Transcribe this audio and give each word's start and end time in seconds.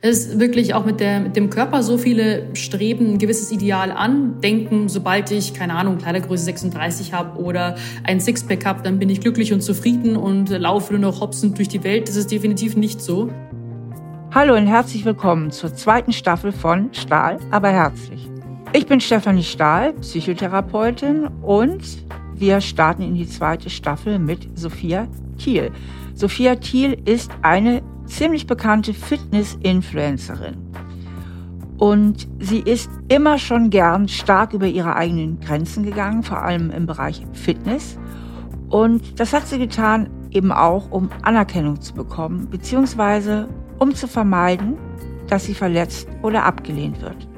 Es 0.00 0.26
ist 0.26 0.38
wirklich 0.38 0.74
auch 0.74 0.84
mit, 0.84 1.00
der, 1.00 1.20
mit 1.20 1.34
dem 1.34 1.48
Körper 1.48 1.82
so 1.82 1.96
viele 1.96 2.54
streben 2.54 3.14
ein 3.14 3.18
gewisses 3.18 3.50
Ideal 3.50 3.90
an, 3.90 4.40
denken, 4.40 4.88
sobald 4.88 5.30
ich, 5.30 5.54
keine 5.54 5.74
Ahnung, 5.74 5.98
Kleidergröße 5.98 6.44
36 6.44 7.14
habe 7.14 7.40
oder 7.40 7.76
ein 8.02 8.20
Sixpack 8.20 8.66
habe, 8.66 8.82
dann 8.82 8.98
bin 8.98 9.08
ich 9.08 9.20
glücklich 9.20 9.52
und 9.52 9.62
zufrieden 9.62 10.16
und 10.16 10.50
laufe 10.50 10.92
nur 10.92 11.00
noch 11.00 11.20
hopsend 11.20 11.56
durch 11.56 11.68
die 11.68 11.82
Welt. 11.84 12.08
Das 12.08 12.16
ist 12.16 12.30
definitiv 12.30 12.76
nicht 12.76 13.00
so. 13.00 13.30
Hallo 14.34 14.56
und 14.56 14.66
herzlich 14.66 15.04
willkommen 15.04 15.50
zur 15.50 15.74
zweiten 15.74 16.12
Staffel 16.12 16.52
von 16.52 16.92
Stahl, 16.92 17.38
aber 17.50 17.70
herzlich. 17.70 18.28
Ich 18.72 18.86
bin 18.86 19.00
Stefanie 19.00 19.44
Stahl, 19.44 19.92
Psychotherapeutin 19.94 21.28
und 21.40 21.82
wir 22.34 22.60
starten 22.60 23.02
in 23.02 23.14
die 23.14 23.28
zweite 23.28 23.70
Staffel 23.70 24.18
mit 24.18 24.58
Sophia 24.58 25.06
Thiel. 25.38 25.70
Sophia 26.14 26.56
Thiel 26.56 27.00
ist 27.04 27.30
eine 27.42 27.82
ziemlich 28.06 28.46
bekannte 28.46 28.94
Fitness-Influencerin. 28.94 30.56
Und 31.78 32.28
sie 32.38 32.60
ist 32.60 32.90
immer 33.08 33.38
schon 33.38 33.70
gern 33.70 34.08
stark 34.08 34.52
über 34.52 34.66
ihre 34.66 34.96
eigenen 34.96 35.40
Grenzen 35.40 35.82
gegangen, 35.82 36.22
vor 36.22 36.42
allem 36.42 36.70
im 36.70 36.86
Bereich 36.86 37.22
Fitness. 37.32 37.98
Und 38.70 39.18
das 39.18 39.32
hat 39.32 39.48
sie 39.48 39.58
getan 39.58 40.08
eben 40.30 40.52
auch, 40.52 40.90
um 40.90 41.10
Anerkennung 41.22 41.80
zu 41.80 41.94
bekommen, 41.94 42.48
beziehungsweise 42.50 43.48
um 43.78 43.94
zu 43.94 44.06
vermeiden, 44.06 44.76
dass 45.28 45.44
sie 45.44 45.54
verletzt 45.54 46.08
oder 46.22 46.44
abgelehnt 46.44 47.00
wird. 47.00 47.28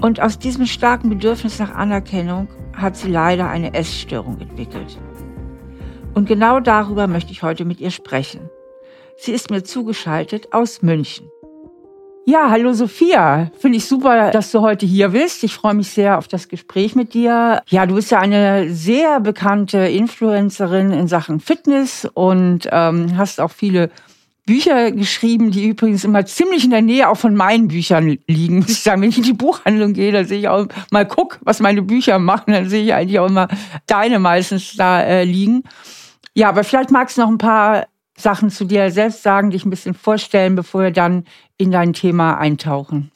Und 0.00 0.20
aus 0.20 0.38
diesem 0.38 0.66
starken 0.66 1.08
Bedürfnis 1.08 1.58
nach 1.58 1.74
Anerkennung 1.74 2.48
hat 2.74 2.96
sie 2.96 3.10
leider 3.10 3.48
eine 3.48 3.74
Essstörung 3.74 4.40
entwickelt. 4.40 4.98
Und 6.14 6.28
genau 6.28 6.60
darüber 6.60 7.06
möchte 7.06 7.32
ich 7.32 7.42
heute 7.42 7.64
mit 7.64 7.80
ihr 7.80 7.90
sprechen. 7.90 8.48
Sie 9.20 9.32
ist 9.32 9.50
mir 9.50 9.64
zugeschaltet 9.64 10.52
aus 10.52 10.80
München. 10.80 11.28
Ja, 12.24 12.50
hallo 12.50 12.72
Sophia. 12.72 13.50
Finde 13.58 13.78
ich 13.78 13.86
super, 13.86 14.30
dass 14.30 14.52
du 14.52 14.60
heute 14.60 14.86
hier 14.86 15.08
bist. 15.08 15.42
Ich 15.42 15.54
freue 15.54 15.74
mich 15.74 15.90
sehr 15.90 16.18
auf 16.18 16.28
das 16.28 16.48
Gespräch 16.48 16.94
mit 16.94 17.14
dir. 17.14 17.60
Ja, 17.68 17.86
du 17.86 17.96
bist 17.96 18.12
ja 18.12 18.20
eine 18.20 18.72
sehr 18.72 19.18
bekannte 19.18 19.78
Influencerin 19.78 20.92
in 20.92 21.08
Sachen 21.08 21.40
Fitness 21.40 22.08
und 22.14 22.68
ähm, 22.70 23.16
hast 23.16 23.40
auch 23.40 23.50
viele 23.50 23.90
Bücher 24.46 24.92
geschrieben, 24.92 25.50
die 25.50 25.66
übrigens 25.66 26.04
immer 26.04 26.24
ziemlich 26.24 26.62
in 26.62 26.70
der 26.70 26.82
Nähe 26.82 27.08
auch 27.08 27.16
von 27.16 27.34
meinen 27.34 27.66
Büchern 27.66 28.18
liegen. 28.28 28.60
Muss 28.60 28.70
ich 28.70 28.82
sagen, 28.82 29.02
wenn 29.02 29.10
ich 29.10 29.18
in 29.18 29.24
die 29.24 29.32
Buchhandlung 29.32 29.94
gehe, 29.94 30.12
dann 30.12 30.26
sehe 30.26 30.38
ich 30.38 30.48
auch 30.48 30.68
mal 30.92 31.06
guck, 31.06 31.40
was 31.42 31.58
meine 31.58 31.82
Bücher 31.82 32.20
machen, 32.20 32.52
dann 32.52 32.68
sehe 32.68 32.84
ich 32.84 32.94
eigentlich 32.94 33.18
auch 33.18 33.28
immer 33.28 33.48
deine 33.86 34.20
meistens 34.20 34.76
da 34.76 35.02
äh, 35.02 35.24
liegen. 35.24 35.64
Ja, 36.34 36.50
aber 36.50 36.62
vielleicht 36.62 36.92
magst 36.92 37.16
du 37.16 37.22
noch 37.22 37.28
ein 37.28 37.38
paar 37.38 37.86
Sachen 38.18 38.50
zu 38.50 38.64
dir 38.64 38.90
selbst 38.90 39.22
sagen, 39.22 39.50
dich 39.50 39.64
ein 39.64 39.70
bisschen 39.70 39.94
vorstellen, 39.94 40.54
bevor 40.54 40.82
wir 40.82 40.90
dann 40.90 41.24
in 41.56 41.70
dein 41.70 41.92
Thema 41.92 42.36
eintauchen. 42.38 43.10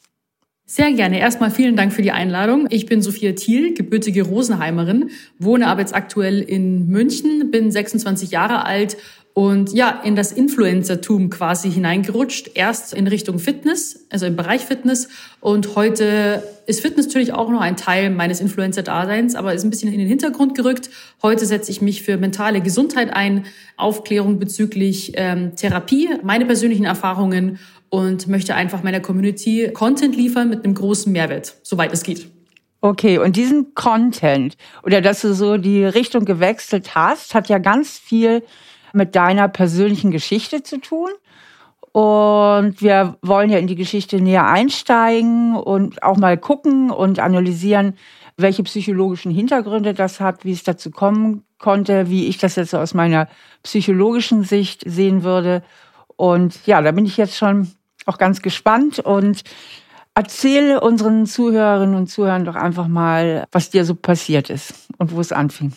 Sehr 0.65 0.93
gerne. 0.93 1.19
Erstmal 1.19 1.51
vielen 1.51 1.77
Dank 1.77 1.93
für 1.93 2.03
die 2.03 2.13
Einladung. 2.13 2.67
Ich 2.71 2.87
bin 2.87 3.03
Sophia 3.03 3.33
Thiel, 3.33 3.75
gebürtige 3.75 4.23
Rosenheimerin, 4.23 5.11
wohne 5.39 5.67
aber 5.67 5.81
jetzt 5.81 5.95
aktuell 5.95 6.41
in 6.41 6.89
München, 6.89 7.51
bin 7.51 7.71
26 7.71 8.31
Jahre 8.31 8.65
alt 8.65 8.97
und 9.35 9.73
ja, 9.73 10.01
in 10.05 10.15
das 10.15 10.31
Influencertum 10.31 11.31
quasi 11.31 11.71
hineingerutscht. 11.71 12.51
Erst 12.55 12.93
in 12.93 13.07
Richtung 13.07 13.39
Fitness, 13.39 14.07
also 14.11 14.27
im 14.27 14.37
Bereich 14.37 14.63
Fitness. 14.63 15.09
Und 15.41 15.75
heute 15.75 16.43
ist 16.67 16.83
Fitness 16.83 17.07
natürlich 17.07 17.33
auch 17.33 17.49
noch 17.49 17.63
ein 17.63 17.77
Teil 17.77 18.11
meines 18.11 18.41
Influencer-Daseins, 18.41 19.35
aber 19.35 19.55
ist 19.55 19.65
ein 19.65 19.71
bisschen 19.71 19.91
in 19.91 19.99
den 19.99 20.09
Hintergrund 20.09 20.55
gerückt. 20.55 20.91
Heute 21.23 21.47
setze 21.47 21.71
ich 21.71 21.81
mich 21.81 22.03
für 22.03 22.19
mentale 22.19 22.61
Gesundheit 22.61 23.15
ein, 23.15 23.47
Aufklärung 23.79 24.39
bezüglich 24.39 25.13
ähm, 25.17 25.57
Therapie, 25.57 26.11
meine 26.23 26.45
persönlichen 26.45 26.85
Erfahrungen 26.85 27.59
und 27.89 28.29
möchte 28.29 28.55
einfach 28.55 28.83
meiner 28.83 29.01
Community 29.01 29.71
Content 29.73 30.15
liefern 30.15 30.51
mit 30.51 30.65
einem 30.65 30.75
großen 30.75 31.11
Mehrwert, 31.11 31.57
soweit 31.63 31.93
es 31.93 32.03
geht. 32.03 32.27
Okay, 32.83 33.19
und 33.19 33.37
diesen 33.37 33.75
Content 33.75 34.57
oder 34.83 35.01
dass 35.01 35.23
du 35.23 35.35
so 35.35 35.57
die 35.57 35.85
Richtung 35.85 36.25
gewechselt 36.25 36.95
hast, 36.95 37.35
hat 37.35 37.49
ja 37.49 37.59
ganz 37.59 37.99
viel 37.99 38.43
mit 38.93 39.15
deiner 39.15 39.49
persönlichen 39.49 40.11
Geschichte 40.11 40.63
zu 40.63 40.79
tun. 40.79 41.11
Und 41.93 42.81
wir 42.81 43.19
wollen 43.21 43.51
ja 43.51 43.59
in 43.59 43.67
die 43.67 43.77
Geschichte 43.77 44.21
näher 44.21 44.47
einsteigen 44.47 45.57
und 45.57 46.03
auch 46.03 46.17
mal 46.17 46.39
gucken 46.39 46.91
und 46.91 47.19
analysieren, 47.19 47.95
welche 48.39 48.63
psychologischen 48.63 49.31
Hintergründe 49.31 49.93
das 49.93 50.19
hat, 50.19 50.45
wie 50.45 50.53
es 50.53 50.63
dazu 50.63 50.91
kommen 50.91 51.45
konnte, 51.59 52.09
wie 52.09 52.29
ich 52.29 52.39
das 52.39 52.57
jetzt 52.57 52.75
aus 52.75 52.95
meiner 52.95 53.29
psychologischen 53.63 54.43
Sicht 54.43 54.83
sehen 54.87 55.23
würde. 55.23 55.63
Und 56.17 56.67
ja, 56.67 56.81
da 56.81 56.93
bin 56.93 57.05
ich 57.05 57.19
jetzt 57.19 57.37
schon 57.37 57.71
auch 58.07 58.19
ganz 58.19 58.41
gespannt 58.41 58.99
und 58.99 59.43
erzähle 60.15 60.81
unseren 60.81 61.27
Zuhörerinnen 61.27 61.95
und 61.95 62.09
Zuhörern 62.09 62.45
doch 62.45 62.57
einfach 62.57 62.89
mal, 62.89 63.47
was 63.53 63.71
dir 63.71 63.85
so 63.85 63.95
passiert 63.95 64.51
ist 64.51 64.75
und 64.99 65.13
wo 65.13 65.21
es 65.21 65.33
anfing. 65.33 65.73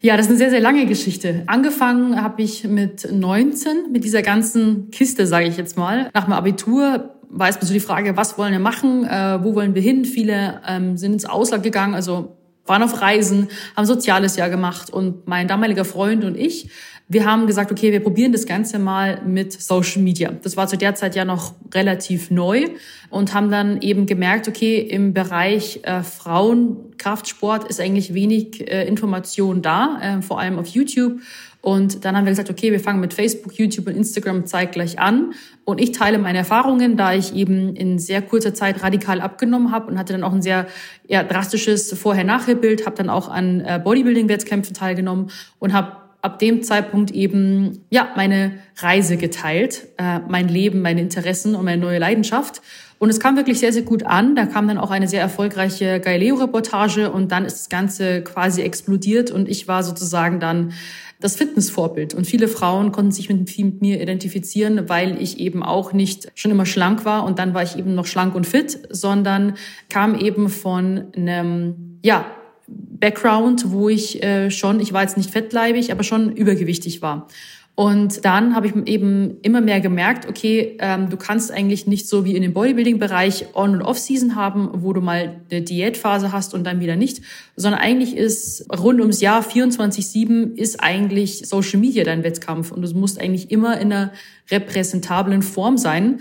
Ja, 0.00 0.16
das 0.16 0.26
ist 0.26 0.30
eine 0.30 0.38
sehr, 0.38 0.50
sehr 0.50 0.60
lange 0.60 0.86
Geschichte. 0.86 1.42
Angefangen 1.46 2.22
habe 2.22 2.42
ich 2.42 2.64
mit 2.64 3.10
19, 3.10 3.92
mit 3.92 4.04
dieser 4.04 4.22
ganzen 4.22 4.90
Kiste, 4.90 5.26
sage 5.26 5.46
ich 5.46 5.56
jetzt 5.56 5.78
mal. 5.78 6.10
Nach 6.12 6.24
dem 6.24 6.34
Abitur 6.34 7.16
war 7.30 7.48
es 7.48 7.56
so 7.60 7.72
die 7.72 7.80
Frage, 7.80 8.16
was 8.16 8.36
wollen 8.36 8.52
wir 8.52 8.60
machen, 8.60 9.04
äh, 9.04 9.42
wo 9.42 9.54
wollen 9.54 9.74
wir 9.74 9.82
hin? 9.82 10.04
Viele 10.04 10.60
ähm, 10.66 10.96
sind 10.96 11.14
ins 11.14 11.24
Ausland 11.24 11.62
gegangen, 11.62 11.94
also 11.94 12.36
waren 12.66 12.82
auf 12.82 13.00
Reisen, 13.00 13.48
haben 13.76 13.86
soziales 13.86 14.36
Jahr 14.36 14.50
gemacht 14.50 14.90
und 14.90 15.26
mein 15.26 15.48
damaliger 15.48 15.84
Freund 15.84 16.24
und 16.24 16.36
ich 16.36 16.68
wir 17.08 17.24
haben 17.24 17.46
gesagt, 17.46 17.70
okay, 17.70 17.92
wir 17.92 18.00
probieren 18.00 18.32
das 18.32 18.46
Ganze 18.46 18.80
mal 18.80 19.22
mit 19.24 19.52
Social 19.52 20.02
Media. 20.02 20.32
Das 20.42 20.56
war 20.56 20.66
zu 20.66 20.76
der 20.76 20.96
Zeit 20.96 21.14
ja 21.14 21.24
noch 21.24 21.54
relativ 21.72 22.32
neu 22.32 22.64
und 23.10 23.32
haben 23.32 23.50
dann 23.50 23.80
eben 23.80 24.06
gemerkt, 24.06 24.48
okay, 24.48 24.78
im 24.78 25.14
Bereich 25.14 25.80
äh, 25.84 26.02
Frauenkraftsport 26.02 27.64
ist 27.68 27.80
eigentlich 27.80 28.12
wenig 28.12 28.68
äh, 28.68 28.88
Information 28.88 29.62
da, 29.62 29.98
äh, 30.02 30.22
vor 30.22 30.40
allem 30.40 30.58
auf 30.58 30.66
YouTube. 30.66 31.20
Und 31.60 32.04
dann 32.04 32.16
haben 32.16 32.26
wir 32.26 32.30
gesagt, 32.30 32.50
okay, 32.50 32.70
wir 32.72 32.80
fangen 32.80 33.00
mit 33.00 33.14
Facebook, 33.14 33.52
YouTube 33.54 33.86
und 33.86 33.96
Instagram 33.96 34.46
zeitgleich 34.46 34.98
an. 34.98 35.32
Und 35.64 35.80
ich 35.80 35.92
teile 35.92 36.18
meine 36.18 36.38
Erfahrungen, 36.38 36.96
da 36.96 37.12
ich 37.12 37.34
eben 37.34 37.74
in 37.74 37.98
sehr 37.98 38.22
kurzer 38.22 38.54
Zeit 38.54 38.82
radikal 38.82 39.20
abgenommen 39.20 39.72
habe 39.72 39.88
und 39.88 39.98
hatte 39.98 40.12
dann 40.12 40.22
auch 40.22 40.32
ein 40.32 40.42
sehr 40.42 40.66
ja, 41.08 41.22
drastisches 41.24 41.92
Vorher-Nachher-Bild, 41.92 42.86
habe 42.86 42.96
dann 42.96 43.10
auch 43.10 43.28
an 43.28 43.60
äh, 43.60 43.80
Bodybuilding-Wettkämpfen 43.82 44.74
teilgenommen 44.74 45.30
und 45.58 45.72
habe 45.72 46.05
ab 46.26 46.40
dem 46.40 46.64
Zeitpunkt 46.64 47.12
eben 47.12 47.84
ja 47.88 48.08
meine 48.16 48.58
Reise 48.78 49.16
geteilt, 49.16 49.86
äh, 49.96 50.18
mein 50.28 50.48
Leben, 50.48 50.82
meine 50.82 51.00
Interessen 51.00 51.54
und 51.54 51.64
meine 51.64 51.80
neue 51.80 52.00
Leidenschaft. 52.00 52.62
Und 52.98 53.10
es 53.10 53.20
kam 53.20 53.36
wirklich 53.36 53.60
sehr, 53.60 53.72
sehr 53.72 53.82
gut 53.82 54.02
an. 54.02 54.34
Da 54.34 54.46
kam 54.46 54.66
dann 54.66 54.78
auch 54.78 54.90
eine 54.90 55.06
sehr 55.06 55.20
erfolgreiche 55.20 56.00
Galileo-Reportage 56.00 57.12
und 57.12 57.30
dann 57.30 57.44
ist 57.44 57.58
das 57.58 57.68
Ganze 57.68 58.22
quasi 58.22 58.62
explodiert 58.62 59.30
und 59.30 59.48
ich 59.48 59.68
war 59.68 59.84
sozusagen 59.84 60.40
dann 60.40 60.72
das 61.20 61.36
Fitnessvorbild. 61.36 62.12
Und 62.12 62.26
viele 62.26 62.48
Frauen 62.48 62.90
konnten 62.90 63.12
sich 63.12 63.28
mit, 63.28 63.58
mit 63.58 63.80
mir 63.80 64.02
identifizieren, 64.02 64.88
weil 64.88 65.22
ich 65.22 65.38
eben 65.38 65.62
auch 65.62 65.92
nicht 65.92 66.32
schon 66.34 66.50
immer 66.50 66.66
schlank 66.66 67.04
war 67.04 67.24
und 67.24 67.38
dann 67.38 67.54
war 67.54 67.62
ich 67.62 67.78
eben 67.78 67.94
noch 67.94 68.06
schlank 68.06 68.34
und 68.34 68.46
fit, 68.46 68.80
sondern 68.90 69.54
kam 69.88 70.18
eben 70.18 70.48
von 70.48 71.04
einem, 71.16 72.00
ja, 72.02 72.26
Background, 72.68 73.70
wo 73.70 73.88
ich 73.88 74.22
äh, 74.22 74.50
schon, 74.50 74.80
ich 74.80 74.92
war 74.92 75.02
jetzt 75.02 75.16
nicht 75.16 75.30
fettleibig, 75.30 75.92
aber 75.92 76.02
schon 76.02 76.32
übergewichtig 76.32 77.02
war. 77.02 77.28
Und 77.76 78.24
dann 78.24 78.54
habe 78.54 78.68
ich 78.68 78.74
eben 78.86 79.36
immer 79.42 79.60
mehr 79.60 79.82
gemerkt, 79.82 80.26
okay, 80.26 80.78
ähm, 80.80 81.10
du 81.10 81.18
kannst 81.18 81.52
eigentlich 81.52 81.86
nicht 81.86 82.08
so 82.08 82.24
wie 82.24 82.34
in 82.34 82.40
dem 82.40 82.54
Bodybuilding-Bereich 82.54 83.54
On- 83.54 83.74
und 83.74 83.82
Off-Season 83.82 84.34
haben, 84.34 84.70
wo 84.72 84.94
du 84.94 85.02
mal 85.02 85.42
eine 85.50 85.60
Diätphase 85.60 86.32
hast 86.32 86.54
und 86.54 86.64
dann 86.64 86.80
wieder 86.80 86.96
nicht, 86.96 87.20
sondern 87.54 87.82
eigentlich 87.82 88.16
ist 88.16 88.66
rund 88.74 88.98
ums 89.00 89.20
Jahr 89.20 89.42
24-7 89.42 90.56
ist 90.56 90.82
eigentlich 90.82 91.46
Social 91.46 91.78
Media 91.78 92.02
dein 92.02 92.24
Wettkampf 92.24 92.72
und 92.72 92.80
du 92.80 92.98
musst 92.98 93.20
eigentlich 93.20 93.50
immer 93.50 93.78
in 93.78 93.92
einer 93.92 94.12
repräsentablen 94.50 95.42
Form 95.42 95.76
sein 95.76 96.20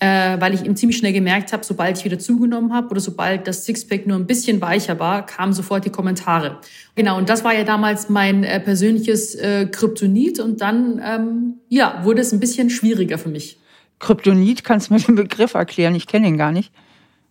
äh, 0.00 0.40
weil 0.40 0.54
ich 0.54 0.64
eben 0.64 0.76
ziemlich 0.76 0.96
schnell 0.96 1.12
gemerkt 1.12 1.52
habe, 1.52 1.64
sobald 1.64 1.98
ich 1.98 2.04
wieder 2.04 2.18
zugenommen 2.18 2.72
habe 2.72 2.88
oder 2.88 3.00
sobald 3.00 3.46
das 3.46 3.66
Sixpack 3.66 4.06
nur 4.06 4.16
ein 4.16 4.26
bisschen 4.26 4.60
weicher 4.60 4.98
war, 4.98 5.26
kamen 5.26 5.52
sofort 5.52 5.84
die 5.84 5.90
Kommentare. 5.90 6.58
Genau, 6.94 7.18
und 7.18 7.28
das 7.28 7.44
war 7.44 7.54
ja 7.54 7.64
damals 7.64 8.08
mein 8.08 8.42
äh, 8.42 8.60
persönliches 8.60 9.34
äh, 9.34 9.66
Kryptonit 9.66 10.40
und 10.40 10.62
dann 10.62 11.00
ähm, 11.04 11.54
ja, 11.68 12.00
wurde 12.02 12.22
es 12.22 12.32
ein 12.32 12.40
bisschen 12.40 12.70
schwieriger 12.70 13.18
für 13.18 13.28
mich. 13.28 13.58
Kryptonit, 13.98 14.64
kannst 14.64 14.88
du 14.88 14.94
mir 14.94 15.00
den 15.00 15.14
Begriff 15.14 15.52
erklären? 15.52 15.94
Ich 15.94 16.06
kenne 16.06 16.26
ihn 16.26 16.38
gar 16.38 16.52
nicht. 16.52 16.72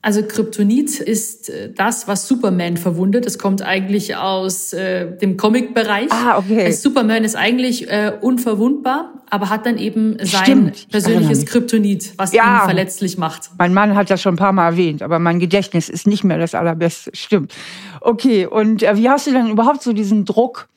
Also 0.01 0.23
Kryptonit 0.23 0.99
ist 1.01 1.49
äh, 1.49 1.73
das, 1.73 2.07
was 2.07 2.25
Superman 2.25 2.77
verwundet. 2.77 3.25
Es 3.25 3.37
kommt 3.37 3.61
eigentlich 3.61 4.15
aus 4.15 4.71
äh, 4.71 5.17
dem 5.17 5.35
Comic-Bereich. 5.35 6.09
Ah, 6.11 6.37
okay. 6.37 6.65
Also 6.65 6.89
Superman 6.89 7.25
ist 7.25 7.35
eigentlich 7.35 7.89
äh, 7.89 8.13
unverwundbar, 8.21 9.13
aber 9.29 9.49
hat 9.49 9.65
dann 9.65 9.77
eben 9.77 10.17
sein 10.19 10.43
Stimmt. 10.43 10.89
persönliches 10.89 11.45
Kryptonit, 11.45 12.13
was 12.15 12.31
ja. 12.31 12.61
ihn 12.61 12.65
verletzlich 12.65 13.17
macht. 13.17 13.49
Mein 13.57 13.73
Mann 13.73 13.95
hat 13.95 14.09
das 14.09 14.21
schon 14.21 14.35
ein 14.35 14.37
paar 14.37 14.53
Mal 14.53 14.67
erwähnt, 14.69 15.01
aber 15.01 15.19
mein 15.19 15.39
Gedächtnis 15.39 15.89
ist 15.89 16.07
nicht 16.07 16.23
mehr 16.23 16.37
das 16.37 16.55
allerbeste. 16.55 17.11
Stimmt. 17.13 17.53
Okay, 17.99 18.45
und 18.45 18.83
äh, 18.83 18.95
wie 18.95 19.09
hast 19.09 19.27
du 19.27 19.31
denn 19.31 19.49
überhaupt 19.49 19.83
so 19.83 19.91
diesen 19.91 20.23
Druck 20.23 20.69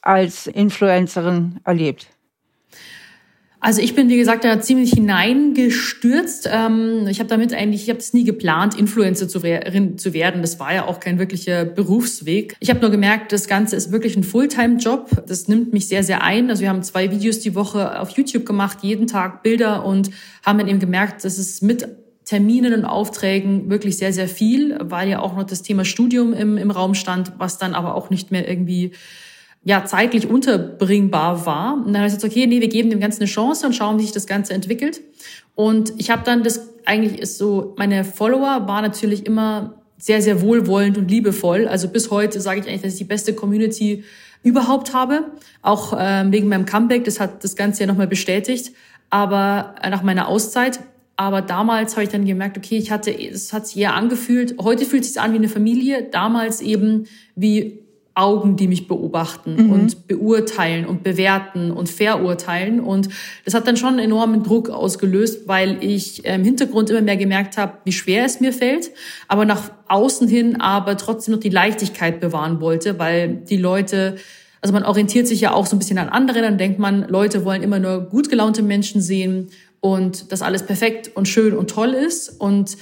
als 0.00 0.46
Influencerin 0.46 1.60
erlebt? 1.64 2.06
Also 3.64 3.80
ich 3.80 3.94
bin, 3.94 4.10
wie 4.10 4.18
gesagt, 4.18 4.44
da 4.44 4.60
ziemlich 4.60 4.90
hineingestürzt. 4.90 6.50
Ähm, 6.52 7.06
ich 7.08 7.18
habe 7.18 7.30
damit 7.30 7.54
eigentlich, 7.54 7.84
ich 7.84 7.88
habe 7.88 7.98
es 7.98 8.12
nie 8.12 8.24
geplant, 8.24 8.78
Influencer 8.78 9.26
zu, 9.26 9.42
werden. 9.42 10.42
Das 10.42 10.60
war 10.60 10.74
ja 10.74 10.84
auch 10.84 11.00
kein 11.00 11.18
wirklicher 11.18 11.64
Berufsweg. 11.64 12.56
Ich 12.60 12.68
habe 12.68 12.80
nur 12.80 12.90
gemerkt, 12.90 13.32
das 13.32 13.48
Ganze 13.48 13.74
ist 13.74 13.90
wirklich 13.90 14.18
ein 14.18 14.22
Fulltime-Job. 14.22 15.24
Das 15.26 15.48
nimmt 15.48 15.72
mich 15.72 15.88
sehr, 15.88 16.02
sehr 16.02 16.22
ein. 16.22 16.50
Also 16.50 16.60
wir 16.60 16.68
haben 16.68 16.82
zwei 16.82 17.10
Videos 17.10 17.40
die 17.40 17.54
Woche 17.54 17.98
auf 17.98 18.10
YouTube 18.10 18.44
gemacht, 18.44 18.80
jeden 18.82 19.06
Tag 19.06 19.42
Bilder 19.42 19.86
und 19.86 20.10
haben 20.44 20.58
dann 20.58 20.68
eben 20.68 20.78
gemerkt, 20.78 21.24
dass 21.24 21.38
es 21.38 21.62
mit 21.62 21.88
Terminen 22.26 22.74
und 22.74 22.84
Aufträgen 22.84 23.70
wirklich 23.70 23.96
sehr, 23.96 24.12
sehr 24.12 24.28
viel, 24.28 24.76
weil 24.78 25.08
ja 25.08 25.20
auch 25.20 25.36
noch 25.36 25.44
das 25.44 25.62
Thema 25.62 25.86
Studium 25.86 26.34
im, 26.34 26.58
im 26.58 26.70
Raum 26.70 26.92
stand, 26.92 27.32
was 27.38 27.56
dann 27.56 27.72
aber 27.72 27.94
auch 27.94 28.10
nicht 28.10 28.30
mehr 28.30 28.46
irgendwie 28.46 28.92
ja 29.64 29.84
zeitlich 29.84 30.28
unterbringbar 30.28 31.46
war. 31.46 31.74
Und 31.74 31.86
dann 31.86 31.98
habe 31.98 32.06
ich 32.06 32.14
gesagt, 32.14 32.32
okay, 32.32 32.46
nee, 32.46 32.60
wir 32.60 32.68
geben 32.68 32.90
dem 32.90 33.00
Ganzen 33.00 33.22
eine 33.22 33.30
Chance 33.30 33.66
und 33.66 33.72
schauen, 33.72 33.98
wie 33.98 34.02
sich 34.02 34.12
das 34.12 34.26
Ganze 34.26 34.52
entwickelt. 34.52 35.00
Und 35.54 35.92
ich 35.96 36.10
habe 36.10 36.22
dann 36.24 36.42
das 36.42 36.68
eigentlich 36.84 37.18
ist 37.18 37.38
so, 37.38 37.74
meine 37.78 38.04
Follower 38.04 38.66
waren 38.66 38.82
natürlich 38.82 39.26
immer 39.26 39.82
sehr, 39.98 40.20
sehr 40.20 40.42
wohlwollend 40.42 40.98
und 40.98 41.10
liebevoll. 41.10 41.66
Also 41.66 41.88
bis 41.88 42.10
heute 42.10 42.40
sage 42.40 42.60
ich 42.60 42.66
eigentlich, 42.66 42.82
dass 42.82 42.92
ich 42.92 42.98
die 42.98 43.04
beste 43.04 43.34
Community 43.34 44.04
überhaupt 44.42 44.92
habe. 44.92 45.32
Auch 45.62 45.96
ähm, 45.98 46.30
wegen 46.32 46.48
meinem 46.48 46.66
Comeback, 46.66 47.04
das 47.04 47.20
hat 47.20 47.42
das 47.42 47.56
Ganze 47.56 47.80
ja 47.80 47.86
nochmal 47.86 48.06
bestätigt. 48.06 48.72
Aber 49.08 49.76
äh, 49.82 49.90
nach 49.90 50.02
meiner 50.02 50.28
Auszeit. 50.28 50.80
Aber 51.16 51.42
damals 51.42 51.94
habe 51.94 52.02
ich 52.02 52.10
dann 52.10 52.26
gemerkt, 52.26 52.58
okay, 52.58 52.76
ich 52.76 52.90
hatte, 52.90 53.16
es 53.16 53.52
hat 53.52 53.68
sich 53.68 53.78
eher 53.78 53.94
angefühlt. 53.94 54.56
Heute 54.60 54.84
fühlt 54.84 55.04
es 55.04 55.14
sich 55.14 55.22
an 55.22 55.32
wie 55.32 55.36
eine 55.36 55.48
Familie. 55.48 56.08
Damals 56.10 56.60
eben 56.60 57.06
wie 57.36 57.83
Augen, 58.16 58.56
die 58.56 58.68
mich 58.68 58.86
beobachten 58.86 59.56
mhm. 59.56 59.72
und 59.72 60.06
beurteilen 60.06 60.86
und 60.86 61.02
bewerten 61.02 61.72
und 61.72 61.88
verurteilen. 61.88 62.78
Und 62.78 63.08
das 63.44 63.54
hat 63.54 63.66
dann 63.66 63.76
schon 63.76 63.90
einen 63.90 63.98
enormen 63.98 64.44
Druck 64.44 64.70
ausgelöst, 64.70 65.48
weil 65.48 65.82
ich 65.82 66.24
im 66.24 66.44
Hintergrund 66.44 66.90
immer 66.90 67.00
mehr 67.00 67.16
gemerkt 67.16 67.56
habe, 67.56 67.78
wie 67.84 67.92
schwer 67.92 68.24
es 68.24 68.40
mir 68.40 68.52
fällt, 68.52 68.90
aber 69.26 69.44
nach 69.44 69.70
außen 69.88 70.28
hin 70.28 70.60
aber 70.60 70.96
trotzdem 70.96 71.34
noch 71.34 71.40
die 71.40 71.48
Leichtigkeit 71.48 72.20
bewahren 72.20 72.60
wollte, 72.60 72.98
weil 73.00 73.34
die 73.34 73.56
Leute, 73.56 74.16
also 74.60 74.72
man 74.72 74.84
orientiert 74.84 75.26
sich 75.26 75.40
ja 75.40 75.52
auch 75.52 75.66
so 75.66 75.74
ein 75.74 75.80
bisschen 75.80 75.98
an 75.98 76.08
anderen, 76.08 76.42
dann 76.42 76.58
denkt 76.58 76.78
man, 76.78 77.08
Leute 77.08 77.44
wollen 77.44 77.62
immer 77.64 77.80
nur 77.80 78.02
gut 78.02 78.30
gelaunte 78.30 78.62
Menschen 78.62 79.00
sehen 79.00 79.50
und 79.80 80.30
dass 80.30 80.40
alles 80.40 80.62
perfekt 80.64 81.10
und 81.14 81.26
schön 81.26 81.54
und 81.54 81.68
toll 81.68 81.94
ist 81.94 82.40
und 82.40 82.76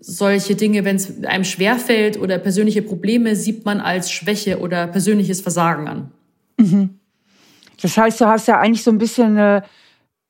solche 0.00 0.54
Dinge, 0.54 0.84
wenn 0.84 0.96
es 0.96 1.24
einem 1.24 1.44
schwerfällt 1.44 2.18
oder 2.18 2.38
persönliche 2.38 2.82
Probleme, 2.82 3.34
sieht 3.36 3.64
man 3.64 3.80
als 3.80 4.10
Schwäche 4.10 4.60
oder 4.60 4.86
persönliches 4.86 5.40
Versagen 5.40 5.88
an. 5.88 6.12
Mhm. 6.56 6.98
Das 7.80 7.96
heißt, 7.96 8.20
du 8.20 8.26
hast 8.26 8.48
ja 8.48 8.58
eigentlich 8.58 8.82
so 8.82 8.90
ein 8.90 8.98
bisschen 8.98 9.38
eine, 9.38 9.64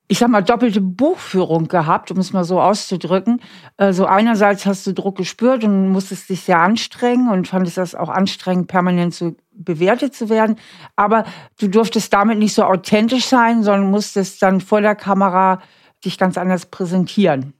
ich 0.06 0.18
sag 0.18 0.28
mal, 0.28 0.42
doppelte 0.42 0.80
Buchführung 0.80 1.68
gehabt, 1.68 2.10
um 2.10 2.18
es 2.18 2.32
mal 2.32 2.44
so 2.44 2.60
auszudrücken. 2.60 3.40
Also 3.76 4.06
einerseits 4.06 4.64
hast 4.64 4.86
du 4.86 4.92
Druck 4.92 5.16
gespürt 5.16 5.64
und 5.64 5.90
musstest 5.90 6.28
dich 6.30 6.40
sehr 6.40 6.60
anstrengen 6.60 7.30
und 7.30 7.48
fandest 7.48 7.76
das 7.76 7.94
auch 7.94 8.08
anstrengend, 8.08 8.68
permanent 8.68 9.14
so 9.14 9.36
bewertet 9.52 10.14
zu 10.14 10.28
werden. 10.28 10.56
Aber 10.96 11.24
du 11.58 11.68
durftest 11.68 12.12
damit 12.12 12.38
nicht 12.38 12.54
so 12.54 12.64
authentisch 12.64 13.26
sein, 13.26 13.62
sondern 13.62 13.90
musstest 13.90 14.42
dann 14.42 14.60
vor 14.60 14.80
der 14.80 14.94
Kamera 14.94 15.60
dich 16.04 16.16
ganz 16.16 16.38
anders 16.38 16.66
präsentieren. 16.66 17.52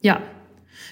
Ja, 0.00 0.20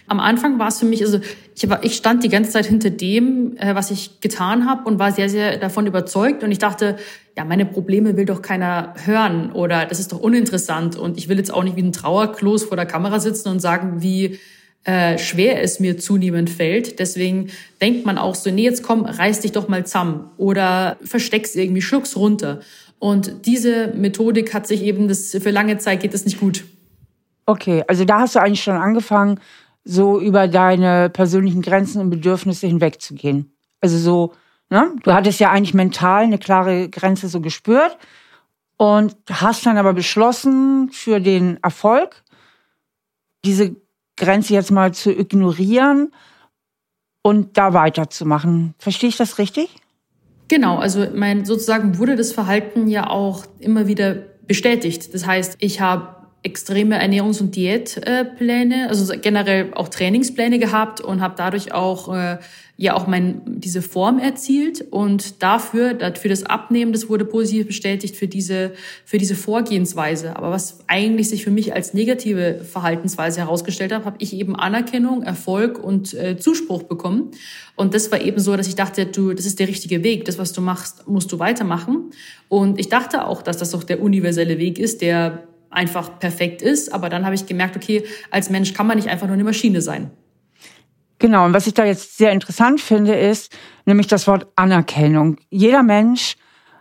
am 0.07 0.21
Anfang 0.21 0.59
war 0.59 0.69
es 0.69 0.79
für 0.79 0.87
mich, 0.87 1.03
also 1.03 1.19
ich, 1.55 1.69
war, 1.69 1.83
ich 1.83 1.97
stand 1.97 2.25
die 2.25 2.29
ganze 2.29 2.51
Zeit 2.51 2.67
hinter 2.67 2.91
dem, 2.91 3.57
äh, 3.57 3.75
was 3.75 3.91
ich 3.91 4.21
getan 4.21 4.69
habe 4.69 4.89
und 4.89 4.99
war 4.99 5.13
sehr, 5.13 5.29
sehr 5.29 5.57
davon 5.57 5.87
überzeugt. 5.87 6.43
Und 6.43 6.53
ich 6.53 6.59
dachte, 6.59 6.97
ja, 7.37 7.45
meine 7.45 7.65
Probleme 7.65 8.17
will 8.17 8.27
doch 8.27 8.43
keiner 8.43 8.95
hören 9.05 9.53
oder 9.53 9.87
das 9.87 9.99
ist 10.01 10.13
doch 10.13 10.21
uninteressant. 10.21 10.97
Und 10.97 11.17
ich 11.17 11.29
will 11.29 11.39
jetzt 11.39 11.53
auch 11.53 11.65
nicht 11.65 11.77
wie 11.77 11.83
ein 11.83 11.93
Trauerklos 11.93 12.65
vor 12.65 12.77
der 12.77 12.87
Kamera 12.87 13.19
sitzen 13.19 13.49
und 13.49 13.61
sagen, 13.61 14.03
wie 14.03 14.39
äh, 14.85 15.17
schwer 15.17 15.63
es 15.63 15.81
mir 15.81 15.97
zunehmend 15.97 16.51
fällt. 16.51 16.99
Deswegen 16.99 17.51
denkt 17.81 18.05
man 18.05 18.19
auch 18.19 18.35
so, 18.35 18.51
nee, 18.51 18.65
jetzt 18.65 18.83
komm, 18.83 19.07
reiß 19.07 19.41
dich 19.41 19.53
doch 19.53 19.69
mal 19.69 19.87
zusammen 19.87 20.31
oder 20.37 20.99
versteck's 21.03 21.55
irgendwie, 21.55 21.81
schluck's 21.81 22.17
runter. 22.17 22.61
Und 22.99 23.47
diese 23.47 23.89
Methodik 23.95 24.53
hat 24.53 24.67
sich 24.67 24.83
eben, 24.83 25.09
das 25.09 25.31
für 25.31 25.51
lange 25.51 25.79
Zeit 25.79 26.01
geht 26.01 26.13
das 26.13 26.25
nicht 26.27 26.39
gut. 26.39 26.65
Okay, 27.47 27.85
also 27.87 28.05
da 28.05 28.21
hast 28.21 28.35
du 28.35 28.41
eigentlich 28.41 28.63
schon 28.63 28.77
angefangen, 28.77 29.41
so 29.85 30.21
über 30.21 30.49
deine 30.49 31.11
persönlichen 31.11 31.63
Grenzen 31.63 32.01
und 32.01 32.11
Bedürfnisse 32.11 32.67
hinwegzugehen. 32.67 33.55
Also 33.81 33.99
so, 33.99 34.33
ne? 34.71 34.93
Du 35.03 35.13
hattest 35.13 35.41
ja 35.41 35.51
eigentlich 35.51 35.75
mental 35.75 36.25
eine 36.25 36.39
klare 36.39 36.89
Grenze 36.89 37.29
so 37.29 37.41
gespürt 37.41 37.99
und 38.77 39.15
hast 39.31 39.67
dann 39.67 39.77
aber 39.77 39.93
beschlossen, 39.93 40.91
für 40.91 41.21
den 41.21 41.63
Erfolg 41.63 42.23
diese 43.45 43.77
Grenze 44.17 44.55
jetzt 44.55 44.71
mal 44.71 44.95
zu 44.95 45.11
ignorieren 45.11 46.13
und 47.23 47.57
da 47.59 47.75
weiterzumachen. 47.75 48.75
Verstehe 48.79 49.09
ich 49.09 49.17
das 49.17 49.39
richtig? 49.39 49.77
Genau, 50.49 50.79
also 50.79 51.07
mein 51.15 51.45
sozusagen 51.45 51.99
wurde 51.99 52.17
das 52.17 52.33
Verhalten 52.33 52.87
ja 52.89 53.09
auch 53.09 53.45
immer 53.59 53.87
wieder 53.87 54.15
bestätigt. 54.47 55.13
Das 55.15 55.27
heißt, 55.27 55.57
ich 55.61 55.81
habe 55.81 56.14
extreme 56.45 57.03
Ernährungs- 57.03 57.41
und 57.41 57.57
Diätpläne, 57.57 58.89
also 58.91 59.13
generell 59.21 59.73
auch 59.75 59.89
Trainingspläne 59.89 60.59
gehabt 60.59 61.01
und 61.01 61.23
habe 61.23 61.35
dadurch 61.39 61.73
auch 61.73 62.15
äh, 62.15 62.37
ja 62.77 62.95
auch 62.95 63.07
mein 63.07 63.41
diese 63.47 63.81
Form 63.81 64.19
erzielt 64.19 64.85
und 64.91 65.43
dafür 65.43 65.97
für 66.17 66.29
das 66.29 66.45
Abnehmen, 66.45 66.93
das 66.93 67.09
wurde 67.09 67.25
positiv 67.25 67.69
bestätigt 67.69 68.15
für 68.15 68.29
diese 68.29 68.73
für 69.07 69.17
diese 69.17 69.37
Vorgehensweise. 69.37 70.37
Aber 70.37 70.51
was 70.51 70.81
eigentlich 70.87 71.31
sich 71.31 71.45
für 71.45 71.51
mich 71.51 71.73
als 71.73 71.95
negative 71.95 72.61
Verhaltensweise 72.63 73.41
herausgestellt 73.41 73.93
hat, 73.93 74.05
habe 74.05 74.17
ich 74.19 74.35
eben 74.35 74.55
Anerkennung, 74.55 75.23
Erfolg 75.23 75.83
und 75.83 76.13
äh, 76.13 76.37
Zuspruch 76.37 76.83
bekommen. 76.83 77.31
Und 77.75 77.95
das 77.95 78.13
war 78.13 78.21
eben 78.21 78.39
so, 78.39 78.55
dass 78.55 78.69
ich 78.69 78.75
dachte, 78.75 79.07
du, 79.07 79.33
das 79.33 79.47
ist 79.47 79.61
der 79.61 79.69
richtige 79.69 80.05
Weg. 80.05 80.27
Das, 80.27 80.37
was 80.37 80.53
du 80.53 80.61
machst, 80.61 81.09
musst 81.09 81.33
du 81.33 81.39
weitermachen. 81.39 82.11
Und 82.49 82.79
ich 82.79 82.91
dachte 82.91 83.27
auch, 83.27 83.41
dass 83.41 83.57
das 83.57 83.71
doch 83.71 83.83
der 83.83 84.03
universelle 84.03 84.59
Weg 84.59 84.79
ist, 84.79 85.01
der 85.01 85.45
einfach 85.75 86.19
perfekt 86.19 86.63
ist. 86.63 86.93
Aber 86.93 87.09
dann 87.09 87.25
habe 87.25 87.35
ich 87.35 87.47
gemerkt, 87.47 87.77
okay, 87.77 88.05
als 88.31 88.51
Mensch 88.51 88.75
kann 88.75 88.87
man 88.87 88.97
nicht 88.97 89.09
einfach 89.09 89.27
nur 89.27 89.35
eine 89.35 89.45
Maschine 89.45 89.81
sein. 89.81 90.11
Genau, 91.19 91.45
und 91.47 91.55
was 91.55 91.67
ich 91.67 91.75
da 91.75 91.85
jetzt 91.85 92.19
sehr 92.19 92.33
interessant 92.33 92.81
finde, 92.81 93.15
ist 93.15 93.57
nämlich 93.87 94.07
das 94.07 94.27
Wort 94.27 94.47
Anerkennung. 94.57 95.37
Jeder 95.49 95.83
Mensch 95.83 96.37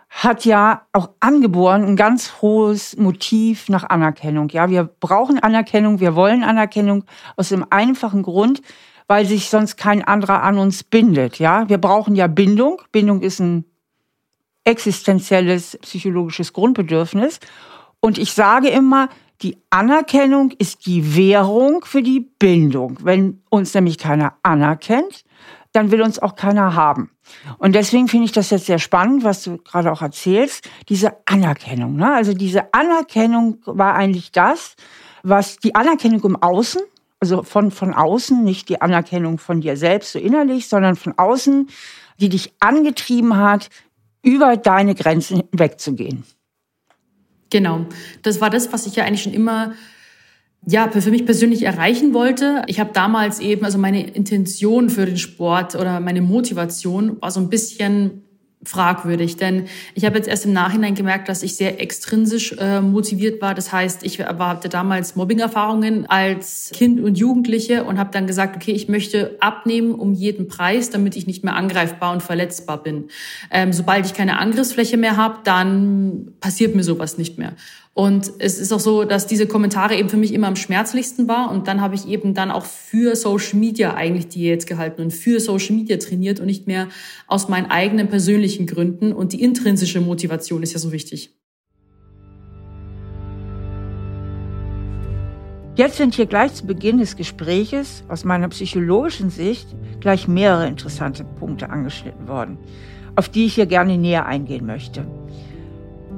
hat 0.10 0.46
ja 0.46 0.86
auch 0.92 1.10
angeboren 1.20 1.84
ein 1.86 1.96
ganz 1.96 2.42
hohes 2.42 2.96
Motiv 2.98 3.68
nach 3.70 3.90
Anerkennung. 3.90 4.50
Ja, 4.50 4.70
wir 4.70 4.84
brauchen 4.84 5.40
Anerkennung, 5.40 6.00
wir 6.00 6.16
wollen 6.16 6.44
Anerkennung 6.44 7.06
aus 7.36 7.50
dem 7.50 7.66
einfachen 7.70 8.22
Grund, 8.22 8.62
weil 9.08 9.26
sich 9.26 9.50
sonst 9.50 9.76
kein 9.76 10.04
anderer 10.04 10.44
an 10.44 10.58
uns 10.58 10.84
bindet. 10.84 11.40
Ja, 11.40 11.68
wir 11.68 11.80
brauchen 11.80 12.16
ja 12.16 12.28
Bindung. 12.28 12.82
Bindung 12.92 13.22
ist 13.22 13.40
ein 13.40 13.66
existenzielles 14.64 15.78
psychologisches 15.82 16.54
Grundbedürfnis. 16.54 17.40
Und 18.06 18.18
ich 18.18 18.34
sage 18.34 18.68
immer, 18.68 19.08
die 19.44 19.56
Anerkennung 19.70 20.52
ist 20.52 20.86
die 20.88 21.16
Währung 21.16 21.86
für 21.86 22.04
die 22.04 22.20
Bindung. 22.20 22.98
Wenn 23.02 23.42
uns 23.50 23.74
nämlich 23.74 23.98
keiner 23.98 24.34
anerkennt, 24.44 25.24
dann 25.72 25.90
will 25.90 26.02
uns 26.02 26.20
auch 26.20 26.36
keiner 26.36 26.76
haben. 26.76 27.12
Und 27.60 27.76
deswegen 27.76 28.10
finde 28.10 28.26
ich 28.26 28.34
das 28.34 28.50
jetzt 28.50 28.66
sehr 28.66 28.80
spannend, 28.80 29.24
was 29.24 29.44
du 29.44 29.58
gerade 29.58 29.90
auch 29.90 30.02
erzählst, 30.02 30.70
diese 30.90 31.16
Anerkennung. 31.26 31.96
Ne? 31.96 32.14
Also 32.14 32.34
diese 32.34 32.74
Anerkennung 32.74 33.60
war 33.66 33.96
eigentlich 33.96 34.34
das, 34.34 34.76
was 35.24 35.56
die 35.56 35.74
Anerkennung 35.74 36.22
im 36.26 36.36
Außen, 36.36 36.82
also 37.22 37.42
von, 37.44 37.72
von 37.72 37.94
außen, 37.94 38.44
nicht 38.44 38.68
die 38.68 38.82
Anerkennung 38.82 39.38
von 39.38 39.62
dir 39.62 39.78
selbst 39.78 40.12
so 40.12 40.20
innerlich, 40.20 40.68
sondern 40.68 40.98
von 40.98 41.18
außen, 41.18 41.70
die 42.20 42.28
dich 42.28 42.52
angetrieben 42.60 43.38
hat, 43.38 43.70
über 44.24 44.58
deine 44.58 44.94
Grenzen 44.94 45.44
wegzugehen. 45.54 46.26
Genau. 47.54 47.86
Das 48.24 48.42
war 48.42 48.50
das, 48.50 48.74
was 48.74 48.88
ich 48.88 48.96
ja 48.96 49.06
eigentlich 49.06 49.22
schon 49.22 49.34
immer 49.34 49.76
ja, 50.66 50.90
für 50.90 51.12
mich 51.12 51.24
persönlich 51.24 51.62
erreichen 51.62 52.12
wollte. 52.12 52.64
Ich 52.66 52.80
habe 52.80 52.90
damals 52.94 53.40
eben, 53.40 53.64
also 53.64 53.78
meine 53.78 54.08
Intention 54.08 54.90
für 54.90 55.06
den 55.06 55.18
Sport 55.18 55.76
oder 55.76 56.00
meine 56.00 56.22
Motivation 56.22 57.22
war 57.22 57.30
so 57.30 57.40
ein 57.40 57.50
bisschen 57.50 58.23
fragwürdig, 58.66 59.38
denn 59.38 59.66
ich 59.94 60.06
habe 60.06 60.18
jetzt 60.18 60.28
erst 60.28 60.46
im 60.46 60.54
Nachhinein 60.54 60.96
gemerkt, 60.96 61.30
dass 61.30 61.44
ich 61.44 61.56
sehr 61.56 61.82
extrinsisch 61.82 62.54
äh, 62.60 62.82
motiviert 62.82 63.42
war. 63.42 63.54
Das 63.54 63.72
heißt, 63.72 64.04
ich 64.04 64.20
war, 64.20 64.50
hatte 64.50 64.70
damals 64.70 65.16
Mobbing-Erfahrungen 65.16 66.06
als 66.06 66.72
Kind 66.74 67.00
und 67.00 67.18
Jugendliche 67.18 67.84
und 67.84 68.00
habe 68.00 68.12
dann 68.12 68.28
gesagt, 68.28 68.56
okay, 68.56 68.72
ich 68.72 68.88
möchte 68.88 69.38
abnehmen 69.40 69.94
um 69.96 70.14
jeden 70.14 70.48
Preis, 70.48 70.90
damit 70.90 71.16
ich 71.16 71.28
nicht 71.28 71.44
mehr 71.44 71.56
angreifbar 71.56 72.14
und 72.14 72.24
verletzbar 72.24 72.82
bin. 72.82 73.10
Ähm, 73.52 73.74
sobald 73.74 74.06
ich 74.06 74.14
keine 74.14 74.40
Angriffsfläche 74.40 74.98
mehr 74.98 75.18
habe, 75.18 75.40
dann 75.44 76.34
passiert 76.40 76.76
mir 76.76 76.84
sowas 76.84 77.18
nicht 77.18 77.38
mehr. 77.38 77.54
Und 77.96 78.32
es 78.40 78.58
ist 78.58 78.74
auch 78.74 78.80
so, 78.80 79.04
dass 79.04 79.28
diese 79.28 79.46
Kommentare 79.46 79.96
eben 79.96 80.10
für 80.10 80.18
mich 80.18 80.34
immer 80.34 80.48
am 80.48 80.56
schmerzlichsten 80.56 81.28
war. 81.28 81.52
Und 81.52 81.68
dann 81.68 81.80
habe 81.80 81.94
ich 81.94 82.08
eben 82.08 82.34
dann 82.34 82.50
auch 82.50 82.66
für 82.66 83.16
Social 83.16 83.60
Media 83.60 83.94
eigentlich 83.94 84.30
Diät 84.30 84.66
gehalten 84.66 85.04
und 85.04 85.12
für 85.12 85.40
Social 85.40 85.76
Media 85.76 85.98
trainiert 85.98 86.40
und 86.40 86.48
nicht 86.48 86.66
mehr 86.66 86.88
aus 87.28 87.50
meinen 87.50 87.70
eigenen 87.70 88.08
persönlichen 88.08 88.66
Gründen. 88.66 89.14
Und 89.14 89.32
die 89.32 89.44
intrinsische 89.44 90.02
Motivation 90.02 90.64
ist 90.64 90.74
ja 90.74 90.80
so 90.80 90.92
wichtig. 90.92 91.36
Jetzt 95.76 95.98
sind 95.98 96.16
hier 96.16 96.28
gleich 96.28 96.54
zu 96.54 96.68
Beginn 96.68 97.00
des 97.00 97.16
Gespräches 97.16 98.04
aus 98.08 98.26
meiner 98.26 98.48
psychologischen 98.50 99.30
Sicht 99.32 99.68
gleich 100.02 100.28
mehrere 100.28 100.68
interessante 100.68 101.24
Punkte 101.24 101.70
angeschnitten 101.70 102.28
worden, 102.28 102.58
auf 103.16 103.30
die 103.30 103.46
ich 103.46 103.56
hier 103.56 103.66
gerne 103.66 103.98
näher 103.98 104.28
eingehen 104.28 104.68
möchte. 104.68 105.08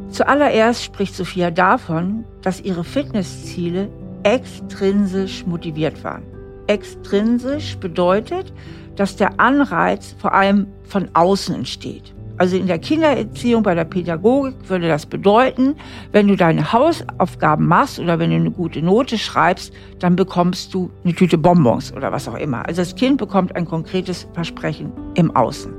Zuallererst 0.10 0.84
spricht 0.84 1.16
Sophia 1.16 1.52
davon, 1.52 2.26
dass 2.42 2.62
ihre 2.62 2.84
Fitnessziele 2.84 3.90
extrinsisch 4.24 5.46
motiviert 5.46 6.04
waren. 6.04 6.24
Extrinsisch 6.68 7.78
bedeutet, 7.78 8.54
dass 8.96 9.16
der 9.16 9.40
Anreiz 9.40 10.16
vor 10.18 10.34
allem 10.34 10.68
von 10.84 11.10
außen 11.14 11.56
entsteht. 11.56 12.16
Also 12.38 12.58
in 12.58 12.68
der 12.68 12.80
Kindererziehung, 12.80 13.64
bei 13.64 13.76
der 13.76 13.86
Pädagogik 13.86 14.56
würde 14.68 14.90
das 14.90 15.06
bedeuten, 15.06 15.76
wenn 16.12 16.28
du 16.28 16.36
deine 16.36 16.74
Hausaufgaben 16.74 17.66
machst 17.66 17.98
oder 17.98 18.20
wenn 18.20 18.30
du 18.30 18.36
eine 18.36 18.52
gute 18.52 18.82
Note 18.82 19.18
schreibst, 19.18 19.74
dann 20.00 20.18
bekommst 20.18 20.74
du 20.74 20.92
eine 21.04 21.14
Tüte 21.14 21.38
Bonbons 21.38 21.94
oder 21.94 22.12
was 22.12 22.28
auch 22.28 22.36
immer. 22.36 22.66
Also 22.68 22.82
das 22.82 22.96
Kind 22.96 23.18
bekommt 23.18 23.56
ein 23.56 23.66
konkretes 23.66 24.28
Versprechen 24.34 24.92
im 25.14 25.34
Außen. 25.34 25.74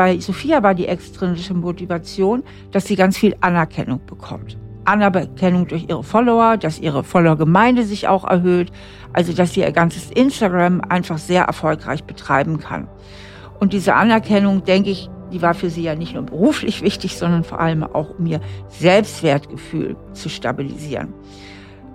Bei 0.00 0.18
Sophia 0.18 0.62
war 0.62 0.74
die 0.74 0.86
extrinsische 0.86 1.52
Motivation, 1.52 2.42
dass 2.70 2.86
sie 2.86 2.96
ganz 2.96 3.18
viel 3.18 3.36
Anerkennung 3.42 4.00
bekommt. 4.06 4.56
Anerkennung 4.86 5.66
durch 5.66 5.90
ihre 5.90 6.02
Follower, 6.02 6.56
dass 6.56 6.78
ihre 6.78 7.04
Follower-Gemeinde 7.04 7.82
sich 7.82 8.08
auch 8.08 8.24
erhöht, 8.24 8.72
also 9.12 9.34
dass 9.34 9.52
sie 9.52 9.60
ihr 9.60 9.72
ganzes 9.72 10.10
Instagram 10.10 10.80
einfach 10.80 11.18
sehr 11.18 11.44
erfolgreich 11.44 12.04
betreiben 12.04 12.60
kann. 12.60 12.88
Und 13.58 13.74
diese 13.74 13.92
Anerkennung, 13.92 14.64
denke 14.64 14.88
ich, 14.88 15.10
die 15.34 15.42
war 15.42 15.52
für 15.52 15.68
sie 15.68 15.82
ja 15.82 15.94
nicht 15.94 16.14
nur 16.14 16.22
beruflich 16.22 16.80
wichtig, 16.90 17.18
sondern 17.18 17.44
vor 17.44 17.60
allem 17.60 17.82
auch, 17.82 18.18
um 18.18 18.24
ihr 18.24 18.40
Selbstwertgefühl 18.68 19.96
zu 20.14 20.30
stabilisieren. 20.30 21.12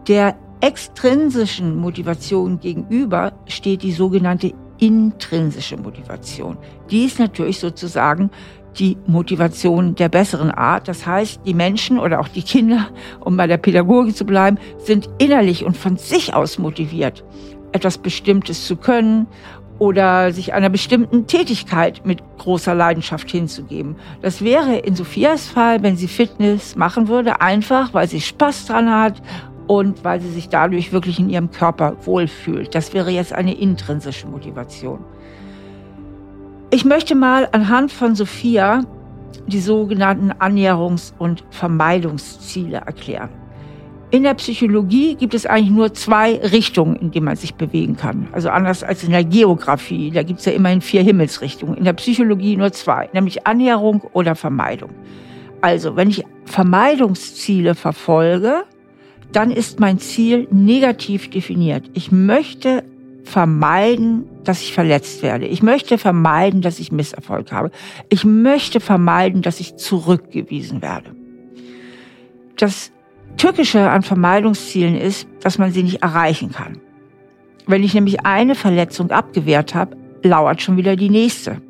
Der 0.08 0.36
extrinsischen 0.62 1.76
Motivation 1.76 2.60
gegenüber 2.60 3.34
steht 3.48 3.82
die 3.82 3.94
sogenannte 3.94 4.54
intrinsische 4.80 5.78
Motivation. 5.78 6.58
Die 6.90 7.06
ist 7.06 7.20
natürlich 7.20 7.60
sozusagen 7.60 8.30
die 8.78 8.98
Motivation 9.08 9.96
der 9.96 10.10
besseren 10.10 10.52
Art. 10.52 10.88
Das 10.88 11.06
heißt, 11.06 11.42
die 11.46 11.54
Menschen 11.54 12.00
oder 12.00 12.20
auch 12.20 12.28
die 12.28 12.44
Kinder, 12.44 12.90
um 13.22 13.38
bei 13.38 13.48
der 13.48 13.58
Pädagogik 13.58 14.16
zu 14.16 14.26
bleiben, 14.26 14.58
sind 14.78 15.10
innerlich 15.18 15.64
und 15.64 15.78
von 15.78 15.98
sich 15.98 16.34
aus 16.34 16.58
motiviert, 16.58 17.24
etwas 17.72 17.98
Bestimmtes 17.98 18.66
zu 18.66 18.76
können 18.76 19.28
oder 19.78 20.32
sich 20.32 20.54
einer 20.54 20.70
bestimmten 20.70 21.28
Tätigkeit 21.28 22.06
mit 22.06 22.22
großer 22.38 22.74
Leidenschaft 22.74 23.30
hinzugeben. 23.30 23.98
Das 24.22 24.42
wäre 24.42 24.78
in 24.78 24.96
Sophias 24.96 25.48
Fall, 25.48 25.84
wenn 25.84 25.98
sie 25.98 26.08
Fitness 26.08 26.76
machen 26.76 27.08
würde, 27.08 27.42
einfach, 27.42 27.94
weil 27.94 28.08
sie 28.08 28.22
Spaß 28.22 28.68
dran 28.68 28.90
hat 28.90 29.22
und 29.68 30.04
weil 30.04 30.22
sie 30.22 30.30
sich 30.30 30.50
dadurch 30.50 30.92
wirklich 30.92 31.20
in 31.20 31.30
ihrem 31.30 31.52
Körper 31.52 31.96
wohlfühlt. 32.06 32.76
Das 32.76 32.94
wäre 32.94 33.12
jetzt 33.12 33.34
eine 33.34 33.54
intrinsische 33.54 34.28
Motivation. 34.28 35.00
Ich 36.72 36.86
möchte 36.86 37.16
mal 37.16 37.48
anhand 37.52 37.92
von 37.92 38.16
Sophia 38.16 38.84
die 39.48 39.60
sogenannten 39.60 40.32
Annäherungs- 40.32 41.14
und 41.18 41.44
Vermeidungsziele 41.52 42.78
erklären. 42.78 43.30
In 44.12 44.24
der 44.24 44.36
Psychologie 44.36 45.16
gibt 45.16 45.34
es 45.34 45.46
eigentlich 45.46 45.72
nur 45.72 45.94
zwei 45.94 46.36
Richtungen, 46.36 46.96
in 46.96 47.12
denen 47.12 47.26
man 47.26 47.36
sich 47.36 47.56
bewegen 47.56 47.98
kann. 47.98 48.28
Also 48.32 48.50
anders 48.50 48.84
als 48.84 49.04
in 49.04 49.12
der 49.12 49.24
Geografie, 49.24 50.12
da 50.12 50.24
gibt 50.24 50.40
es 50.40 50.46
ja 50.46 50.54
immerhin 50.54 50.82
vier 50.82 51.02
Himmelsrichtungen. 51.02 51.76
In 51.76 51.84
der 51.84 51.94
Psychologie 51.94 52.56
nur 52.56 52.72
zwei, 52.72 53.10
nämlich 53.14 53.46
Annäherung 53.46 54.02
oder 54.14 54.36
Vermeidung. 54.36 54.92
Also 55.62 55.96
wenn 55.96 56.10
ich 56.10 56.24
Vermeidungsziele 56.46 57.74
verfolge, 57.74 58.64
dann 59.32 59.52
ist 59.52 59.80
mein 59.80 60.00
Ziel 60.00 60.48
negativ 60.52 61.30
definiert. 61.30 61.90
Ich 61.94 62.12
möchte 62.12 62.84
vermeiden, 63.24 64.26
dass 64.44 64.62
ich 64.62 64.74
verletzt 64.74 65.24
werde. 65.24 65.48
Ich 65.48 65.64
möchte 65.64 65.98
vermeiden, 65.98 66.62
dass 66.62 66.80
ich 66.80 66.92
Misserfolg 66.92 67.52
habe. 67.52 67.72
Ich 68.10 68.24
möchte 68.24 68.80
vermeiden, 68.80 69.42
dass 69.42 69.60
ich 69.60 69.76
zurückgewiesen 69.76 70.82
werde. 70.82 71.16
Das 72.56 72.92
Tückische 73.38 73.90
an 73.90 74.04
Vermeidungszielen 74.04 74.96
ist, 74.96 75.28
dass 75.42 75.58
man 75.58 75.72
sie 75.72 75.84
nicht 75.84 76.02
erreichen 76.04 76.52
kann. 76.52 76.80
Wenn 77.68 77.84
ich 77.84 77.94
nämlich 77.94 78.26
eine 78.26 78.56
Verletzung 78.56 79.12
abgewehrt 79.12 79.76
habe, 79.76 79.98
lauert 80.24 80.62
schon 80.62 80.78
wieder 80.78 80.96
die 80.96 81.10
nächste. 81.10 81.62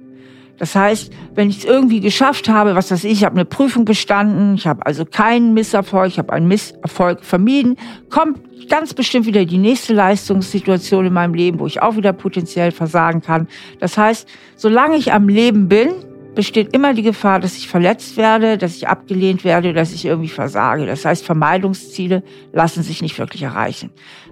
Das 0.58 0.76
heißt, 0.76 1.12
wenn 1.34 1.50
ich 1.50 1.60
es 1.60 1.66
irgendwie 1.66 2.00
geschafft 2.00 2.48
habe, 2.48 2.76
was 2.76 2.92
weiß 2.92 3.04
ich, 3.04 3.12
ich 3.12 3.26
habe 3.26 3.36
eine 3.36 3.46
Prüfung 3.46 3.86
bestanden, 3.86 4.56
ich 4.56 4.68
habe 4.68 4.86
also 4.86 5.06
keinen 5.06 5.54
Misserfolg, 5.54 6.08
ich 6.08 6.18
habe 6.18 6.32
einen 6.32 6.48
Misserfolg 6.48 7.24
vermieden, 7.24 7.78
kommt 8.10 8.40
ganz 8.70 8.94
bestimmt 8.94 9.26
wieder 9.26 9.46
die 9.46 9.58
nächste 9.58 9.94
Leistungssituation 9.94 11.06
in 11.06 11.14
meinem 11.14 11.34
Leben, 11.34 11.60
wo 11.60 11.68
ich 11.68 11.82
auch 11.82 11.98
wieder 11.98 12.14
potenziell 12.14 12.72
versagen 12.72 13.22
kann. 13.22 13.48
Das 13.80 13.98
heißt, 13.98 14.28
solange 14.56 14.96
ich 14.98 15.12
am 15.12 15.28
Leben 15.28 15.68
bin, 15.68 15.94
besteht 16.36 16.74
immer 16.76 16.94
die 16.94 17.02
Gefahr, 17.02 17.40
dass 17.40 17.58
ich 17.58 17.68
verletzt 17.68 18.18
werde, 18.18 18.58
dass 18.58 18.76
ich 18.76 18.88
abgelehnt 18.88 19.44
werde, 19.44 19.74
dass 19.74 19.94
ich 19.94 20.06
irgendwie 20.06 20.30
versage. 20.30 20.86
Das 20.86 21.06
heißt, 21.06 21.26
Vermeidungsziele 21.26 22.24
lassen 22.52 22.84
sich 22.84 23.02
nicht 23.02 23.18
wirklich 23.18 23.42
erreichen. 23.44 23.90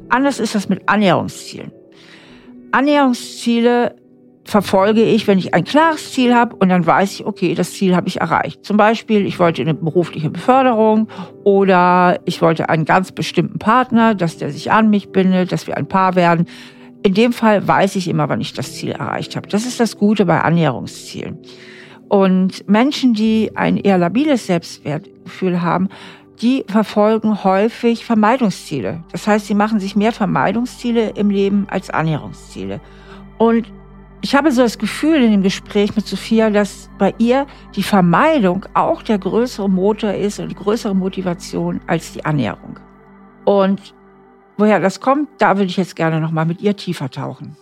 Anders 0.09 0.39
ist 0.39 0.53
das 0.53 0.67
mit 0.67 0.87
Annäherungszielen. 0.87 1.71
Annäherungsziele 2.71 3.95
verfolge 4.45 5.03
ich, 5.03 5.27
wenn 5.27 5.37
ich 5.37 5.53
ein 5.53 5.63
klares 5.63 6.11
Ziel 6.11 6.35
habe 6.35 6.55
und 6.57 6.69
dann 6.69 6.85
weiß 6.85 7.13
ich, 7.13 7.25
okay, 7.25 7.55
das 7.55 7.73
Ziel 7.73 7.95
habe 7.95 8.07
ich 8.07 8.19
erreicht. 8.19 8.65
Zum 8.65 8.77
Beispiel, 8.77 9.25
ich 9.25 9.39
wollte 9.39 9.61
eine 9.61 9.73
berufliche 9.73 10.29
Beförderung 10.29 11.07
oder 11.43 12.19
ich 12.25 12.41
wollte 12.41 12.69
einen 12.69 12.85
ganz 12.85 13.11
bestimmten 13.11 13.59
Partner, 13.59 14.15
dass 14.15 14.37
der 14.37 14.51
sich 14.51 14.71
an 14.71 14.89
mich 14.89 15.09
bindet, 15.09 15.51
dass 15.51 15.67
wir 15.67 15.77
ein 15.77 15.87
Paar 15.87 16.15
werden. 16.15 16.47
In 17.03 17.13
dem 17.13 17.33
Fall 17.33 17.67
weiß 17.67 17.95
ich 17.95 18.07
immer, 18.07 18.29
wann 18.29 18.41
ich 18.41 18.53
das 18.53 18.73
Ziel 18.73 18.91
erreicht 18.91 19.35
habe. 19.35 19.47
Das 19.47 19.65
ist 19.65 19.79
das 19.79 19.97
Gute 19.97 20.25
bei 20.25 20.41
Annäherungszielen. 20.41 21.39
Und 22.09 22.67
Menschen, 22.69 23.13
die 23.13 23.51
ein 23.55 23.77
eher 23.77 23.97
labiles 23.97 24.45
Selbstwertgefühl 24.45 25.61
haben, 25.61 25.89
die 26.41 26.65
verfolgen 26.67 27.43
häufig 27.43 28.05
Vermeidungsziele. 28.05 29.03
Das 29.11 29.27
heißt, 29.27 29.47
sie 29.47 29.55
machen 29.55 29.79
sich 29.79 29.95
mehr 29.95 30.11
Vermeidungsziele 30.11 31.11
im 31.11 31.29
Leben 31.29 31.67
als 31.69 31.89
Annäherungsziele. 31.89 32.81
Und 33.37 33.71
ich 34.23 34.35
habe 34.35 34.53
so 34.53 34.61
das 34.61 34.77
Gefühl 34.77 35.21
in 35.21 35.31
dem 35.31 35.43
Gespräch 35.43 35.97
mit 35.97 36.07
Sophia, 36.07 36.49
dass 36.49 36.89
bei 36.97 37.13
ihr 37.17 37.45
die 37.75 37.83
Vermeidung 37.83 38.65
auch 38.73 39.03
der 39.03 39.19
größere 39.19 39.69
Motor 39.69 40.13
ist 40.13 40.39
und 40.39 40.47
die 40.47 40.55
größere 40.55 40.95
Motivation 40.95 41.81
als 41.87 42.13
die 42.13 42.23
Annäherung. 42.23 42.79
Und 43.43 43.93
woher 44.57 44.79
das 44.79 45.01
kommt, 45.01 45.27
da 45.39 45.57
würde 45.57 45.69
ich 45.69 45.75
jetzt 45.75 45.97
gerne 45.97 46.21
noch 46.21 46.31
mal 46.31 46.45
mit 46.45 46.61
ihr 46.61 46.73
tiefer 46.77 47.11
tauchen. 47.11 47.57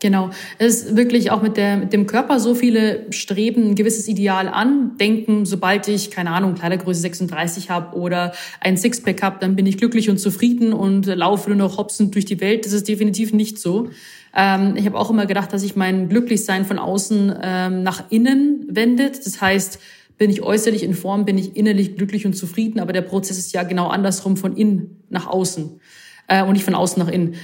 Genau. 0.00 0.30
Es 0.58 0.82
ist 0.82 0.96
wirklich 0.96 1.30
auch 1.30 1.42
mit, 1.42 1.56
der, 1.56 1.78
mit 1.78 1.92
dem 1.92 2.06
Körper 2.06 2.38
so 2.38 2.54
viele 2.54 3.10
streben 3.10 3.70
ein 3.70 3.74
gewisses 3.74 4.06
Ideal 4.06 4.48
an, 4.48 4.96
denken, 4.98 5.46
sobald 5.46 5.88
ich, 5.88 6.10
keine 6.10 6.30
Ahnung, 6.30 6.54
Kleidergröße 6.54 7.00
36 7.00 7.70
habe 7.70 7.96
oder 7.96 8.34
ein 8.60 8.76
Sixpack 8.76 9.22
habe, 9.22 9.38
dann 9.40 9.56
bin 9.56 9.66
ich 9.66 9.78
glücklich 9.78 10.10
und 10.10 10.18
zufrieden 10.18 10.72
und 10.72 11.06
laufe 11.06 11.48
nur 11.48 11.58
noch 11.58 11.78
hopsend 11.78 12.14
durch 12.14 12.26
die 12.26 12.40
Welt. 12.40 12.66
Das 12.66 12.72
ist 12.72 12.86
definitiv 12.86 13.32
nicht 13.32 13.58
so. 13.58 13.88
Ähm, 14.34 14.76
ich 14.76 14.86
habe 14.86 14.98
auch 14.98 15.10
immer 15.10 15.26
gedacht, 15.26 15.52
dass 15.52 15.62
sich 15.62 15.76
mein 15.76 16.08
Glücklichsein 16.08 16.64
von 16.64 16.78
außen 16.78 17.34
ähm, 17.42 17.82
nach 17.82 18.10
innen 18.10 18.66
wendet. 18.68 19.24
Das 19.24 19.40
heißt, 19.40 19.78
bin 20.18 20.30
ich 20.30 20.42
äußerlich 20.42 20.82
in 20.82 20.94
Form, 20.94 21.24
bin 21.24 21.38
ich 21.38 21.56
innerlich 21.56 21.96
glücklich 21.96 22.26
und 22.26 22.34
zufrieden, 22.34 22.80
aber 22.80 22.92
der 22.92 23.02
Prozess 23.02 23.38
ist 23.38 23.52
ja 23.52 23.62
genau 23.62 23.88
andersrum 23.88 24.36
von 24.36 24.56
innen 24.56 25.02
nach 25.10 25.26
außen 25.26 25.80
äh, 26.28 26.42
und 26.44 26.52
nicht 26.52 26.64
von 26.64 26.74
außen 26.74 27.02
nach 27.02 27.10
innen. 27.10 27.34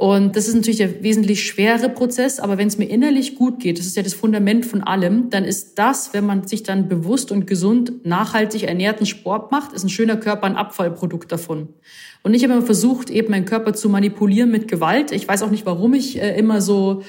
Und 0.00 0.34
das 0.34 0.48
ist 0.48 0.54
natürlich 0.54 0.78
der 0.78 1.02
wesentlich 1.02 1.46
schwere 1.46 1.90
Prozess, 1.90 2.40
aber 2.40 2.56
wenn 2.56 2.68
es 2.68 2.78
mir 2.78 2.86
innerlich 2.86 3.34
gut 3.34 3.60
geht, 3.60 3.78
das 3.78 3.84
ist 3.84 3.98
ja 3.98 4.02
das 4.02 4.14
Fundament 4.14 4.64
von 4.64 4.82
allem, 4.82 5.28
dann 5.28 5.44
ist 5.44 5.78
das, 5.78 6.14
wenn 6.14 6.24
man 6.24 6.46
sich 6.46 6.62
dann 6.62 6.88
bewusst 6.88 7.30
und 7.30 7.46
gesund, 7.46 8.06
nachhaltig 8.06 8.62
ernährten 8.62 9.04
Sport 9.04 9.52
macht, 9.52 9.74
ist 9.74 9.84
ein 9.84 9.90
schöner 9.90 10.16
Körper 10.16 10.46
ein 10.46 10.56
Abfallprodukt 10.56 11.30
davon. 11.30 11.68
Und 12.22 12.32
ich 12.32 12.42
habe 12.44 12.54
immer 12.54 12.62
versucht, 12.62 13.10
eben 13.10 13.30
meinen 13.30 13.44
Körper 13.44 13.74
zu 13.74 13.90
manipulieren 13.90 14.50
mit 14.50 14.68
Gewalt. 14.68 15.12
Ich 15.12 15.28
weiß 15.28 15.42
auch 15.42 15.50
nicht, 15.50 15.66
warum 15.66 15.92
ich 15.92 16.18
äh, 16.18 16.34
immer 16.38 16.62
so 16.62 17.02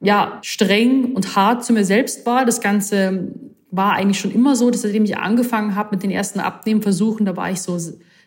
ja 0.00 0.40
streng 0.42 1.12
und 1.14 1.36
hart 1.36 1.64
zu 1.64 1.72
mir 1.72 1.84
selbst 1.84 2.26
war. 2.26 2.44
Das 2.44 2.60
Ganze 2.60 3.28
war 3.70 3.92
eigentlich 3.92 4.18
schon 4.18 4.32
immer 4.32 4.56
so, 4.56 4.72
dass 4.72 4.82
seitdem 4.82 5.04
ich 5.04 5.16
angefangen 5.18 5.76
habe 5.76 5.90
mit 5.92 6.02
den 6.02 6.10
ersten 6.10 6.40
Abnehmversuchen, 6.40 7.26
da 7.26 7.36
war 7.36 7.52
ich 7.52 7.62
so 7.62 7.78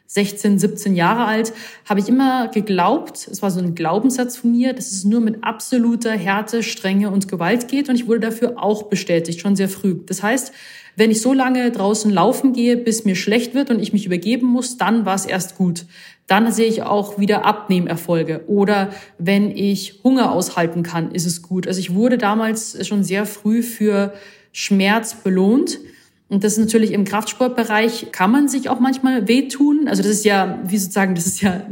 16, 0.07 0.57
17 0.57 0.95
Jahre 0.95 1.25
alt, 1.25 1.53
habe 1.85 1.99
ich 1.99 2.09
immer 2.09 2.47
geglaubt, 2.47 3.27
es 3.29 3.41
war 3.41 3.51
so 3.51 3.59
ein 3.59 3.75
Glaubenssatz 3.75 4.37
von 4.37 4.51
mir, 4.51 4.73
dass 4.73 4.91
es 4.91 5.03
nur 5.03 5.19
mit 5.19 5.43
absoluter 5.43 6.11
Härte, 6.11 6.63
Strenge 6.63 7.11
und 7.11 7.27
Gewalt 7.27 7.67
geht. 7.67 7.89
Und 7.89 7.95
ich 7.95 8.07
wurde 8.07 8.21
dafür 8.21 8.61
auch 8.61 8.83
bestätigt, 8.83 9.41
schon 9.41 9.55
sehr 9.55 9.69
früh. 9.69 9.95
Das 10.05 10.23
heißt, 10.23 10.53
wenn 10.95 11.11
ich 11.11 11.21
so 11.21 11.31
lange 11.31 11.69
draußen 11.71 12.09
laufen 12.09 12.53
gehe, 12.53 12.75
bis 12.75 13.05
mir 13.05 13.15
schlecht 13.15 13.53
wird 13.53 13.69
und 13.69 13.79
ich 13.79 13.93
mich 13.93 14.05
übergeben 14.07 14.47
muss, 14.47 14.77
dann 14.77 15.05
war 15.05 15.13
es 15.13 15.25
erst 15.25 15.55
gut. 15.55 15.85
Dann 16.25 16.51
sehe 16.51 16.67
ich 16.67 16.81
auch 16.81 17.19
wieder 17.19 17.45
Abnehmerfolge. 17.45 18.45
Oder 18.47 18.89
wenn 19.19 19.51
ich 19.51 19.99
Hunger 20.03 20.31
aushalten 20.31 20.81
kann, 20.81 21.11
ist 21.11 21.25
es 21.25 21.43
gut. 21.43 21.67
Also 21.67 21.79
ich 21.79 21.93
wurde 21.93 22.17
damals 22.17 22.85
schon 22.87 23.03
sehr 23.03 23.25
früh 23.27 23.61
für 23.61 24.13
Schmerz 24.51 25.13
belohnt. 25.13 25.79
Und 26.29 26.43
das 26.43 26.53
ist 26.53 26.59
natürlich 26.59 26.91
im 26.91 27.05
Kraftsportbereich 27.05 28.11
kann 28.11 28.31
man 28.31 28.49
sich 28.49 28.69
auch 28.69 28.79
manchmal 28.79 29.27
wehtun. 29.27 29.87
Also 29.87 30.03
das 30.03 30.11
ist 30.11 30.25
ja, 30.25 30.59
wie 30.65 30.77
sozusagen, 30.77 31.15
das 31.15 31.25
ist 31.25 31.41
ja 31.41 31.65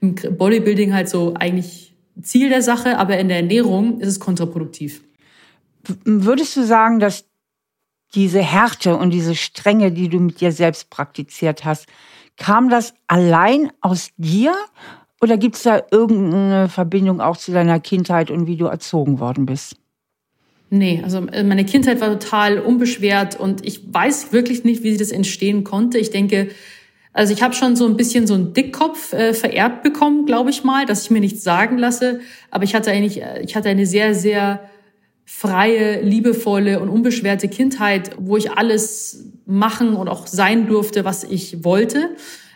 im 0.00 0.14
Bodybuilding 0.14 0.94
halt 0.94 1.08
so 1.08 1.34
eigentlich 1.34 1.96
Ziel 2.22 2.48
der 2.48 2.62
Sache, 2.62 2.98
aber 2.98 3.18
in 3.18 3.28
der 3.28 3.38
Ernährung 3.38 4.00
ist 4.00 4.08
es 4.08 4.20
kontraproduktiv. 4.20 5.02
Würdest 6.04 6.56
du 6.56 6.64
sagen, 6.64 7.00
dass 7.00 7.24
diese 8.14 8.40
Härte 8.40 8.96
und 8.96 9.10
diese 9.10 9.34
Strenge, 9.34 9.92
die 9.92 10.08
du 10.08 10.18
mit 10.18 10.40
dir 10.40 10.52
selbst 10.52 10.90
praktiziert 10.90 11.64
hast, 11.64 11.86
kam 12.36 12.68
das 12.68 12.94
allein 13.06 13.72
aus 13.80 14.10
dir 14.16 14.54
oder 15.20 15.36
gibt 15.36 15.56
es 15.56 15.62
da 15.62 15.82
irgendeine 15.90 16.68
Verbindung 16.68 17.20
auch 17.20 17.36
zu 17.36 17.52
deiner 17.52 17.80
Kindheit 17.80 18.30
und 18.30 18.46
wie 18.46 18.56
du 18.56 18.66
erzogen 18.66 19.18
worden 19.18 19.46
bist? 19.46 19.76
Nee, 20.70 21.00
also 21.02 21.26
äh, 21.28 21.42
meine 21.42 21.64
Kindheit 21.64 22.00
war 22.00 22.18
total 22.18 22.58
unbeschwert 22.58 23.40
und 23.40 23.66
ich 23.66 23.80
weiß 23.92 24.32
wirklich 24.32 24.64
nicht, 24.64 24.82
wie 24.82 24.96
das 24.96 25.10
entstehen 25.10 25.64
konnte. 25.64 25.98
Ich 25.98 26.10
denke, 26.10 26.48
also 27.12 27.32
ich 27.32 27.42
habe 27.42 27.54
schon 27.54 27.74
so 27.74 27.86
ein 27.86 27.96
bisschen 27.96 28.26
so 28.26 28.34
einen 28.34 28.52
Dickkopf 28.52 29.12
äh, 29.12 29.32
vererbt 29.32 29.82
bekommen, 29.82 30.26
glaube 30.26 30.50
ich 30.50 30.64
mal, 30.64 30.84
dass 30.84 31.04
ich 31.04 31.10
mir 31.10 31.20
nichts 31.20 31.42
sagen 31.42 31.78
lasse. 31.78 32.20
Aber 32.50 32.64
ich 32.64 32.74
hatte 32.74 32.90
eigentlich, 32.90 33.22
äh, 33.22 33.42
ich 33.42 33.56
hatte 33.56 33.70
eine 33.70 33.86
sehr, 33.86 34.14
sehr 34.14 34.60
freie, 35.24 36.00
liebevolle 36.02 36.80
und 36.80 36.88
unbeschwerte 36.88 37.48
Kindheit, 37.48 38.12
wo 38.18 38.36
ich 38.36 38.52
alles 38.52 39.24
machen 39.46 39.94
und 39.94 40.08
auch 40.08 40.26
sein 40.26 40.68
durfte, 40.68 41.04
was 41.04 41.24
ich 41.24 41.64
wollte. 41.64 42.10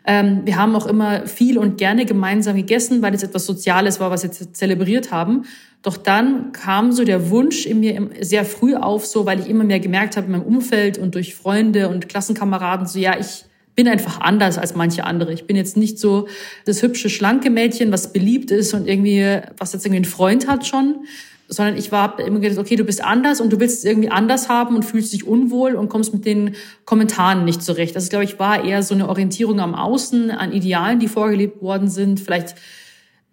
Ähm, 0.04 0.42
wir 0.44 0.56
haben 0.56 0.74
auch 0.74 0.86
immer 0.86 1.26
viel 1.26 1.58
und 1.58 1.78
gerne 1.78 2.06
gemeinsam 2.06 2.56
gegessen, 2.56 3.02
weil 3.02 3.14
es 3.14 3.22
etwas 3.22 3.46
Soziales 3.46 4.00
war, 4.00 4.10
was 4.10 4.22
wir 4.22 4.30
zelebriert 4.30 5.12
haben. 5.12 5.44
Doch 5.82 5.96
dann 5.96 6.52
kam 6.52 6.92
so 6.92 7.04
der 7.04 7.30
Wunsch 7.30 7.66
in 7.66 7.80
mir 7.80 8.10
sehr 8.20 8.44
früh 8.44 8.74
auf, 8.74 9.04
so 9.04 9.26
weil 9.26 9.40
ich 9.40 9.48
immer 9.48 9.64
mehr 9.64 9.80
gemerkt 9.80 10.16
habe 10.16 10.26
in 10.26 10.32
meinem 10.32 10.42
Umfeld 10.42 10.98
und 10.98 11.14
durch 11.14 11.34
Freunde 11.34 11.88
und 11.88 12.08
Klassenkameraden, 12.08 12.86
so 12.86 12.98
ja, 12.98 13.18
ich 13.18 13.44
bin 13.74 13.88
einfach 13.88 14.20
anders 14.20 14.58
als 14.58 14.74
manche 14.74 15.04
andere. 15.04 15.32
Ich 15.32 15.46
bin 15.46 15.56
jetzt 15.56 15.76
nicht 15.76 15.98
so 15.98 16.28
das 16.66 16.82
hübsche, 16.82 17.08
schlanke 17.08 17.50
Mädchen, 17.50 17.90
was 17.90 18.12
beliebt 18.12 18.50
ist 18.50 18.74
und 18.74 18.86
irgendwie, 18.86 19.40
was 19.56 19.72
jetzt 19.72 19.86
irgendwie 19.86 20.04
einen 20.04 20.04
Freund 20.04 20.46
hat 20.46 20.66
schon, 20.66 21.06
sondern 21.52 21.76
ich 21.76 21.92
war 21.92 22.18
immer 22.18 22.40
gedacht, 22.40 22.58
okay, 22.58 22.76
du 22.76 22.84
bist 22.84 23.04
anders 23.04 23.40
und 23.40 23.52
du 23.52 23.60
willst 23.60 23.78
es 23.78 23.84
irgendwie 23.84 24.10
anders 24.10 24.48
haben 24.48 24.74
und 24.74 24.84
fühlst 24.84 25.12
dich 25.12 25.26
unwohl 25.26 25.74
und 25.74 25.88
kommst 25.88 26.12
mit 26.12 26.24
den 26.24 26.54
Kommentaren 26.84 27.44
nicht 27.44 27.62
zurecht. 27.62 27.94
Das, 27.94 28.08
glaube 28.08 28.24
ich, 28.24 28.38
war 28.38 28.64
eher 28.64 28.82
so 28.82 28.94
eine 28.94 29.08
Orientierung 29.08 29.60
am 29.60 29.74
Außen, 29.74 30.30
an 30.30 30.52
Idealen, 30.52 30.98
die 30.98 31.08
vorgelebt 31.08 31.60
worden 31.60 31.88
sind. 31.88 32.20
Vielleicht, 32.20 32.54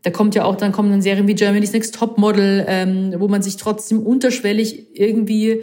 da 0.04 0.12
kommt 0.12 0.36
ja 0.36 0.44
auch, 0.44 0.56
dann 0.56 0.72
kommen 0.72 0.92
dann 0.92 1.02
Serien 1.02 1.28
wie 1.28 1.36
Germany's 1.36 1.74
Next 1.74 1.96
Topmodel, 1.96 2.66
ähm, 2.68 3.16
wo 3.18 3.28
man 3.28 3.42
sich 3.42 3.58
trotzdem 3.58 4.00
unterschwellig 4.00 4.88
irgendwie 4.94 5.62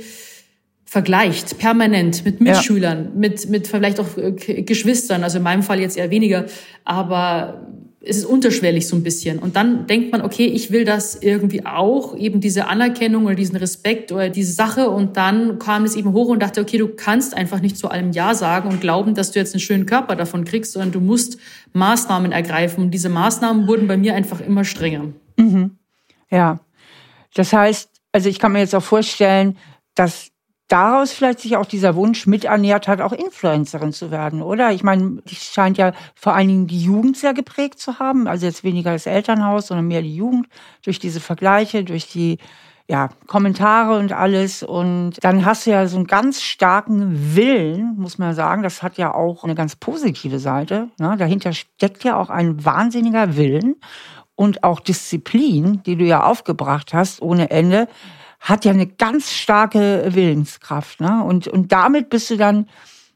vergleicht, 0.86 1.58
permanent 1.58 2.25
mit 2.25 2.40
Mitschülern, 2.40 3.04
ja. 3.04 3.10
mit, 3.14 3.50
mit 3.50 3.66
vielleicht 3.66 4.00
auch 4.00 4.16
äh, 4.16 4.32
Geschwistern, 4.32 5.25
also 5.25 5.38
in 5.38 5.44
meinem 5.44 5.62
Fall 5.62 5.80
jetzt 5.80 5.98
eher 5.98 6.10
weniger, 6.10 6.46
aber 6.84 7.66
es 8.08 8.16
ist 8.16 8.25
unterschwellig 8.25 8.86
so 8.86 8.96
ein 8.96 9.02
bisschen. 9.02 9.38
Und 9.38 9.56
dann 9.56 9.86
denkt 9.86 10.12
man, 10.12 10.22
okay, 10.22 10.46
ich 10.46 10.70
will 10.70 10.84
das 10.84 11.16
irgendwie 11.16 11.66
auch, 11.66 12.16
eben 12.16 12.40
diese 12.40 12.68
Anerkennung 12.68 13.25
oder 13.25 13.34
diesen 13.34 13.56
Respekt 13.56 14.12
oder 14.12 14.28
diese 14.28 14.52
Sache. 14.52 14.90
Und 14.90 15.16
dann 15.16 15.58
kam 15.58 15.84
es 15.84 15.96
eben 15.96 16.12
hoch 16.12 16.28
und 16.28 16.40
dachte, 16.40 16.60
okay, 16.60 16.78
du 16.78 16.88
kannst 16.88 17.36
einfach 17.36 17.60
nicht 17.60 17.76
zu 17.76 17.88
allem 17.88 18.12
Ja 18.12 18.34
sagen 18.34 18.68
und 18.68 18.80
glauben, 18.80 19.14
dass 19.14 19.32
du 19.32 19.38
jetzt 19.38 19.54
einen 19.54 19.60
schönen 19.60 19.86
Körper 19.86 20.14
davon 20.14 20.44
kriegst, 20.44 20.72
sondern 20.72 20.92
du 20.92 21.00
musst 21.00 21.38
Maßnahmen 21.72 22.32
ergreifen. 22.32 22.84
Und 22.84 22.90
diese 22.92 23.08
Maßnahmen 23.08 23.66
wurden 23.66 23.88
bei 23.88 23.96
mir 23.96 24.14
einfach 24.14 24.40
immer 24.40 24.64
strenger. 24.64 25.06
Mhm. 25.36 25.72
Ja. 26.30 26.60
Das 27.34 27.52
heißt, 27.52 27.90
also 28.12 28.28
ich 28.28 28.38
kann 28.38 28.52
mir 28.52 28.60
jetzt 28.60 28.75
auch 28.75 28.82
vorstellen, 28.82 29.56
dass 29.94 30.28
daraus 30.68 31.12
vielleicht 31.12 31.40
sich 31.40 31.56
auch 31.56 31.66
dieser 31.66 31.94
Wunsch 31.94 32.26
miternährt 32.26 32.88
hat, 32.88 33.00
auch 33.00 33.12
Influencerin 33.12 33.92
zu 33.92 34.11
werden, 34.11 34.42
oder? 34.42 34.73
Ich 34.73 34.82
meine, 34.82 35.23
die 35.28 35.37
scheint 35.37 35.78
ja 35.78 35.92
vor 36.14 36.35
allen 36.35 36.49
Dingen 36.49 36.66
die 36.66 36.82
Jugend 36.82 37.16
sehr 37.16 37.35
geprägt 37.35 37.78
zu 37.78 37.99
haben. 37.99 38.26
Also 38.26 38.46
jetzt 38.46 38.64
weniger 38.64 38.92
das 38.92 39.06
Elternhaus, 39.06 39.68
sondern 39.68 39.87
mehr 39.87 40.02
die 40.02 40.16
Jugend 40.16 40.49
durch 40.85 40.99
diese 40.99 41.20
Vergleiche, 41.20 41.85
durch 41.85 42.08
die 42.08 42.38
ja, 42.88 43.11
Kommentare 43.26 43.98
und 43.98 44.12
alles. 44.12 44.62
Und 44.62 45.14
dann 45.22 45.44
hast 45.44 45.66
du 45.66 45.70
ja 45.70 45.87
so 45.87 45.96
einen 45.96 46.07
ganz 46.07 46.42
starken 46.42 47.35
Willen, 47.35 47.96
muss 47.96 48.18
man 48.18 48.35
sagen. 48.35 48.62
Das 48.62 48.83
hat 48.83 48.96
ja 48.96 49.14
auch 49.14 49.44
eine 49.44 49.55
ganz 49.55 49.76
positive 49.76 50.38
Seite. 50.38 50.88
Ne? 50.98 51.16
Dahinter 51.16 51.52
steckt 51.52 52.05
ja 52.05 52.16
auch 52.16 52.31
ein 52.31 52.64
wahnsinniger 52.64 53.37
Willen 53.37 53.76
und 54.35 54.62
auch 54.62 54.81
Disziplin, 54.81 55.83
die 55.85 55.96
du 55.96 56.05
ja 56.05 56.24
aufgebracht 56.24 56.92
hast 56.92 57.22
ohne 57.22 57.50
Ende 57.50 57.88
hat 58.46 58.64
ja 58.64 58.70
eine 58.70 58.87
ganz 58.87 59.32
starke 59.32 60.06
Willenskraft. 60.11 61.00
Ne? 61.00 61.24
Und, 61.24 61.48
und 61.48 61.72
damit 61.72 62.11
bist 62.11 62.30
du 62.30 62.37
dann 62.37 62.68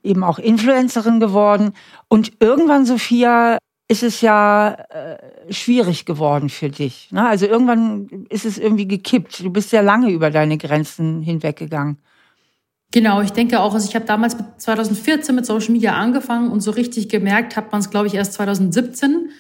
eben 0.02 0.24
auch 0.24 0.40
Influencerin 0.40 1.20
geworden. 1.20 1.72
Und 2.08 2.32
irgendwann, 2.40 2.84
Sophia, 2.84 3.58
ist 3.86 4.02
es 4.02 4.20
ja 4.20 4.72
äh, 4.88 5.52
schwierig 5.52 6.04
geworden 6.04 6.48
für 6.48 6.68
dich. 6.68 7.12
Ne? 7.12 7.26
Also 7.26 7.46
irgendwann 7.46 8.26
ist 8.28 8.44
es 8.44 8.58
irgendwie 8.58 8.88
gekippt. 8.88 9.40
Du 9.40 9.50
bist 9.50 9.70
sehr 9.70 9.82
lange 9.82 10.10
über 10.10 10.30
deine 10.30 10.58
Grenzen 10.58 11.22
hinweggegangen. 11.22 11.98
Genau, 12.92 13.20
ich 13.20 13.30
denke 13.30 13.60
auch, 13.60 13.72
also 13.72 13.88
ich 13.88 13.94
habe 13.94 14.04
damals 14.04 14.36
mit 14.36 14.46
2014 14.58 15.32
mit 15.34 15.46
Social 15.46 15.72
Media 15.72 15.92
angefangen 15.92 16.50
und 16.50 16.60
so 16.60 16.72
richtig 16.72 17.08
gemerkt 17.08 17.56
hat 17.56 17.70
man 17.70 17.80
es, 17.80 17.90
glaube 17.90 18.08
ich, 18.08 18.14
erst 18.14 18.32
2017 18.32 19.30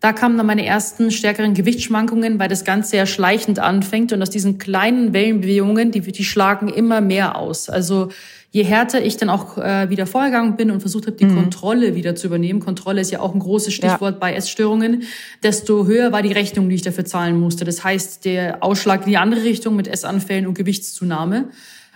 da 0.00 0.14
kamen 0.14 0.38
dann 0.38 0.46
meine 0.46 0.64
ersten 0.64 1.10
stärkeren 1.10 1.52
Gewichtsschwankungen, 1.52 2.38
weil 2.38 2.48
das 2.48 2.64
Ganze 2.64 2.96
ja 2.96 3.04
schleichend 3.04 3.58
anfängt 3.58 4.14
und 4.14 4.22
aus 4.22 4.30
diesen 4.30 4.56
kleinen 4.56 5.12
Wellenbewegungen, 5.12 5.90
die, 5.90 6.00
die 6.00 6.24
schlagen 6.24 6.68
immer 6.68 7.02
mehr 7.02 7.36
aus. 7.36 7.68
Also 7.68 8.08
je 8.50 8.62
härter 8.62 9.04
ich 9.04 9.18
dann 9.18 9.28
auch 9.28 9.58
äh, 9.58 9.90
wieder 9.90 10.06
vorgegangen 10.06 10.56
bin 10.56 10.70
und 10.70 10.80
versucht 10.80 11.06
habe, 11.06 11.18
die 11.18 11.26
mhm. 11.26 11.36
Kontrolle 11.36 11.94
wieder 11.94 12.16
zu 12.16 12.28
übernehmen, 12.28 12.60
Kontrolle 12.60 13.02
ist 13.02 13.10
ja 13.10 13.20
auch 13.20 13.34
ein 13.34 13.40
großes 13.40 13.74
Stichwort 13.74 14.14
ja. 14.14 14.18
bei 14.18 14.32
Essstörungen, 14.32 15.02
desto 15.42 15.86
höher 15.86 16.12
war 16.12 16.22
die 16.22 16.32
Rechnung, 16.32 16.70
die 16.70 16.76
ich 16.76 16.82
dafür 16.82 17.04
zahlen 17.04 17.38
musste. 17.38 17.66
Das 17.66 17.84
heißt, 17.84 18.24
der 18.24 18.64
Ausschlag 18.64 19.02
in 19.02 19.10
die 19.10 19.18
andere 19.18 19.42
Richtung 19.42 19.76
mit 19.76 19.86
Essanfällen 19.86 20.46
und 20.46 20.54
Gewichtszunahme. 20.54 21.50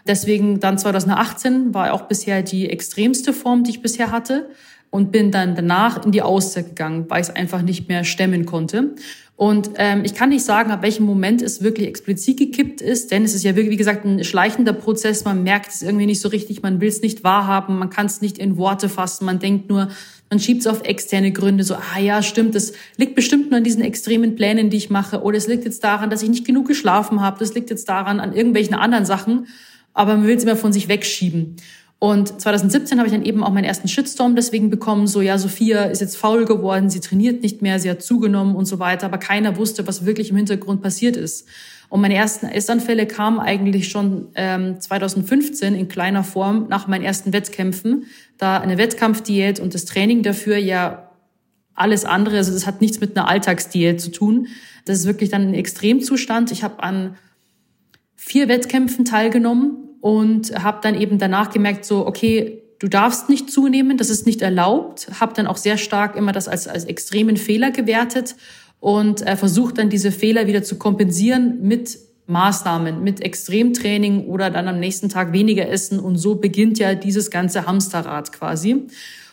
Deswegen 0.06 0.60
dann 0.60 0.76
2018 0.76 1.72
war 1.72 1.94
auch 1.94 2.02
bisher 2.02 2.42
die 2.42 2.68
extremste 2.68 3.32
Form, 3.32 3.64
die 3.64 3.70
ich 3.70 3.80
bisher 3.80 4.12
hatte 4.12 4.50
und 4.94 5.11
bin 5.11 5.33
dann 5.33 5.57
danach 5.57 6.07
in 6.07 6.12
die 6.12 6.22
Auszeit 6.22 6.66
gegangen, 6.66 7.07
weil 7.09 7.20
ich 7.20 7.26
es 7.28 7.35
einfach 7.35 7.62
nicht 7.62 7.88
mehr 7.88 8.04
stemmen 8.04 8.46
konnte. 8.46 8.94
Und 9.35 9.70
ähm, 9.78 10.04
ich 10.04 10.14
kann 10.14 10.28
nicht 10.28 10.44
sagen, 10.44 10.70
ab 10.70 10.83
welchem 10.83 11.04
Moment 11.04 11.42
es 11.42 11.64
wirklich 11.64 11.88
explizit 11.88 12.38
gekippt 12.38 12.80
ist, 12.80 13.11
denn 13.11 13.24
es 13.24 13.35
ist 13.35 13.42
ja 13.42 13.57
wirklich, 13.57 13.72
wie 13.72 13.76
gesagt, 13.76 14.04
ein 14.04 14.22
schleichender 14.22 14.72
Prozess. 14.72 15.24
Man 15.24 15.42
merkt 15.42 15.72
es 15.72 15.83
irgendwie 15.83 16.07
nicht 16.07 16.20
so 16.20 16.28
richtig, 16.28 16.62
man 16.62 16.80
will 16.80 16.87
es 16.87 17.02
nicht 17.02 17.24
wahrhaben, 17.24 17.76
man 17.76 17.90
kann 17.90 18.07
es 18.07 18.20
nicht 18.20 18.38
in 18.38 18.57
Worte 18.57 18.88
fassen, 18.88 19.24
man 19.24 19.40
denkt 19.40 19.68
nur, 19.68 19.88
man 20.30 20.38
schiebt 20.38 20.61
es 20.61 20.68
auf 20.68 20.85
externe 20.85 21.33
Gründe, 21.33 21.64
so, 21.64 21.74
ah 21.74 21.98
ja, 21.98 22.22
stimmt, 22.22 22.54
das 22.54 22.72
liegt 22.96 23.16
bestimmt 23.16 23.50
nur 23.50 23.59
an 23.59 23.64
diesen 23.64 23.83
extremen 23.83 24.37
Plänen, 24.37 24.70
die 24.70 24.76
ich 24.76 24.90
mache, 24.90 25.22
oder 25.22 25.37
es 25.37 25.48
liegt 25.48 25.64
jetzt 25.64 25.83
daran, 25.83 26.09
dass 26.09 26.22
ich 26.22 26.28
nicht 26.28 26.46
genug 26.46 26.68
geschlafen 26.68 27.20
habe, 27.20 27.40
das 27.40 27.52
liegt 27.52 27.68
jetzt 27.68 27.88
daran, 27.88 28.20
an 28.20 28.33
irgendwelchen 28.33 28.74
anderen 28.74 29.07
Sachen, 29.07 29.48
aber 29.92 30.16
man 30.16 30.28
will 30.28 30.37
es 30.37 30.44
immer 30.44 30.54
von 30.54 30.72
sich 30.72 30.87
wegschieben. 30.87 31.57
Und 32.04 32.38
2017 32.38 32.98
habe 32.98 33.08
ich 33.08 33.14
dann 33.14 33.24
eben 33.24 33.42
auch 33.42 33.50
meinen 33.50 33.64
ersten 33.64 33.88
Shitstorm 33.88 34.36
deswegen 34.36 34.68
bekommen, 34.68 35.06
so 35.06 35.22
ja, 35.22 35.38
Sophia 35.38 35.84
ist 35.84 36.02
jetzt 36.02 36.18
faul 36.18 36.44
geworden, 36.44 36.90
sie 36.90 37.00
trainiert 37.00 37.42
nicht 37.42 37.62
mehr, 37.62 37.78
sie 37.78 37.88
hat 37.88 38.02
zugenommen 38.02 38.56
und 38.56 38.66
so 38.66 38.78
weiter, 38.78 39.06
aber 39.06 39.16
keiner 39.16 39.56
wusste, 39.56 39.86
was 39.86 40.04
wirklich 40.04 40.28
im 40.28 40.36
Hintergrund 40.36 40.82
passiert 40.82 41.16
ist. 41.16 41.48
Und 41.88 42.02
meine 42.02 42.14
ersten 42.14 42.44
Essanfälle 42.44 43.06
kamen 43.06 43.40
eigentlich 43.40 43.88
schon 43.88 44.28
ähm, 44.34 44.78
2015 44.78 45.74
in 45.74 45.88
kleiner 45.88 46.24
Form 46.24 46.66
nach 46.68 46.88
meinen 46.88 47.04
ersten 47.04 47.32
Wettkämpfen, 47.32 48.04
da 48.36 48.58
eine 48.58 48.76
Wettkampfdiät 48.76 49.58
und 49.58 49.72
das 49.72 49.86
Training 49.86 50.22
dafür 50.22 50.58
ja 50.58 51.08
alles 51.74 52.04
andere, 52.04 52.36
also 52.36 52.52
das 52.52 52.66
hat 52.66 52.82
nichts 52.82 53.00
mit 53.00 53.16
einer 53.16 53.28
Alltagsdiät 53.28 53.98
zu 53.98 54.10
tun. 54.10 54.48
Das 54.84 54.98
ist 54.98 55.06
wirklich 55.06 55.30
dann 55.30 55.40
ein 55.40 55.54
Extremzustand. 55.54 56.52
Ich 56.52 56.64
habe 56.64 56.82
an 56.82 57.16
vier 58.14 58.48
Wettkämpfen 58.48 59.06
teilgenommen 59.06 59.83
und 60.04 60.52
habe 60.62 60.80
dann 60.82 61.00
eben 61.00 61.18
danach 61.18 61.48
gemerkt, 61.48 61.86
so, 61.86 62.06
okay, 62.06 62.60
du 62.78 62.88
darfst 62.88 63.30
nicht 63.30 63.50
zunehmen, 63.50 63.96
das 63.96 64.10
ist 64.10 64.26
nicht 64.26 64.42
erlaubt, 64.42 65.08
habe 65.18 65.32
dann 65.32 65.46
auch 65.46 65.56
sehr 65.56 65.78
stark 65.78 66.14
immer 66.14 66.30
das 66.30 66.46
als, 66.46 66.68
als 66.68 66.84
extremen 66.84 67.38
Fehler 67.38 67.70
gewertet 67.70 68.36
und 68.80 69.26
äh, 69.26 69.34
versucht 69.34 69.78
dann 69.78 69.88
diese 69.88 70.12
Fehler 70.12 70.46
wieder 70.46 70.62
zu 70.62 70.76
kompensieren 70.76 71.62
mit 71.62 71.98
Maßnahmen, 72.26 73.02
mit 73.02 73.22
Extremtraining 73.22 74.26
oder 74.26 74.50
dann 74.50 74.68
am 74.68 74.78
nächsten 74.78 75.08
Tag 75.08 75.32
weniger 75.32 75.70
essen 75.70 75.98
und 75.98 76.18
so 76.18 76.34
beginnt 76.34 76.78
ja 76.78 76.94
dieses 76.94 77.30
ganze 77.30 77.66
Hamsterrad 77.66 78.30
quasi. 78.30 78.82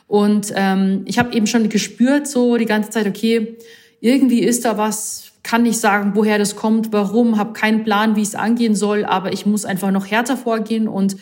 Und 0.07 0.53
ähm, 0.55 1.01
ich 1.03 1.19
habe 1.19 1.35
eben 1.35 1.47
schon 1.47 1.67
gespürt 1.67 2.29
so 2.29 2.55
die 2.55 2.65
ganze 2.65 2.91
Zeit, 2.91 3.07
okay, 3.07 3.57
irgendwie 3.99 4.39
ist 4.39 4.63
da 4.63 4.77
was, 4.77 5.30
kann 5.51 5.63
nicht 5.63 5.81
sagen, 5.81 6.13
woher 6.15 6.37
das 6.37 6.55
kommt, 6.55 6.93
warum, 6.93 7.37
habe 7.37 7.51
keinen 7.51 7.83
Plan, 7.83 8.15
wie 8.15 8.21
es 8.21 8.35
angehen 8.35 8.73
soll, 8.73 9.03
aber 9.03 9.33
ich 9.33 9.45
muss 9.45 9.65
einfach 9.65 9.91
noch 9.91 10.09
härter 10.09 10.37
vorgehen 10.37 10.87
und 10.87 11.17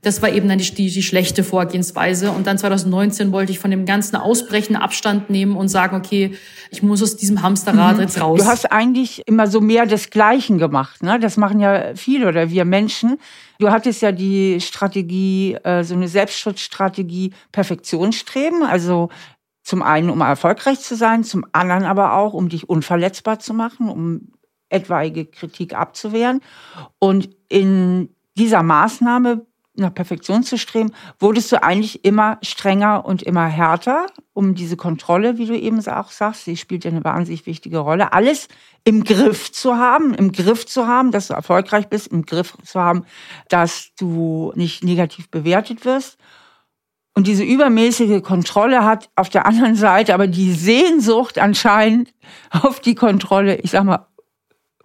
Das 0.00 0.20
war 0.20 0.28
eben 0.28 0.48
dann 0.50 0.58
die, 0.58 0.70
die, 0.70 0.90
die 0.90 1.02
schlechte 1.02 1.42
Vorgehensweise. 1.42 2.30
Und 2.30 2.46
dann 2.46 2.58
2019 2.58 3.32
wollte 3.32 3.52
ich 3.52 3.58
von 3.58 3.70
dem 3.70 3.86
ganzen 3.86 4.16
Ausbrechen 4.16 4.76
Abstand 4.76 5.30
nehmen 5.30 5.56
und 5.56 5.68
sagen, 5.68 5.96
okay, 5.96 6.34
ich 6.70 6.82
muss 6.82 7.02
aus 7.02 7.16
diesem 7.16 7.40
Hamsterrad 7.40 7.96
mhm. 7.96 8.02
jetzt 8.02 8.20
raus. 8.20 8.38
Du 8.38 8.44
hast 8.44 8.70
eigentlich 8.70 9.22
immer 9.26 9.46
so 9.46 9.62
mehr 9.62 9.86
desgleichen 9.86 10.58
gemacht. 10.58 11.02
Ne? 11.02 11.18
Das 11.18 11.38
machen 11.38 11.58
ja 11.58 11.94
viele 11.94 12.28
oder 12.28 12.50
wir 12.50 12.66
Menschen. 12.66 13.18
Du 13.58 13.70
hattest 13.70 14.02
ja 14.02 14.12
die 14.12 14.60
Strategie, 14.60 15.54
äh, 15.64 15.84
so 15.84 15.94
eine 15.94 16.08
Selbstschutzstrategie, 16.08 17.32
Perfektionsstreben. 17.52 18.62
Also 18.62 19.08
zum 19.64 19.82
einen, 19.82 20.10
um 20.10 20.20
erfolgreich 20.20 20.80
zu 20.80 20.94
sein, 20.94 21.24
zum 21.24 21.44
anderen 21.52 21.84
aber 21.84 22.12
auch, 22.12 22.34
um 22.34 22.48
dich 22.48 22.68
unverletzbar 22.68 23.40
zu 23.40 23.54
machen, 23.54 23.88
um 23.88 24.32
etwaige 24.68 25.24
Kritik 25.26 25.74
abzuwehren. 25.74 26.40
Und 26.98 27.30
in 27.48 28.14
dieser 28.36 28.62
Maßnahme 28.62 29.46
nach 29.76 29.92
Perfektion 29.92 30.44
zu 30.44 30.56
streben, 30.56 30.92
wurdest 31.18 31.50
du 31.50 31.60
eigentlich 31.62 32.04
immer 32.04 32.38
strenger 32.42 33.04
und 33.04 33.22
immer 33.22 33.46
härter, 33.46 34.06
um 34.32 34.54
diese 34.54 34.76
Kontrolle, 34.76 35.36
wie 35.36 35.46
du 35.46 35.58
eben 35.58 35.84
auch 35.88 36.10
sagst, 36.10 36.44
sie 36.44 36.56
spielt 36.56 36.84
ja 36.84 36.92
eine 36.92 37.02
wahnsinnig 37.02 37.46
wichtige 37.46 37.78
Rolle, 37.78 38.12
alles 38.12 38.48
im 38.84 39.02
Griff 39.02 39.50
zu 39.50 39.76
haben, 39.76 40.14
im 40.14 40.30
Griff 40.30 40.66
zu 40.66 40.86
haben, 40.86 41.10
dass 41.10 41.28
du 41.28 41.34
erfolgreich 41.34 41.88
bist, 41.88 42.08
im 42.08 42.24
Griff 42.24 42.56
zu 42.62 42.80
haben, 42.80 43.04
dass 43.48 43.90
du 43.98 44.52
nicht 44.54 44.84
negativ 44.84 45.28
bewertet 45.30 45.84
wirst. 45.84 46.18
Und 47.14 47.28
diese 47.28 47.44
übermäßige 47.44 48.22
Kontrolle 48.22 48.84
hat 48.84 49.08
auf 49.14 49.28
der 49.28 49.46
anderen 49.46 49.76
Seite 49.76 50.14
aber 50.14 50.26
die 50.26 50.52
Sehnsucht 50.52 51.38
anscheinend 51.38 52.12
auf 52.50 52.80
die 52.80 52.96
Kontrolle, 52.96 53.56
ich 53.56 53.70
sag 53.70 53.84
mal, 53.84 54.06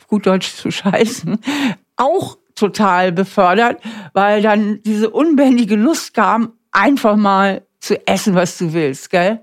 gut 0.07 0.25
Deutsch 0.25 0.53
zu 0.53 0.71
scheißen, 0.71 1.39
auch 1.95 2.37
total 2.55 3.11
befördert, 3.11 3.81
weil 4.13 4.41
dann 4.41 4.81
diese 4.83 5.09
unbändige 5.09 5.75
Lust 5.75 6.13
kam, 6.13 6.53
einfach 6.71 7.15
mal 7.15 7.63
zu 7.79 8.05
essen, 8.07 8.35
was 8.35 8.57
du 8.57 8.73
willst, 8.73 9.09
gell? 9.09 9.41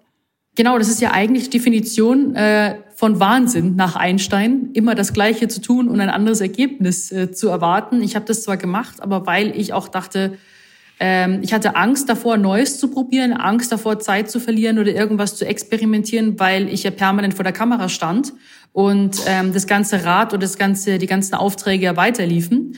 Genau, 0.55 0.79
das 0.79 0.89
ist 0.89 1.01
ja 1.01 1.11
eigentlich 1.11 1.51
Definition 1.51 2.35
äh, 2.35 2.77
von 2.95 3.21
Wahnsinn 3.21 3.77
nach 3.77 3.95
Einstein, 3.95 4.71
immer 4.73 4.95
das 4.95 5.13
Gleiche 5.13 5.49
zu 5.49 5.61
tun 5.61 5.89
und 5.89 6.01
ein 6.01 6.09
anderes 6.09 6.41
Ergebnis 6.41 7.13
äh, 7.13 7.31
zu 7.31 7.49
erwarten. 7.49 8.03
Ich 8.03 8.17
habe 8.17 8.25
das 8.25 8.43
zwar 8.43 8.57
gemacht, 8.57 9.03
aber 9.03 9.27
weil 9.27 9.59
ich 9.59 9.75
auch 9.75 9.89
dachte, 9.89 10.39
ähm, 10.99 11.41
ich 11.43 11.53
hatte 11.53 11.77
Angst 11.77 12.09
davor, 12.09 12.37
Neues 12.37 12.79
zu 12.79 12.89
probieren, 12.89 13.33
Angst 13.33 13.71
davor, 13.71 13.99
Zeit 13.99 14.31
zu 14.31 14.41
verlieren 14.41 14.79
oder 14.79 14.93
irgendwas 14.93 15.37
zu 15.37 15.47
experimentieren, 15.47 16.39
weil 16.39 16.69
ich 16.69 16.85
ja 16.85 16.91
permanent 16.91 17.35
vor 17.35 17.45
der 17.45 17.53
Kamera 17.53 17.89
stand 17.89 18.33
und 18.73 19.21
ähm, 19.27 19.53
das 19.53 19.67
ganze 19.67 20.05
Rad 20.05 20.33
oder 20.33 20.41
das 20.41 20.59
ganze, 20.59 20.99
die 20.99 21.07
ganzen 21.07 21.35
Aufträge 21.35 21.85
ja 21.85 21.97
weiterliefen. 21.97 22.77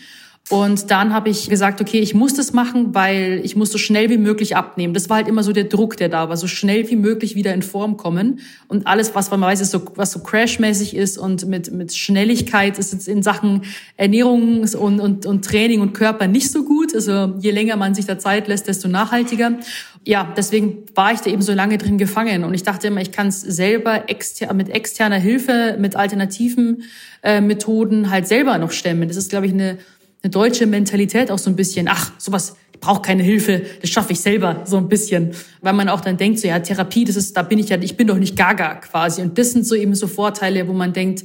Und 0.51 0.91
dann 0.91 1.13
habe 1.13 1.29
ich 1.29 1.51
gesagt, 1.51 1.81
okay, 1.83 1.99
ich 1.99 2.15
muss 2.15 2.33
das 2.33 2.55
machen, 2.55 2.95
weil 2.95 3.41
ich 3.45 3.55
muss 3.55 3.71
so 3.71 3.77
schnell 3.77 4.09
wie 4.09 4.17
möglich 4.17 4.57
abnehmen. 4.57 4.95
Das 4.95 5.11
war 5.11 5.19
halt 5.19 5.29
immer 5.29 5.43
so 5.43 5.53
der 5.53 5.65
Druck, 5.65 5.99
der 5.99 6.09
da 6.09 6.31
war, 6.31 6.39
so 6.39 6.47
schnell 6.47 6.89
wie 6.89 6.97
möglich 6.97 7.35
wieder 7.35 7.53
in 7.53 7.61
Form 7.61 7.99
kommen. 7.99 8.41
Und 8.67 8.87
alles, 8.87 9.15
was 9.15 9.31
man 9.31 9.43
weiß, 9.43 9.61
ist 9.61 9.73
so, 9.73 9.83
was 9.97 10.13
so 10.13 10.21
crashmäßig 10.21 10.97
ist 10.97 11.19
und 11.19 11.47
mit, 11.47 11.71
mit 11.71 11.95
Schnelligkeit 11.95 12.79
ist 12.79 12.95
jetzt 12.95 13.09
in 13.09 13.23
Sachen 13.23 13.65
Ernährung 13.99 14.63
und, 14.63 15.01
und, 15.01 15.27
und 15.27 15.45
Training 15.45 15.83
und 15.83 15.93
Körper 15.93 16.27
nicht 16.27 16.51
so 16.51 16.65
gut. 16.65 16.95
Also 16.95 17.35
je 17.39 17.51
länger 17.51 17.77
man 17.77 17.95
sich 17.95 18.07
da 18.07 18.19
Zeit 18.19 18.49
lässt, 18.49 18.69
desto 18.69 18.89
nachhaltiger. 18.89 19.59
Ja, 20.07 20.33
deswegen 20.35 20.85
war 20.95 21.13
ich 21.13 21.21
da 21.21 21.29
eben 21.29 21.43
so 21.43 21.53
lange 21.53 21.77
drin 21.77 21.99
gefangen. 21.99 22.45
Und 22.45 22.55
ich 22.55 22.63
dachte 22.63 22.87
immer, 22.87 23.03
ich 23.03 23.13
kann 23.13 23.27
es 23.27 23.43
selber 23.43 24.09
exter 24.09 24.55
mit 24.55 24.71
externer 24.71 25.19
Hilfe, 25.19 25.77
mit 25.79 25.95
alternativen 25.95 26.85
äh, 27.23 27.43
Methoden 27.43 28.09
halt 28.09 28.27
selber 28.27 28.57
noch 28.57 28.71
stemmen. 28.71 29.09
Das 29.09 29.19
ist, 29.19 29.29
glaube 29.29 29.45
ich, 29.45 29.53
eine 29.53 29.77
eine 30.23 30.31
deutsche 30.31 30.67
Mentalität 30.67 31.31
auch 31.31 31.39
so 31.39 31.51
ein 31.51 31.57
bisschen, 31.57 31.89
ach, 31.89 32.13
sowas, 32.19 32.57
ich 32.73 32.81
brauche 32.81 33.03
keine 33.03 33.23
Hilfe, 33.23 33.63
das 33.81 33.91
schaffe 33.91 34.13
ich 34.13 34.21
selber 34.21 34.63
so 34.65 34.77
ein 34.77 34.89
bisschen. 34.89 35.33
Weil 35.63 35.73
man 35.73 35.89
auch 35.89 36.01
dann 36.01 36.17
denkt, 36.17 36.39
so 36.41 36.49
ja, 36.49 36.59
Therapie, 36.59 37.05
das 37.05 37.17
ist, 37.17 37.37
da 37.37 37.43
bin 37.43 37.59
ich 37.59 37.69
ja, 37.69 37.79
ich 37.81 37.97
bin 37.97 38.07
doch 38.07 38.19
nicht 38.19 38.37
gaga 38.37 38.77
quasi. 38.77 39.23
Und 39.23 39.39
das 39.39 39.53
sind 39.53 39.67
so 39.67 39.75
eben 39.75 39.95
so 39.95 40.07
Vorteile, 40.07 40.67
wo 40.69 40.73
man 40.73 40.93
denkt, 40.93 41.25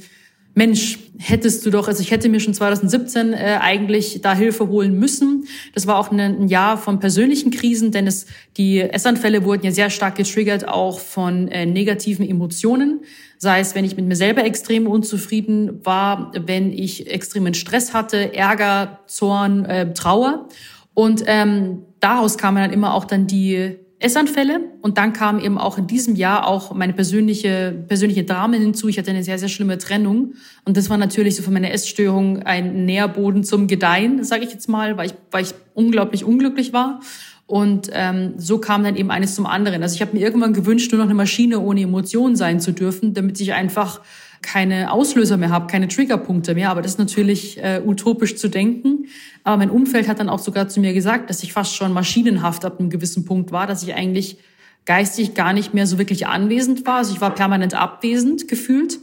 Mensch, 0.56 0.98
hättest 1.18 1.66
du 1.66 1.70
doch, 1.70 1.88
also 1.88 2.00
ich 2.00 2.12
hätte 2.12 2.28
mir 2.28 2.38
schon 2.38 2.54
2017 2.54 3.32
äh, 3.32 3.58
eigentlich 3.60 4.20
da 4.22 4.34
Hilfe 4.34 4.68
holen 4.68 4.96
müssen. 4.96 5.46
Das 5.74 5.88
war 5.88 5.98
auch 5.98 6.12
ein, 6.12 6.20
ein 6.20 6.48
Jahr 6.48 6.78
von 6.78 7.00
persönlichen 7.00 7.50
Krisen, 7.50 7.90
denn 7.90 8.06
es, 8.06 8.26
die 8.56 8.80
Essanfälle 8.80 9.44
wurden 9.44 9.64
ja 9.64 9.72
sehr 9.72 9.90
stark 9.90 10.14
getriggert, 10.14 10.68
auch 10.68 11.00
von 11.00 11.48
äh, 11.48 11.66
negativen 11.66 12.28
Emotionen. 12.28 13.00
Sei 13.44 13.60
es, 13.60 13.74
wenn 13.74 13.84
ich 13.84 13.94
mit 13.94 14.06
mir 14.06 14.16
selber 14.16 14.42
extrem 14.42 14.86
unzufrieden 14.86 15.84
war, 15.84 16.32
wenn 16.34 16.72
ich 16.72 17.10
extremen 17.10 17.52
Stress 17.52 17.92
hatte, 17.92 18.34
Ärger, 18.34 19.00
Zorn, 19.06 19.66
äh, 19.66 19.92
Trauer. 19.92 20.48
Und 20.94 21.24
ähm, 21.26 21.82
daraus 22.00 22.38
kamen 22.38 22.56
dann 22.56 22.72
immer 22.72 22.94
auch 22.94 23.04
dann 23.04 23.26
die 23.26 23.76
Essanfälle. 23.98 24.60
Und 24.80 24.96
dann 24.96 25.12
kam 25.12 25.38
eben 25.40 25.58
auch 25.58 25.76
in 25.76 25.86
diesem 25.86 26.16
Jahr 26.16 26.46
auch 26.46 26.74
meine 26.74 26.94
persönliche, 26.94 27.84
persönliche 27.86 28.24
Drama 28.24 28.56
hinzu. 28.56 28.88
Ich 28.88 28.96
hatte 28.96 29.10
eine 29.10 29.22
sehr, 29.22 29.38
sehr 29.38 29.50
schlimme 29.50 29.76
Trennung. 29.76 30.32
Und 30.64 30.78
das 30.78 30.88
war 30.88 30.96
natürlich 30.96 31.36
so 31.36 31.42
für 31.42 31.50
meine 31.50 31.70
Essstörung 31.70 32.44
ein 32.44 32.86
Nährboden 32.86 33.44
zum 33.44 33.66
Gedeihen, 33.66 34.24
sage 34.24 34.44
ich 34.44 34.52
jetzt 34.52 34.70
mal, 34.70 34.96
weil 34.96 35.08
ich, 35.08 35.14
weil 35.30 35.44
ich 35.44 35.52
unglaublich 35.74 36.24
unglücklich 36.24 36.72
war. 36.72 37.00
Und 37.46 37.90
ähm, 37.92 38.34
so 38.38 38.58
kam 38.58 38.84
dann 38.84 38.96
eben 38.96 39.10
eines 39.10 39.34
zum 39.34 39.44
anderen. 39.44 39.82
Also 39.82 39.94
ich 39.96 40.00
habe 40.00 40.16
mir 40.16 40.20
irgendwann 40.20 40.54
gewünscht, 40.54 40.90
nur 40.92 40.98
noch 40.98 41.06
eine 41.06 41.14
Maschine 41.14 41.60
ohne 41.60 41.82
Emotionen 41.82 42.36
sein 42.36 42.58
zu 42.58 42.72
dürfen, 42.72 43.12
damit 43.12 43.38
ich 43.40 43.52
einfach 43.52 44.00
keine 44.40 44.92
Auslöser 44.92 45.36
mehr 45.36 45.50
habe, 45.50 45.66
keine 45.66 45.88
Triggerpunkte 45.88 46.54
mehr. 46.54 46.70
Aber 46.70 46.80
das 46.80 46.92
ist 46.92 46.98
natürlich 46.98 47.62
äh, 47.62 47.82
utopisch 47.84 48.36
zu 48.36 48.48
denken. 48.48 49.06
Aber 49.42 49.58
mein 49.58 49.70
Umfeld 49.70 50.08
hat 50.08 50.20
dann 50.20 50.28
auch 50.28 50.38
sogar 50.38 50.68
zu 50.68 50.80
mir 50.80 50.94
gesagt, 50.94 51.28
dass 51.28 51.42
ich 51.42 51.52
fast 51.52 51.74
schon 51.74 51.92
maschinenhaft 51.92 52.64
ab 52.64 52.80
einem 52.80 52.90
gewissen 52.90 53.24
Punkt 53.24 53.52
war, 53.52 53.66
dass 53.66 53.82
ich 53.82 53.94
eigentlich 53.94 54.38
geistig 54.86 55.34
gar 55.34 55.52
nicht 55.52 55.74
mehr 55.74 55.86
so 55.86 55.98
wirklich 55.98 56.26
anwesend 56.26 56.86
war. 56.86 56.98
Also 56.98 57.14
ich 57.14 57.20
war 57.20 57.34
permanent 57.34 57.74
abwesend 57.74 58.48
gefühlt. 58.48 58.98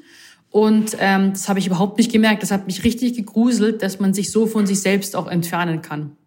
Und 0.49 0.97
ähm, 0.99 1.31
das 1.33 1.47
habe 1.47 1.59
ich 1.59 1.67
überhaupt 1.67 1.97
nicht 1.97 2.11
gemerkt. 2.11 2.43
Das 2.43 2.51
hat 2.51 2.67
mich 2.67 2.83
richtig 2.83 3.15
gegruselt, 3.15 3.81
dass 3.81 3.99
man 3.99 4.13
sich 4.13 4.31
so 4.31 4.47
von 4.47 4.65
sich 4.65 4.81
selbst 4.81 5.15
auch 5.15 5.27
entfernen 5.27 5.81
kann. 5.81 6.17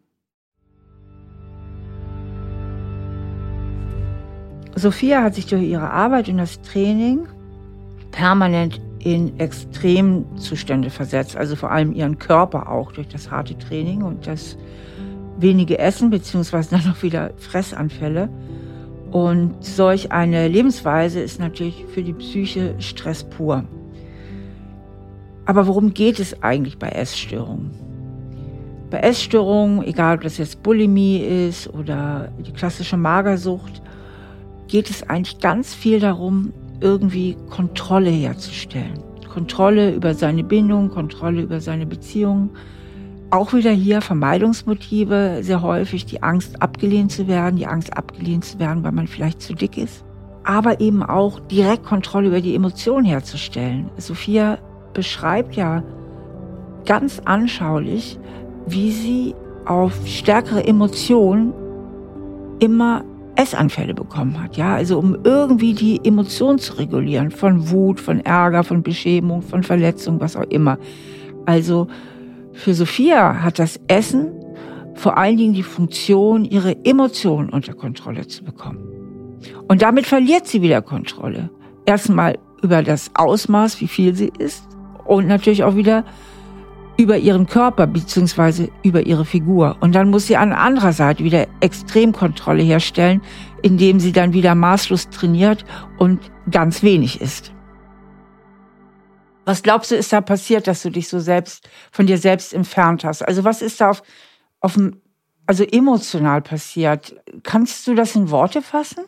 Sophia 4.76 5.22
hat 5.22 5.34
sich 5.34 5.46
durch 5.46 5.62
ihre 5.62 5.90
Arbeit 5.90 6.28
und 6.28 6.38
das 6.38 6.60
Training 6.62 7.26
permanent 8.10 8.80
in 8.98 9.38
Extremzustände 9.38 10.90
versetzt, 10.90 11.36
also 11.36 11.56
vor 11.56 11.70
allem 11.70 11.92
ihren 11.92 12.18
Körper 12.18 12.70
auch 12.70 12.90
durch 12.92 13.08
das 13.08 13.30
harte 13.30 13.56
Training 13.58 14.02
und 14.02 14.26
das 14.26 14.56
wenige 15.38 15.78
Essen 15.78 16.10
beziehungsweise 16.10 16.70
dann 16.76 16.86
noch 16.86 17.02
wieder 17.02 17.32
Fressanfälle. 17.36 18.28
Und 19.10 19.54
solch 19.64 20.10
eine 20.10 20.48
Lebensweise 20.48 21.20
ist 21.20 21.38
natürlich 21.38 21.84
für 21.94 22.02
die 22.02 22.14
Psyche 22.14 22.74
Stress 22.80 23.22
pur. 23.22 23.64
Aber 25.46 25.66
worum 25.68 25.94
geht 25.94 26.18
es 26.18 26.42
eigentlich 26.42 26.78
bei 26.78 26.88
Essstörungen? 26.88 27.70
Bei 28.90 28.98
Essstörungen, 29.00 29.84
egal 29.84 30.16
ob 30.16 30.22
das 30.22 30.38
jetzt 30.38 30.62
Bulimie 30.62 31.18
ist 31.18 31.72
oder 31.72 32.32
die 32.44 32.52
klassische 32.52 32.96
Magersucht, 32.96 33.82
geht 34.68 34.90
es 34.90 35.02
eigentlich 35.08 35.38
ganz 35.38 35.74
viel 35.74 36.00
darum, 36.00 36.52
irgendwie 36.80 37.36
Kontrolle 37.50 38.10
herzustellen. 38.10 38.98
Kontrolle 39.32 39.94
über 39.94 40.14
seine 40.14 40.44
Bindung, 40.44 40.90
Kontrolle 40.90 41.42
über 41.42 41.60
seine 41.60 41.86
Beziehung. 41.86 42.50
Auch 43.30 43.52
wieder 43.52 43.72
hier 43.72 44.00
Vermeidungsmotive, 44.00 45.38
sehr 45.42 45.60
häufig 45.60 46.06
die 46.06 46.22
Angst 46.22 46.62
abgelehnt 46.62 47.10
zu 47.10 47.26
werden, 47.26 47.56
die 47.56 47.66
Angst 47.66 47.96
abgelehnt 47.96 48.44
zu 48.44 48.58
werden, 48.60 48.84
weil 48.84 48.92
man 48.92 49.08
vielleicht 49.08 49.42
zu 49.42 49.54
dick 49.54 49.76
ist. 49.76 50.04
Aber 50.44 50.80
eben 50.80 51.02
auch 51.02 51.40
direkt 51.40 51.84
Kontrolle 51.84 52.28
über 52.28 52.40
die 52.40 52.54
Emotionen 52.54 53.04
herzustellen. 53.04 53.90
Sophia 53.96 54.58
beschreibt 54.92 55.56
ja 55.56 55.82
ganz 56.86 57.20
anschaulich, 57.24 58.18
wie 58.66 58.90
sie 58.92 59.34
auf 59.64 60.06
stärkere 60.06 60.64
Emotionen 60.64 61.52
immer 62.60 63.04
Essanfälle 63.36 63.94
bekommen 63.94 64.40
hat, 64.42 64.56
ja, 64.56 64.74
also 64.74 64.98
um 64.98 65.16
irgendwie 65.24 65.74
die 65.74 66.00
Emotionen 66.04 66.58
zu 66.58 66.78
regulieren, 66.78 67.30
von 67.30 67.70
Wut, 67.70 68.00
von 68.00 68.20
Ärger, 68.20 68.64
von 68.64 68.82
Beschämung, 68.82 69.42
von 69.42 69.62
Verletzung, 69.62 70.20
was 70.20 70.36
auch 70.36 70.48
immer. 70.50 70.78
Also 71.46 71.88
für 72.52 72.74
Sophia 72.74 73.42
hat 73.42 73.58
das 73.58 73.80
Essen 73.88 74.30
vor 74.94 75.18
allen 75.18 75.36
Dingen 75.36 75.54
die 75.54 75.62
Funktion, 75.62 76.44
ihre 76.44 76.84
Emotionen 76.84 77.50
unter 77.50 77.74
Kontrolle 77.74 78.26
zu 78.26 78.44
bekommen. 78.44 78.78
Und 79.68 79.82
damit 79.82 80.06
verliert 80.06 80.46
sie 80.46 80.62
wieder 80.62 80.82
Kontrolle. 80.82 81.50
Erstmal 81.84 82.38
über 82.62 82.82
das 82.82 83.10
Ausmaß, 83.14 83.80
wie 83.80 83.88
viel 83.88 84.14
sie 84.14 84.32
isst 84.38 84.66
und 85.04 85.26
natürlich 85.26 85.64
auch 85.64 85.76
wieder 85.76 86.04
über 86.96 87.18
ihren 87.18 87.46
Körper 87.46 87.86
beziehungsweise 87.86 88.70
über 88.82 89.06
ihre 89.06 89.24
Figur. 89.24 89.76
Und 89.80 89.94
dann 89.94 90.10
muss 90.10 90.26
sie 90.26 90.36
an 90.36 90.52
anderer 90.52 90.92
Seite 90.92 91.24
wieder 91.24 91.46
Extremkontrolle 91.60 92.62
herstellen, 92.62 93.20
indem 93.62 94.00
sie 94.00 94.12
dann 94.12 94.32
wieder 94.32 94.54
maßlos 94.54 95.10
trainiert 95.10 95.64
und 95.98 96.20
ganz 96.50 96.82
wenig 96.82 97.20
isst. 97.20 97.52
Was 99.44 99.62
glaubst 99.62 99.90
du, 99.90 99.96
ist 99.96 100.12
da 100.12 100.20
passiert, 100.20 100.66
dass 100.66 100.82
du 100.82 100.90
dich 100.90 101.08
so 101.08 101.18
selbst 101.18 101.68
von 101.92 102.06
dir 102.06 102.16
selbst 102.16 102.54
entfernt 102.54 103.04
hast? 103.04 103.22
Also 103.22 103.44
was 103.44 103.60
ist 103.60 103.80
da 103.80 103.90
auf, 103.90 104.02
auf 104.60 104.74
dem 104.74 105.00
also 105.46 105.64
emotional 105.64 106.42
passiert. 106.42 107.16
Kannst 107.42 107.86
du 107.86 107.94
das 107.94 108.16
in 108.16 108.30
Worte 108.30 108.62
fassen? 108.62 109.04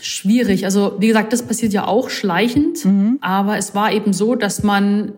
Schwierig. 0.00 0.64
Also 0.64 0.96
wie 0.98 1.06
gesagt, 1.06 1.32
das 1.32 1.46
passiert 1.46 1.72
ja 1.72 1.86
auch 1.86 2.10
schleichend, 2.10 2.84
mhm. 2.84 3.18
aber 3.20 3.56
es 3.56 3.74
war 3.74 3.92
eben 3.92 4.12
so, 4.12 4.34
dass 4.34 4.62
man 4.62 5.14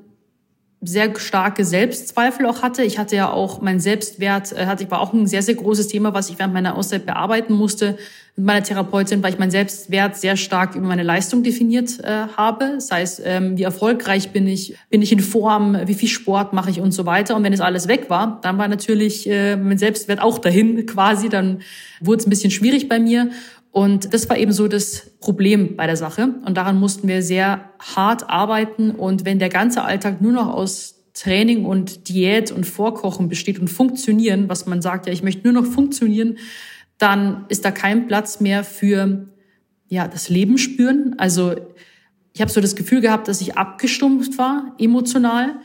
sehr 0.81 1.19
starke 1.19 1.65
Selbstzweifel 1.65 2.47
auch 2.47 2.63
hatte. 2.63 2.85
Ich 2.85 2.99
hatte 2.99 3.17
ja 3.17 3.31
auch 3.31 3.61
mein 3.61 3.81
Selbstwert, 3.81 4.53
äh, 4.53 4.67
hatte 4.67 4.85
ich 4.85 4.91
war 4.91 5.01
auch 5.01 5.13
ein 5.13 5.27
sehr 5.27 5.43
sehr 5.43 5.57
großes 5.57 5.89
Thema, 5.89 6.15
was 6.15 6.31
ich 6.31 6.39
während 6.39 6.55
meiner 6.55 6.77
Auszeit 6.77 7.05
bearbeiten 7.07 7.53
musste 7.55 7.99
mit 8.39 8.47
meiner 8.47 8.63
Therapeutin, 8.63 9.21
weil 9.21 9.33
ich 9.33 9.39
meinen 9.41 9.51
Selbstwert 9.51 10.17
sehr 10.17 10.37
stark 10.37 10.77
über 10.77 10.87
meine 10.87 11.03
Leistung 11.03 11.43
definiert 11.43 11.99
äh, 12.05 12.29
habe. 12.37 12.75
Das 12.77 12.91
heißt, 12.93 13.23
ähm, 13.25 13.59
wie 13.59 13.65
erfolgreich 13.65 14.31
bin 14.31 14.47
ich, 14.47 14.77
bin 14.91 15.03
ich 15.03 15.11
in 15.11 15.19
Form, 15.19 15.77
wie 15.87 15.95
viel 15.95 16.09
Sport 16.09 16.53
mache 16.53 16.71
ich 16.71 16.81
und 16.81 16.93
so 16.93 17.05
weiter. 17.05 17.35
Und 17.35 17.43
wenn 17.43 17.53
es 17.53 17.61
alles 17.61 17.89
weg 17.89 18.09
war, 18.09 18.39
dann 18.43 18.57
war 18.57 18.69
natürlich 18.69 19.29
äh, 19.29 19.57
mein 19.57 19.79
Selbstwert 19.79 20.21
auch 20.21 20.39
dahin 20.39 20.87
quasi. 20.87 21.29
Dann 21.29 21.63
wurde 22.01 22.21
es 22.21 22.27
ein 22.29 22.31
bisschen 22.31 22.53
schwierig 22.53 22.89
bei 22.89 23.01
mir. 23.01 23.31
Und 23.71 24.15
das 24.15 24.29
war 24.29 24.39
eben 24.39 24.53
so 24.53 24.67
das 24.67 25.11
Problem 25.21 25.77
bei 25.77 25.87
der 25.87 25.97
Sache. 25.97 26.35
Und 26.45 26.57
daran 26.57 26.81
mussten 26.81 27.07
wir 27.07 27.23
sehr 27.23 27.71
hart 27.79 28.29
arbeiten. 28.29 28.91
Und 28.91 29.25
wenn 29.25 29.39
der 29.39 29.51
ganze 29.51 29.83
Alltag 29.83 30.21
nur 30.21 30.33
noch 30.33 30.49
aus 30.49 31.05
Training 31.15 31.65
und 31.65 32.09
Diät 32.09 32.51
und 32.51 32.65
Vorkochen 32.65 33.29
besteht 33.29 33.59
und 33.59 33.69
funktionieren, 33.69 34.49
was 34.49 34.67
man 34.67 34.81
sagt, 34.83 35.07
ja, 35.07 35.13
ich 35.13 35.23
möchte 35.23 35.49
nur 35.49 35.63
noch 35.63 35.71
funktionieren, 35.71 36.39
dann 36.97 37.45
ist 37.49 37.65
da 37.65 37.71
kein 37.71 38.07
Platz 38.07 38.41
mehr 38.41 38.65
für 38.65 39.27
ja, 39.89 40.09
das 40.09 40.29
Leben 40.29 40.59
spüren. 40.59 41.15
Also 41.19 41.55
ich 42.33 42.41
habe 42.41 42.51
so 42.51 42.61
das 42.61 42.77
Gefühl 42.77 43.01
gehabt, 43.01 43.29
dass 43.29 43.41
ich 43.41 43.57
abgestumpft 43.57 44.39
war, 44.39 44.75
emotional. 44.79 45.57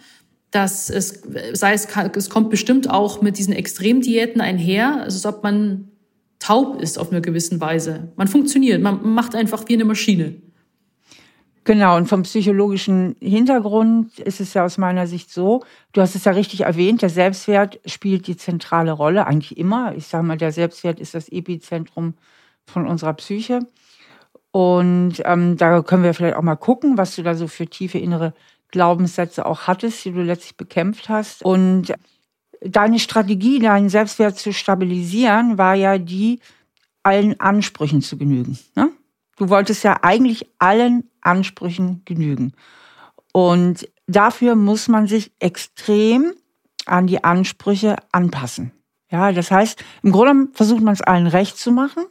Dass 0.51 0.89
es, 0.89 1.23
sei 1.53 1.73
es, 1.73 1.87
es 2.15 2.29
kommt 2.29 2.49
bestimmt 2.49 2.89
auch 2.89 3.21
mit 3.21 3.37
diesen 3.37 3.53
Extremdiäten 3.53 4.39
einher, 4.39 5.01
also 5.01 5.17
als 5.17 5.35
ob 5.35 5.43
man 5.43 5.89
taub 6.43 6.81
ist 6.81 6.99
auf 6.99 7.11
eine 7.11 7.21
gewisse 7.21 7.59
Weise. 7.61 8.11
Man 8.17 8.27
funktioniert, 8.27 8.81
man 8.81 9.13
macht 9.13 9.33
einfach 9.33 9.63
wie 9.67 9.73
eine 9.73 9.85
Maschine. 9.85 10.35
Genau, 11.63 11.95
und 11.95 12.07
vom 12.07 12.23
psychologischen 12.23 13.15
Hintergrund 13.21 14.19
ist 14.19 14.41
es 14.41 14.53
ja 14.53 14.65
aus 14.65 14.77
meiner 14.77 15.07
Sicht 15.07 15.31
so, 15.31 15.63
du 15.93 16.01
hast 16.01 16.13
es 16.13 16.25
ja 16.25 16.33
richtig 16.33 16.61
erwähnt, 16.61 17.01
der 17.01 17.09
Selbstwert 17.09 17.79
spielt 17.85 18.27
die 18.27 18.35
zentrale 18.35 18.91
Rolle, 18.91 19.25
eigentlich 19.25 19.57
immer. 19.57 19.95
Ich 19.95 20.07
sage 20.07 20.25
mal, 20.25 20.37
der 20.37 20.51
Selbstwert 20.51 20.99
ist 20.99 21.13
das 21.13 21.29
Epizentrum 21.29 22.15
von 22.65 22.85
unserer 22.85 23.13
Psyche. 23.13 23.59
Und 24.51 25.21
ähm, 25.23 25.55
da 25.55 25.81
können 25.81 26.03
wir 26.03 26.13
vielleicht 26.13 26.35
auch 26.35 26.41
mal 26.41 26.57
gucken, 26.57 26.97
was 26.97 27.15
du 27.15 27.23
da 27.23 27.35
so 27.35 27.47
für 27.47 27.67
tiefe 27.67 27.97
innere 27.97 28.33
Glaubenssätze 28.67 29.45
auch 29.45 29.61
hattest, 29.61 30.03
die 30.03 30.11
du 30.11 30.21
letztlich 30.21 30.57
bekämpft 30.57 31.07
hast. 31.07 31.45
Und 31.45 31.93
deine 32.65 32.99
Strategie, 32.99 33.59
deinen 33.59 33.89
Selbstwert 33.89 34.37
zu 34.37 34.53
stabilisieren, 34.53 35.57
war 35.57 35.75
ja 35.75 35.97
die, 35.97 36.39
allen 37.03 37.39
Ansprüchen 37.39 38.01
zu 38.01 38.17
genügen. 38.17 38.57
Ne? 38.75 38.89
Du 39.35 39.49
wolltest 39.49 39.83
ja 39.83 39.99
eigentlich 40.03 40.47
allen 40.59 41.09
Ansprüchen 41.21 42.01
genügen. 42.05 42.53
Und 43.33 43.89
dafür 44.07 44.55
muss 44.55 44.87
man 44.87 45.07
sich 45.07 45.31
extrem 45.39 46.33
an 46.85 47.07
die 47.07 47.23
Ansprüche 47.23 47.97
anpassen. 48.11 48.71
Ja, 49.11 49.31
das 49.31 49.51
heißt, 49.51 49.83
im 50.01 50.11
Grunde 50.11 50.51
versucht 50.53 50.81
man 50.81 50.93
es 50.93 51.01
allen 51.01 51.27
recht 51.27 51.57
zu 51.57 51.71
machen. 51.71 52.05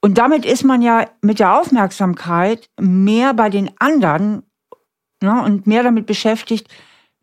Und 0.00 0.18
damit 0.18 0.44
ist 0.44 0.64
man 0.64 0.80
ja 0.80 1.10
mit 1.20 1.40
der 1.40 1.58
Aufmerksamkeit 1.58 2.70
mehr 2.80 3.34
bei 3.34 3.50
den 3.50 3.70
anderen 3.78 4.44
ne, 5.20 5.42
und 5.42 5.66
mehr 5.66 5.82
damit 5.82 6.06
beschäftigt, 6.06 6.68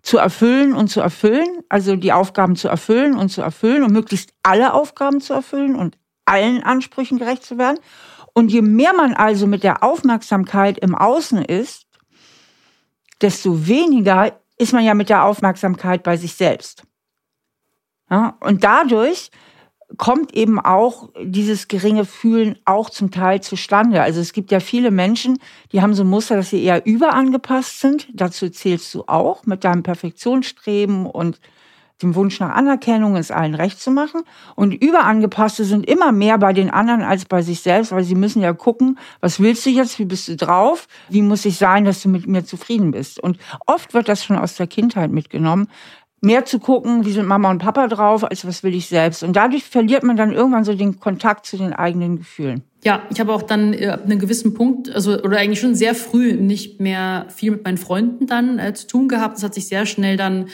zu 0.06 0.20
erfüllen 0.20 0.76
und 0.76 0.88
zu 0.88 1.02
erfüllen, 1.02 1.64
also 1.68 1.96
die 1.96 2.14
Aufgaben 2.14 2.56
zu 2.56 2.68
erfüllen 2.68 3.18
und 3.18 3.30
zu 3.30 3.42
erfüllen 3.42 3.82
und 3.82 3.92
möglichst 3.92 4.34
alle 4.44 4.74
Aufgaben 4.74 5.20
zu 5.20 5.34
erfüllen 5.34 5.76
und 5.76 5.98
allen 6.26 6.62
Ansprüchen 6.62 7.18
gerecht 7.18 7.44
zu 7.44 7.58
werden. 7.58 7.80
Und 8.34 8.52
je 8.52 8.62
mehr 8.62 8.94
man 8.94 9.16
also 9.16 9.48
mit 9.48 9.64
der 9.64 9.82
Aufmerksamkeit 9.82 10.78
im 10.78 10.94
Außen 10.94 11.44
ist, 11.44 11.88
desto 13.20 13.66
weniger 13.66 14.40
ist 14.60 14.74
man 14.74 14.84
ja 14.84 14.94
mit 14.94 15.10
der 15.10 15.24
Aufmerksamkeit 15.24 16.04
bei 16.04 16.18
sich 16.18 16.36
selbst. 16.36 16.84
Ja, 18.12 18.38
und 18.42 18.64
dadurch 18.64 19.32
kommt 19.98 20.34
eben 20.34 20.60
auch 20.60 21.10
dieses 21.22 21.68
geringe 21.68 22.06
Fühlen 22.06 22.58
auch 22.66 22.90
zum 22.90 23.12
Teil 23.12 23.42
zustande. 23.42 24.02
Also 24.02 24.20
es 24.20 24.34
gibt 24.34 24.52
ja 24.52 24.60
viele 24.60 24.92
Menschen, 24.92 25.40
die 25.72 25.82
haben 25.82 25.94
so 25.94 26.04
ein 26.04 26.10
Muster, 26.10 26.36
dass 26.36 26.50
sie 26.50 26.64
eher 26.64 26.86
überangepasst 26.86 27.80
sind. 27.80 28.08
Dazu 28.14 28.50
zählst 28.50 28.94
du 28.94 29.04
auch 29.08 29.46
mit 29.46 29.64
deinem 29.64 29.84
Perfektionsstreben 29.84 31.06
und 31.06 31.40
dem 32.02 32.16
Wunsch 32.16 32.40
nach 32.40 32.56
Anerkennung, 32.56 33.16
es 33.16 33.32
allen 33.32 33.56
recht 33.56 33.80
zu 33.80 33.90
machen. 33.90 34.24
Und 34.56 34.74
Überangepasste 34.74 35.64
sind 35.64 35.86
immer 35.86 36.12
mehr 36.12 36.38
bei 36.38 36.52
den 36.52 36.70
anderen 36.70 37.02
als 37.02 37.26
bei 37.26 37.42
sich 37.42 37.62
selbst, 37.62 37.92
weil 37.92 38.04
sie 38.04 38.16
müssen 38.16 38.42
ja 38.42 38.54
gucken, 38.54 39.00
was 39.22 39.40
willst 39.40 39.66
du 39.66 39.70
jetzt, 39.70 39.98
wie 40.00 40.06
bist 40.06 40.28
du 40.28 40.36
drauf, 40.36 40.88
wie 41.10 41.22
muss 41.22 41.46
ich 41.46 41.58
sein, 41.58 41.86
dass 41.86 42.02
du 42.02 42.10
mit 42.10 42.28
mir 42.28 42.44
zufrieden 42.44 42.92
bist. 42.92 43.20
Und 43.20 43.38
oft 43.66 43.94
wird 43.94 44.10
das 44.10 44.26
schon 44.26 44.38
aus 44.38 44.56
der 44.56 44.68
Kindheit 44.68 45.12
mitgenommen 45.12 45.70
mehr 46.26 46.44
zu 46.44 46.60
gucken, 46.60 47.06
wie 47.06 47.12
sind 47.12 47.28
Mama 47.28 47.50
und 47.50 47.60
Papa 47.60 47.88
drauf, 47.88 48.24
als 48.24 48.46
was 48.46 48.64
will 48.64 48.76
ich 48.76 48.88
selbst. 48.88 49.24
Und 49.24 49.36
dadurch 49.36 49.64
verliert 49.64 50.04
man 50.04 50.18
dann 50.18 50.34
irgendwann 50.34 50.66
so 50.66 50.74
den 50.74 51.00
Kontakt 51.00 51.46
zu 51.46 51.56
den 51.56 51.72
eigenen 51.72 52.18
Gefühlen. 52.18 52.64
Ja, 52.84 53.04
ich 53.10 53.20
habe 53.20 53.34
auch 53.34 53.44
dann 53.44 53.74
äh, 53.74 53.88
ab 53.88 54.04
einem 54.04 54.20
gewissen 54.20 54.54
Punkt, 54.54 54.94
also 54.94 55.22
oder 55.22 55.38
eigentlich 55.38 55.60
schon 55.60 55.76
sehr 55.76 55.96
früh 55.96 56.34
nicht 56.34 56.80
mehr 56.82 57.28
viel 57.34 57.52
mit 57.52 57.64
meinen 57.64 57.78
Freunden 57.78 58.28
dann 58.28 58.60
äh, 58.60 58.74
zu 58.74 58.88
tun 58.88 59.08
gehabt. 59.08 59.38
Das 59.38 59.44
hat 59.44 59.54
sich 59.54 59.68
sehr 59.68 59.86
schnell 59.86 60.18
dann 60.18 60.48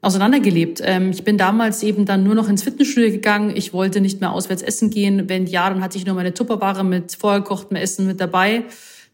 auseinandergelebt. 0.00 0.80
Ähm, 0.84 1.10
ich 1.10 1.24
bin 1.24 1.38
damals 1.38 1.82
eben 1.82 2.04
dann 2.04 2.22
nur 2.22 2.34
noch 2.34 2.48
ins 2.48 2.62
Fitnessstudio 2.62 3.10
gegangen. 3.10 3.52
Ich 3.54 3.72
wollte 3.72 4.00
nicht 4.00 4.20
mehr 4.20 4.32
auswärts 4.32 4.62
essen 4.62 4.90
gehen. 4.90 5.28
Wenn 5.28 5.46
ja, 5.46 5.68
dann 5.68 5.82
hatte 5.82 5.98
ich 5.98 6.06
nur 6.06 6.14
meine 6.14 6.34
Tupperware 6.34 6.84
mit 6.84 7.12
vorgekochtem 7.12 7.76
Essen 7.76 8.06
mit 8.06 8.20
dabei 8.20 8.64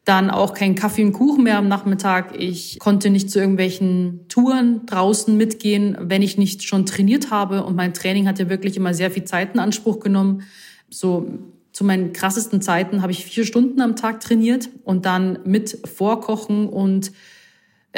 dann 0.05 0.31
auch 0.31 0.53
kein 0.53 0.75
Kaffee 0.75 1.03
und 1.05 1.15
Kuchen 1.15 1.45
mehr 1.45 1.57
am 1.57 1.69
Nachmittag. 1.69 2.35
Ich 2.39 2.79
konnte 2.79 3.09
nicht 3.09 3.31
zu 3.31 3.39
irgendwelchen 3.39 4.27
Touren 4.29 4.85
draußen 4.85 5.35
mitgehen, 5.35 5.97
wenn 5.99 6.21
ich 6.21 6.37
nicht 6.37 6.63
schon 6.63 6.85
trainiert 6.85 7.31
habe. 7.31 7.65
Und 7.65 7.75
mein 7.75 7.95
Training 7.95 8.29
hat 8.29 8.39
ja 8.39 8.51
wirklich 8.51 8.77
immer 8.77 8.93
sehr 8.93 9.11
viel 9.11 9.25
Zeit 9.25 9.55
in 9.55 9.61
Anspruch 9.61 10.01
genommen. 10.01 10.43
So 10.91 11.39
zu 11.73 11.85
meinen 11.85 12.13
krassesten 12.13 12.61
Zeiten 12.61 13.01
habe 13.01 13.13
ich 13.13 13.25
vier 13.25 13.45
Stunden 13.45 13.81
am 13.81 13.97
Tag 13.97 14.21
trainiert 14.21 14.69
und 14.85 15.07
dann 15.07 15.39
mit 15.45 15.79
Vorkochen 15.93 16.69
und 16.69 17.11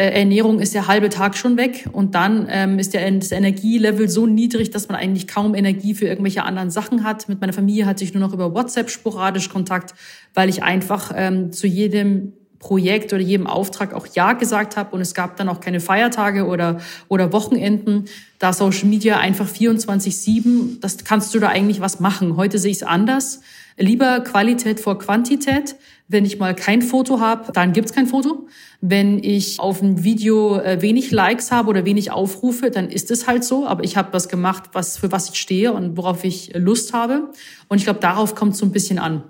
Ernährung 0.03 0.61
ist 0.61 0.75
der 0.75 0.89
halbe 0.89 1.09
Tag 1.09 1.37
schon 1.37 1.57
weg 1.57 1.89
und 1.91 2.15
dann 2.15 2.47
ähm, 2.51 2.79
ist 2.79 2.93
der, 2.93 3.11
das 3.11 3.33
Energielevel 3.33 4.09
so 4.11 4.27
niedrig, 4.27 4.71
dass 4.71 4.89
man 4.89 4.97
eigentlich 4.99 5.27
kaum 5.27 5.55
Energie 5.55 5.95
für 5.95 6.07
irgendwelche 6.07 6.45
anderen 6.45 6.71
Sachen 6.71 7.03
hat. 7.03 7.31
Mit 7.31 7.41
meiner 7.41 7.55
Familie 7.55 7.87
hatte 7.87 8.05
ich 8.05 8.13
nur 8.13 8.21
noch 8.21 8.35
über 8.35 8.53
WhatsApp 8.55 8.91
sporadisch 8.91 9.49
Kontakt, 9.49 9.95
weil 10.35 10.51
ich 10.51 10.63
einfach 10.63 11.13
ähm, 11.17 11.51
zu 11.51 11.67
jedem 11.67 12.35
Projekt 12.59 13.13
oder 13.13 13.23
jedem 13.23 13.47
Auftrag 13.47 13.95
auch 13.95 14.07
Ja 14.09 14.33
gesagt 14.33 14.77
habe 14.77 14.95
und 14.95 15.01
es 15.01 15.15
gab 15.15 15.37
dann 15.37 15.49
auch 15.49 15.61
keine 15.61 15.81
Feiertage 15.81 16.47
oder, 16.47 16.81
oder 17.09 17.33
Wochenenden. 17.33 18.05
Da 18.39 18.53
Social 18.53 18.89
Media 18.89 19.19
einfach 19.19 19.49
24-7, 19.49 20.81
das 20.81 21.05
kannst 21.05 21.35
du 21.35 21.39
da 21.39 21.49
eigentlich 21.49 21.81
was 21.81 22.01
machen. 22.01 22.37
Heute 22.37 22.59
sehe 22.59 22.71
ich 22.71 22.79
es 22.79 22.83
anders. 22.83 23.41
Lieber 23.79 24.21
Qualität 24.21 24.81
vor 24.81 24.99
Quantität. 24.99 25.77
Wenn 26.09 26.25
ich 26.25 26.39
mal 26.39 26.55
kein 26.55 26.83
Foto 26.83 27.19
habe, 27.21 27.53
dann 27.53 27.73
gibt's 27.73 27.93
kein 27.93 28.07
Foto. 28.07 28.47
Wenn 28.81 29.19
ich 29.23 29.59
auf 29.59 29.83
ein 29.83 30.05
Video 30.05 30.59
äh, 30.59 30.81
wenig 30.81 31.11
Likes 31.11 31.51
habe 31.51 31.69
oder 31.69 31.85
wenig 31.85 32.13
Aufrufe, 32.13 32.71
dann 32.71 32.89
ist 32.89 33.11
es 33.11 33.27
halt 33.27 33.43
so. 33.45 33.67
Aber 33.67 33.83
ich 33.83 33.97
habe 33.97 34.13
was 34.13 34.29
gemacht, 34.29 34.71
was 34.73 34.99
für 34.99 35.11
was 35.11 35.31
ich 35.31 35.41
stehe 35.41 35.73
und 35.73 35.97
worauf 35.97 36.23
ich 36.23 36.53
Lust 36.55 36.93
habe. 36.93 37.31
Und 37.69 37.79
ich 37.79 37.85
glaube, 37.85 38.01
darauf 38.01 38.35
kommt 38.35 38.53
es 38.53 38.59
so 38.59 38.67
ein 38.67 38.73
bisschen 38.73 38.99
an. 38.99 39.25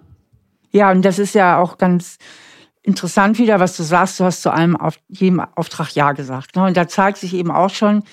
Ja, 0.71 0.91
und 0.91 1.03
das 1.03 1.19
ist 1.19 1.35
ja 1.35 1.59
auch 1.59 1.79
ganz 1.79 2.19
interessant 2.83 3.39
wieder, 3.39 3.59
was 3.61 3.77
du 3.77 3.83
sagst. 3.83 4.21
Du 4.21 4.25
hast 4.25 4.43
zu 4.43 4.51
allem 4.51 4.77
auf 4.77 4.99
jedem 5.09 5.41
Auftrag 5.41 5.95
Ja 5.95 6.13
gesagt. 6.13 6.57
Ne? 6.57 6.65
Und 6.65 6.77
da 6.77 6.87
zeigt 6.87 7.19
sich 7.19 7.35
eben 7.35 7.51
auch 7.51 7.71
schon 7.71 8.05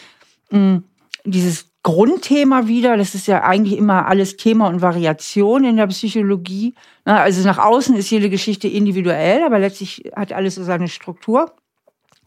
hm, 0.50 0.84
dieses 1.26 1.73
Grundthema 1.84 2.68
wieder. 2.68 2.98
Das 2.98 3.14
ist 3.14 3.28
ja 3.28 3.44
eigentlich 3.44 3.78
immer 3.78 4.08
alles 4.08 4.38
Thema 4.38 4.68
und 4.68 4.82
Variation 4.82 5.66
in 5.66 5.78
der 5.78 5.88
Psychologie. 5.88 6.74
Also 7.04 7.46
nach 7.46 7.58
außen 7.58 7.96
ist 7.96 8.10
jede 8.10 8.30
Geschichte 8.30 8.68
individuell, 8.68 9.44
aber 9.44 9.60
letztlich 9.60 10.12
hat 10.16 10.32
alles 10.32 10.56
so 10.56 10.64
seine 10.64 10.88
Struktur. 10.88 11.54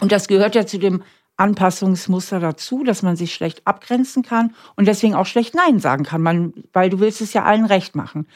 Und 0.01 0.13
das 0.13 0.29
gehört 0.29 0.55
ja 0.55 0.67
zu 0.67 0.79
dem 0.79 1.03
Anpassungsmuster 1.39 2.41
dazu, 2.41 2.85
dass 2.85 3.03
man 3.03 3.17
sich 3.17 3.35
schlecht 3.35 3.67
abgrenzen 3.67 4.23
kann 4.23 4.55
und 4.75 4.87
deswegen 4.87 5.15
auch 5.15 5.27
schlecht 5.27 5.55
Nein 5.55 5.81
sagen 5.81 6.05
kann, 6.05 6.23
man, 6.23 6.53
weil 6.73 6.89
du 6.89 7.01
willst 7.01 7.21
es 7.21 7.33
ja 7.33 7.45
allen 7.45 7.67
recht 7.67 7.95
machen. 7.95 8.27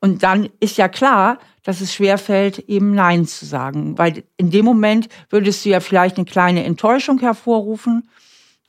Und 0.00 0.22
dann 0.22 0.48
ist 0.60 0.76
ja 0.76 0.88
klar, 0.88 1.38
dass 1.64 1.80
es 1.80 1.92
schwerfällt, 1.92 2.60
eben 2.68 2.94
Nein 2.94 3.26
zu 3.26 3.46
sagen, 3.46 3.98
weil 3.98 4.24
in 4.36 4.50
dem 4.50 4.64
Moment 4.64 5.08
würdest 5.28 5.64
du 5.64 5.70
ja 5.70 5.80
vielleicht 5.80 6.16
eine 6.16 6.24
kleine 6.24 6.64
Enttäuschung 6.64 7.18
hervorrufen 7.18 8.08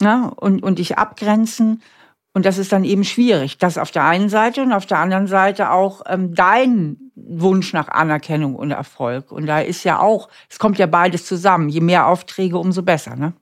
ne, 0.01 0.31
und, 0.35 0.63
und 0.63 0.79
dich 0.79 0.97
abgrenzen. 0.97 1.81
Und 2.33 2.45
das 2.45 2.57
ist 2.57 2.71
dann 2.71 2.83
eben 2.83 3.03
schwierig, 3.03 3.57
das 3.57 3.77
auf 3.77 3.91
der 3.91 4.05
einen 4.05 4.29
Seite 4.29 4.61
und 4.61 4.71
auf 4.71 4.85
der 4.85 4.99
anderen 4.99 5.27
Seite 5.27 5.71
auch 5.71 6.03
ähm, 6.07 6.35
dein 6.35 6.97
Wunsch 7.15 7.73
nach 7.73 7.87
Anerkennung 7.87 8.55
und 8.55 8.71
Erfolg. 8.71 9.31
Und 9.31 9.47
da 9.47 9.59
ist 9.59 9.83
ja 9.83 9.99
auch, 9.99 10.29
es 10.49 10.59
kommt 10.59 10.77
ja 10.77 10.85
beides 10.85 11.25
zusammen. 11.25 11.69
Je 11.69 11.81
mehr 11.81 12.07
Aufträge, 12.07 12.57
umso 12.57 12.83
besser, 12.83 13.15
ne? 13.15 13.33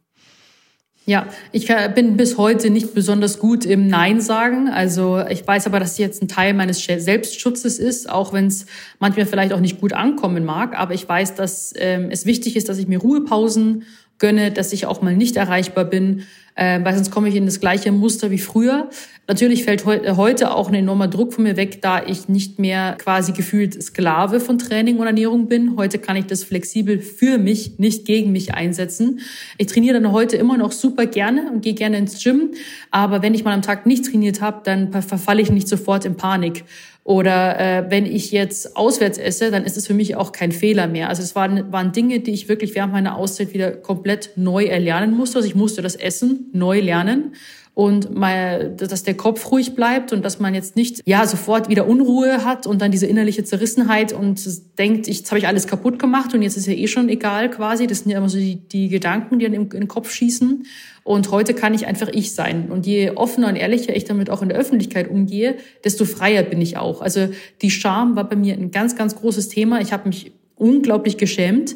Ja, 1.06 1.26
ich 1.54 1.72
bin 1.96 2.18
bis 2.18 2.38
heute 2.38 2.70
nicht 2.70 2.94
besonders 2.94 3.40
gut 3.40 3.64
im 3.64 3.88
Nein 3.88 4.20
sagen. 4.20 4.68
Also 4.68 5.24
ich 5.30 5.48
weiß 5.48 5.66
aber, 5.68 5.80
dass 5.80 5.94
es 5.94 5.98
jetzt 6.00 6.22
ein 6.22 6.28
Teil 6.28 6.54
meines 6.54 6.84
Selbstschutzes 6.84 7.80
ist, 7.80 8.10
auch 8.10 8.34
wenn 8.34 8.48
es 8.48 8.66
manchmal 9.00 9.26
vielleicht 9.26 9.54
auch 9.54 9.62
nicht 9.62 9.80
gut 9.80 9.94
ankommen 9.94 10.44
mag. 10.44 10.78
Aber 10.78 10.94
ich 10.94 11.08
weiß, 11.08 11.36
dass 11.36 11.74
ähm, 11.78 12.10
es 12.12 12.26
wichtig 12.26 12.58
ist, 12.58 12.68
dass 12.68 12.78
ich 12.78 12.90
mir 12.90 13.00
Ruhepausen 13.00 13.86
gönne, 14.20 14.52
dass 14.52 14.74
ich 14.74 14.86
auch 14.86 15.02
mal 15.02 15.16
nicht 15.16 15.38
erreichbar 15.38 15.86
bin, 15.86 16.24
äh, 16.58 16.84
weil 16.84 16.96
sonst 16.96 17.12
komme 17.12 17.30
ich 17.30 17.36
in 17.36 17.46
das 17.46 17.60
gleiche 17.60 17.92
Muster 17.92 18.32
wie 18.32 18.40
früher. 18.40 18.90
Natürlich 19.28 19.64
fällt 19.64 19.86
he 19.86 19.92
äh, 19.92 20.16
heute 20.16 20.52
auch 20.52 20.70
ein 20.70 20.74
enormer 20.74 21.08
Druck 21.08 21.34
von 21.34 21.44
mir 21.44 21.56
weg, 21.56 21.82
da 21.82 22.04
ich 22.04 22.28
nicht 22.28 22.60
mehr 22.60 22.96
quasi 22.98 23.32
gefühlt 23.32 23.82
Sklave 23.82 24.40
von 24.40 24.58
Training 24.58 24.98
und 24.98 25.06
Ernährung 25.06 25.48
bin. 25.48 25.78
Heute 25.78 26.00
kann 26.00 26.16
ich 26.16 26.26
das 26.26 26.44
flexibel 26.44 27.00
für 27.00 27.38
mich, 27.38 27.78
nicht 27.78 28.06
gegen 28.06 28.32
mich 28.32 28.54
einsetzen. 28.54 29.20
Ich 29.58 29.68
trainiere 29.68 30.02
dann 30.02 30.12
heute 30.12 30.36
immer 30.36 30.58
noch 30.58 30.72
super 30.72 31.06
gerne 31.06 31.52
und 31.52 31.62
gehe 31.62 31.76
gerne 31.76 31.98
ins 31.98 32.24
Gym, 32.24 32.52
aber 32.90 33.22
wenn 33.22 33.34
ich 33.34 33.44
mal 33.44 33.54
am 33.54 33.62
Tag 33.62 33.86
nicht 33.86 34.06
trainiert 34.06 34.42
habe, 34.42 34.62
dann 34.64 34.92
verfalle 34.92 35.42
ich 35.42 35.52
nicht 35.52 35.68
sofort 35.68 36.06
in 36.06 36.16
Panik. 36.16 36.64
Oder 37.08 37.58
äh, 37.58 37.90
wenn 37.90 38.06
ich 38.06 38.34
jetzt 38.34 38.76
auswärts 38.76 39.18
esse, 39.18 39.50
dann 39.50 39.64
ist 39.64 39.78
es 39.78 39.88
für 39.88 39.94
mich 39.94 40.18
auch 40.18 40.34
kein 40.34 40.52
Fehler 40.52 40.88
mehr. 40.88 41.08
Also 41.08 41.24
es 41.24 41.36
waren, 41.36 41.72
waren 41.72 41.94
Dinge, 41.94 42.20
die 42.20 42.32
ich 42.32 42.50
wirklich 42.50 42.76
während 42.76 42.92
meiner 42.92 43.16
Auszeit 43.16 43.54
wieder 43.54 43.72
komplett 43.72 44.32
neu 44.36 44.66
erlernen 44.66 45.16
musste. 45.16 45.38
Also 45.38 45.48
ich 45.48 45.56
musste 45.56 45.82
das 45.82 45.96
Essen 45.96 46.47
neu 46.54 46.80
lernen 46.80 47.34
und 47.78 48.16
mal, 48.18 48.72
dass 48.76 49.04
der 49.04 49.14
Kopf 49.14 49.52
ruhig 49.52 49.76
bleibt 49.76 50.12
und 50.12 50.26
dass 50.26 50.40
man 50.40 50.56
jetzt 50.56 50.76
nicht 50.76 51.04
ja 51.06 51.28
sofort 51.28 51.70
wieder 51.70 51.86
Unruhe 51.86 52.44
hat 52.44 52.66
und 52.66 52.82
dann 52.82 52.90
diese 52.90 53.06
innerliche 53.06 53.44
Zerrissenheit 53.44 54.14
und 54.14 54.42
denkt, 54.80 55.08
ich, 55.08 55.20
jetzt 55.20 55.30
habe 55.30 55.38
ich 55.38 55.48
alles 55.48 55.68
kaputt 55.68 56.00
gemacht 56.00 56.34
und 56.34 56.42
jetzt 56.42 56.58
ist 56.58 56.66
ja 56.66 56.74
eh 56.74 56.88
schon 56.88 57.08
egal 57.08 57.52
quasi. 57.52 57.86
Das 57.86 58.00
sind 58.00 58.10
ja 58.10 58.18
immer 58.18 58.30
so 58.30 58.40
die, 58.40 58.56
die 58.56 58.90
Gedanken, 58.90 59.38
die 59.38 59.46
dann 59.46 59.54
in 59.54 59.70
den 59.70 59.88
Kopf 59.88 60.10
schießen. 60.10 60.66
Und 61.04 61.30
heute 61.30 61.54
kann 61.54 61.76
ich 61.76 61.86
einfach 61.86 62.08
ich 62.12 62.34
sein. 62.34 62.72
Und 62.72 62.88
je 62.88 63.12
offener 63.12 63.48
und 63.48 63.56
ehrlicher 63.56 63.96
ich 63.96 64.06
damit 64.06 64.32
auch 64.32 64.42
in 64.42 64.50
der 64.50 64.58
Öffentlichkeit 64.58 65.08
umgehe, 65.08 65.58
desto 65.84 66.06
freier 66.06 66.42
bin 66.42 66.60
ich 66.60 66.78
auch. 66.78 67.04
Also 67.04 67.30
die 67.62 67.70
Scham 67.70 68.16
war 68.16 68.28
bei 68.28 68.36
mir 68.36 68.56
ein 68.56 68.72
ganz, 68.72 68.96
ganz 68.96 69.16
großes 69.16 69.50
Thema. 69.50 69.82
Ich 69.82 69.94
habe 69.94 70.08
mich 70.08 70.32
unglaublich 70.56 71.18
geschämt. 71.18 71.76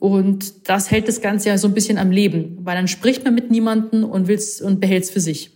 Und 0.00 0.68
das 0.68 0.90
hält 0.90 1.08
das 1.08 1.20
Ganze 1.20 1.50
ja 1.50 1.58
so 1.58 1.68
ein 1.68 1.74
bisschen 1.74 1.98
am 1.98 2.10
Leben, 2.10 2.58
weil 2.62 2.74
dann 2.74 2.88
spricht 2.88 3.22
man 3.22 3.34
mit 3.34 3.50
niemanden 3.50 4.02
und 4.02 4.28
will's 4.28 4.60
und 4.62 4.80
behält's 4.80 5.10
für 5.10 5.20
sich. 5.20 5.50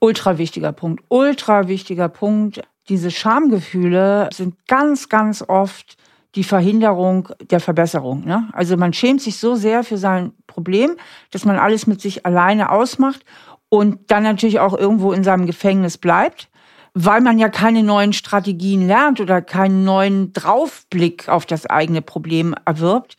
Ultra 0.00 0.38
wichtiger 0.38 0.72
Punkt, 0.72 1.04
ultra 1.08 1.68
wichtiger 1.68 2.08
Punkt. 2.08 2.62
Diese 2.88 3.10
Schamgefühle 3.10 4.30
sind 4.32 4.54
ganz, 4.66 5.10
ganz 5.10 5.44
oft 5.46 5.98
die 6.36 6.44
Verhinderung 6.44 7.28
der 7.50 7.60
Verbesserung. 7.60 8.24
Ne? 8.24 8.48
Also 8.52 8.78
man 8.78 8.94
schämt 8.94 9.20
sich 9.20 9.36
so 9.36 9.56
sehr 9.56 9.84
für 9.84 9.98
sein 9.98 10.32
Problem, 10.46 10.96
dass 11.30 11.44
man 11.44 11.58
alles 11.58 11.86
mit 11.86 12.00
sich 12.00 12.24
alleine 12.24 12.70
ausmacht 12.70 13.26
und 13.68 14.10
dann 14.10 14.22
natürlich 14.22 14.58
auch 14.58 14.76
irgendwo 14.76 15.12
in 15.12 15.22
seinem 15.22 15.44
Gefängnis 15.44 15.98
bleibt, 15.98 16.48
weil 16.94 17.20
man 17.20 17.38
ja 17.38 17.50
keine 17.50 17.82
neuen 17.82 18.14
Strategien 18.14 18.86
lernt 18.86 19.20
oder 19.20 19.42
keinen 19.42 19.84
neuen 19.84 20.32
Draufblick 20.32 21.28
auf 21.28 21.44
das 21.44 21.66
eigene 21.66 22.00
Problem 22.00 22.54
erwirbt. 22.64 23.18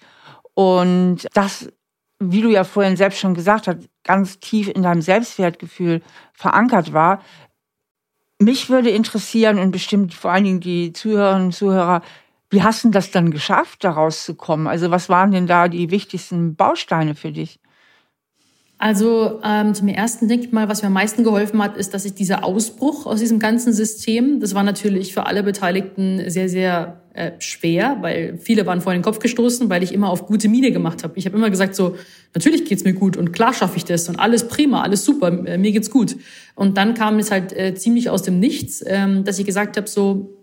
Und 0.58 1.28
das, 1.36 1.72
wie 2.18 2.42
du 2.42 2.50
ja 2.50 2.64
vorhin 2.64 2.98
selbst 2.98 3.20
schon 3.20 3.36
gesagt 3.36 3.68
hast, 3.68 3.78
ganz 4.04 4.40
tief 4.40 4.68
in 4.68 4.82
deinem 4.82 5.04
Selbstwertgefühl 5.04 6.02
verankert 6.34 6.94
war. 6.94 7.22
Mich 8.40 8.68
würde 8.68 8.90
interessieren 8.90 9.60
und 9.60 9.70
bestimmt 9.70 10.16
vor 10.16 10.32
allen 10.32 10.46
Dingen 10.46 10.60
die 10.60 10.94
Zuhörerinnen 10.94 11.48
und 11.48 11.52
Zuhörer, 11.52 12.02
wie 12.50 12.64
hast 12.64 12.84
du 12.84 12.90
das 12.90 13.12
dann 13.12 13.30
geschafft, 13.30 13.84
daraus 13.84 14.24
zu 14.24 14.34
kommen? 14.34 14.66
Also 14.66 14.90
was 14.90 15.10
waren 15.10 15.30
denn 15.30 15.46
da 15.46 15.68
die 15.68 15.92
wichtigsten 15.92 16.56
Bausteine 16.56 17.14
für 17.14 17.32
dich? 17.32 17.60
Also 18.80 19.40
ähm, 19.44 19.76
zum 19.76 19.90
ersten 19.90 20.28
denke 20.28 20.48
ich 20.48 20.52
mal, 20.52 20.70
was 20.70 20.82
mir 20.82 20.88
am 20.88 20.94
meisten 20.94 21.24
geholfen 21.24 21.62
hat, 21.62 21.78
ist, 21.78 21.94
dass 21.94 22.06
ich 22.06 22.16
dieser 22.16 22.44
Ausbruch 22.44 23.06
aus 23.06 23.20
diesem 23.20 23.38
ganzen 23.38 23.74
System, 23.74 24.40
das 24.40 24.56
war 24.56 24.64
natürlich 24.64 25.14
für 25.14 25.28
alle 25.28 25.44
Beteiligten 25.44 26.28
sehr, 26.32 26.50
sehr 26.50 27.04
äh, 27.18 27.32
schwer, 27.40 27.98
weil 28.02 28.38
viele 28.38 28.66
waren 28.66 28.80
vor 28.80 28.94
den 28.94 29.02
Kopf 29.02 29.20
gestoßen, 29.20 29.70
weil 29.70 29.82
ich 29.82 29.92
immer 29.92 30.10
auf 30.10 30.28
gute 30.28 30.50
Miene 30.50 30.72
gemacht 30.72 31.04
habe. 31.04 31.18
Ich 31.18 31.26
habe 31.26 31.36
immer 31.36 31.50
gesagt 31.50 31.76
so, 31.76 31.98
natürlich 32.36 32.66
geht's 32.66 32.84
mir 32.84 32.94
gut 32.94 33.18
und 33.18 33.34
klar 33.34 33.54
schaffe 33.54 33.76
ich 33.78 33.86
das 33.86 34.08
und 34.08 34.20
alles 34.20 34.48
prima, 34.48 34.84
alles 34.84 35.04
super, 35.04 35.28
äh, 35.46 35.58
mir 35.58 35.72
geht's 35.72 35.90
gut. 35.90 36.16
Und 36.54 36.78
dann 36.78 36.94
kam 36.94 37.18
es 37.18 37.32
halt 37.32 37.54
äh, 37.54 37.74
ziemlich 37.74 38.10
aus 38.12 38.22
dem 38.22 38.40
Nichts, 38.40 38.84
ähm, 38.86 39.24
dass 39.24 39.40
ich 39.40 39.46
gesagt 39.46 39.78
habe 39.78 39.88
so, 39.88 40.38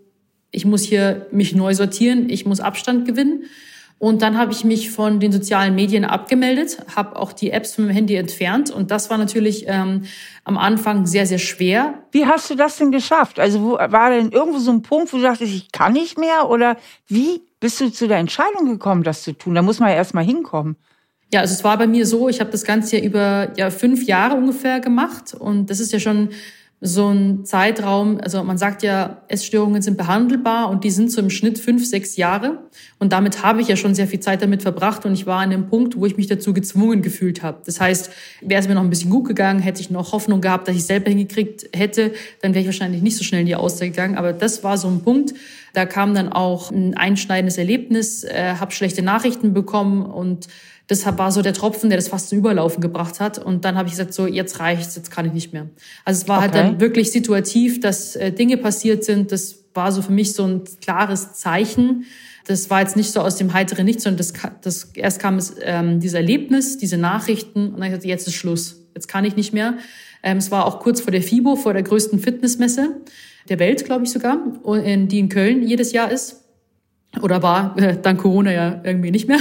ich 0.50 0.64
muss 0.64 0.82
hier 0.82 1.26
mich 1.30 1.54
neu 1.54 1.74
sortieren, 1.74 2.28
ich 2.28 2.44
muss 2.44 2.60
Abstand 2.60 3.06
gewinnen. 3.06 3.44
Und 3.98 4.22
dann 4.22 4.36
habe 4.36 4.52
ich 4.52 4.64
mich 4.64 4.90
von 4.90 5.20
den 5.20 5.32
sozialen 5.32 5.74
Medien 5.74 6.04
abgemeldet, 6.04 6.78
habe 6.94 7.16
auch 7.16 7.32
die 7.32 7.52
Apps 7.52 7.76
vom 7.76 7.88
Handy 7.88 8.16
entfernt. 8.16 8.70
Und 8.70 8.90
das 8.90 9.08
war 9.08 9.18
natürlich 9.18 9.64
ähm, 9.66 10.04
am 10.44 10.58
Anfang 10.58 11.06
sehr, 11.06 11.26
sehr 11.26 11.38
schwer. 11.38 12.02
Wie 12.10 12.26
hast 12.26 12.50
du 12.50 12.54
das 12.54 12.76
denn 12.76 12.90
geschafft? 12.90 13.38
Also 13.40 13.62
wo, 13.62 13.72
war 13.72 14.10
denn 14.10 14.30
irgendwo 14.30 14.58
so 14.58 14.72
ein 14.72 14.82
Punkt, 14.82 15.12
wo 15.12 15.16
du 15.16 15.22
dachtest, 15.22 15.54
ich 15.54 15.72
kann 15.72 15.92
nicht 15.92 16.18
mehr? 16.18 16.50
Oder 16.50 16.76
wie 17.06 17.42
bist 17.60 17.80
du 17.80 17.90
zu 17.90 18.06
der 18.06 18.18
Entscheidung 18.18 18.66
gekommen, 18.66 19.04
das 19.04 19.22
zu 19.22 19.32
tun? 19.32 19.54
Da 19.54 19.62
muss 19.62 19.80
man 19.80 19.88
ja 19.88 19.94
erst 19.96 20.12
mal 20.12 20.24
hinkommen. 20.24 20.76
Ja, 21.32 21.40
also 21.40 21.54
es 21.54 21.64
war 21.64 21.78
bei 21.78 21.86
mir 21.86 22.06
so, 22.06 22.28
ich 22.28 22.40
habe 22.40 22.50
das 22.50 22.64
Ganze 22.64 22.98
ja 22.98 23.04
über 23.04 23.52
ja, 23.56 23.70
fünf 23.70 24.04
Jahre 24.04 24.36
ungefähr 24.36 24.80
gemacht. 24.80 25.34
Und 25.34 25.70
das 25.70 25.80
ist 25.80 25.92
ja 25.92 25.98
schon 25.98 26.28
so 26.86 27.08
ein 27.08 27.46
Zeitraum, 27.46 28.20
also 28.20 28.44
man 28.44 28.58
sagt 28.58 28.82
ja, 28.82 29.22
Essstörungen 29.28 29.80
sind 29.80 29.96
behandelbar 29.96 30.68
und 30.68 30.84
die 30.84 30.90
sind 30.90 31.10
so 31.10 31.18
im 31.22 31.30
Schnitt 31.30 31.58
fünf, 31.58 31.86
sechs 31.86 32.16
Jahre. 32.16 32.58
Und 32.98 33.14
damit 33.14 33.42
habe 33.42 33.62
ich 33.62 33.68
ja 33.68 33.76
schon 33.76 33.94
sehr 33.94 34.06
viel 34.06 34.20
Zeit 34.20 34.42
damit 34.42 34.60
verbracht 34.60 35.06
und 35.06 35.14
ich 35.14 35.24
war 35.24 35.40
an 35.40 35.48
dem 35.48 35.68
Punkt, 35.68 35.96
wo 35.96 36.04
ich 36.04 36.18
mich 36.18 36.26
dazu 36.26 36.52
gezwungen 36.52 37.00
gefühlt 37.00 37.42
habe. 37.42 37.62
Das 37.64 37.80
heißt, 37.80 38.10
wäre 38.42 38.60
es 38.60 38.68
mir 38.68 38.74
noch 38.74 38.82
ein 38.82 38.90
bisschen 38.90 39.08
gut 39.08 39.26
gegangen, 39.26 39.60
hätte 39.60 39.80
ich 39.80 39.88
noch 39.88 40.12
Hoffnung 40.12 40.42
gehabt, 40.42 40.68
dass 40.68 40.74
ich 40.74 40.82
es 40.82 40.86
selber 40.86 41.08
hingekriegt 41.08 41.70
hätte, 41.74 42.12
dann 42.42 42.52
wäre 42.52 42.60
ich 42.60 42.66
wahrscheinlich 42.66 43.00
nicht 43.00 43.16
so 43.16 43.24
schnell 43.24 43.40
in 43.40 43.46
die 43.46 43.56
Auszeit 43.56 43.92
gegangen. 43.92 44.18
Aber 44.18 44.34
das 44.34 44.62
war 44.62 44.76
so 44.76 44.88
ein 44.88 45.00
Punkt. 45.00 45.32
Da 45.72 45.86
kam 45.86 46.14
dann 46.14 46.28
auch 46.28 46.70
ein 46.70 46.94
einschneidendes 46.98 47.56
Erlebnis, 47.56 48.24
äh, 48.24 48.56
habe 48.60 48.72
schlechte 48.72 49.00
Nachrichten 49.00 49.54
bekommen 49.54 50.04
und 50.04 50.48
das 50.86 51.06
war 51.06 51.32
so 51.32 51.40
der 51.40 51.54
Tropfen, 51.54 51.88
der 51.88 51.98
das 51.98 52.08
fast 52.08 52.28
zum 52.28 52.38
Überlaufen 52.38 52.82
gebracht 52.82 53.18
hat. 53.18 53.38
Und 53.38 53.64
dann 53.64 53.76
habe 53.76 53.88
ich 53.88 53.92
gesagt, 53.92 54.12
so 54.12 54.26
jetzt 54.26 54.60
reicht's, 54.60 54.96
jetzt 54.96 55.10
kann 55.10 55.24
ich 55.24 55.32
nicht 55.32 55.52
mehr. 55.52 55.68
Also 56.04 56.22
es 56.22 56.28
war 56.28 56.38
okay. 56.38 56.44
halt 56.44 56.54
dann 56.54 56.80
wirklich 56.80 57.10
situativ, 57.10 57.80
dass 57.80 58.16
äh, 58.16 58.32
Dinge 58.32 58.58
passiert 58.58 59.04
sind. 59.04 59.32
Das 59.32 59.64
war 59.72 59.92
so 59.92 60.02
für 60.02 60.12
mich 60.12 60.34
so 60.34 60.44
ein 60.44 60.62
klares 60.82 61.34
Zeichen. 61.34 62.04
Das 62.46 62.68
war 62.68 62.80
jetzt 62.80 62.96
nicht 62.96 63.10
so 63.10 63.20
aus 63.20 63.36
dem 63.36 63.54
heiteren 63.54 63.86
Nichts, 63.86 64.02
sondern 64.02 64.18
das, 64.18 64.34
das 64.60 64.90
erst 64.94 65.20
kam 65.20 65.38
es 65.38 65.54
ähm, 65.62 66.00
dieses 66.00 66.14
Erlebnis, 66.14 66.76
diese 66.76 66.98
Nachrichten 66.98 67.72
und 67.72 67.80
dann 67.80 67.88
gesagt, 67.88 68.04
jetzt 68.04 68.28
ist 68.28 68.34
Schluss, 68.34 68.82
jetzt 68.94 69.08
kann 69.08 69.24
ich 69.24 69.36
nicht 69.36 69.54
mehr. 69.54 69.78
Ähm, 70.22 70.36
es 70.36 70.50
war 70.50 70.66
auch 70.66 70.80
kurz 70.80 71.00
vor 71.00 71.12
der 71.12 71.22
FIBO, 71.22 71.56
vor 71.56 71.72
der 71.72 71.82
größten 71.82 72.18
Fitnessmesse 72.18 73.00
der 73.48 73.58
Welt, 73.58 73.84
glaube 73.86 74.04
ich 74.04 74.10
sogar, 74.10 74.38
die 74.64 75.18
in 75.18 75.28
Köln 75.28 75.66
jedes 75.66 75.92
Jahr 75.92 76.10
ist 76.10 76.43
oder 77.22 77.42
war 77.42 77.76
äh, 77.78 77.96
dank 78.00 78.20
Corona 78.20 78.52
ja 78.52 78.80
irgendwie 78.84 79.10
nicht 79.10 79.28
mehr 79.28 79.40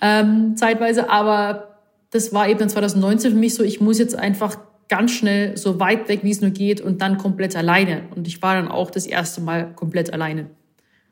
ähm, 0.00 0.56
zeitweise. 0.56 1.10
Aber 1.10 1.78
das 2.10 2.32
war 2.32 2.48
eben 2.48 2.68
2019 2.68 3.32
für 3.32 3.36
mich 3.36 3.54
so, 3.54 3.62
ich 3.62 3.80
muss 3.80 3.98
jetzt 3.98 4.16
einfach 4.16 4.58
ganz 4.88 5.12
schnell 5.12 5.56
so 5.56 5.78
weit 5.80 6.08
weg, 6.08 6.20
wie 6.22 6.30
es 6.30 6.40
nur 6.40 6.50
geht 6.50 6.80
und 6.80 7.00
dann 7.00 7.16
komplett 7.16 7.56
alleine. 7.56 8.02
Und 8.14 8.26
ich 8.26 8.42
war 8.42 8.56
dann 8.56 8.68
auch 8.68 8.90
das 8.90 9.06
erste 9.06 9.40
Mal 9.40 9.72
komplett 9.74 10.12
alleine. 10.12 10.50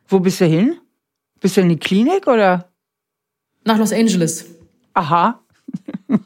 Wo 0.09 0.21
bist 0.21 0.40
du 0.40 0.47
hin? 0.47 0.77
Bist 1.40 1.57
du 1.57 1.61
in 1.61 1.68
die 1.68 1.79
Klinik 1.79 2.27
oder? 2.27 2.71
Nach 3.64 3.79
Los 3.79 3.92
Angeles. 3.92 4.47
Aha. 4.94 5.40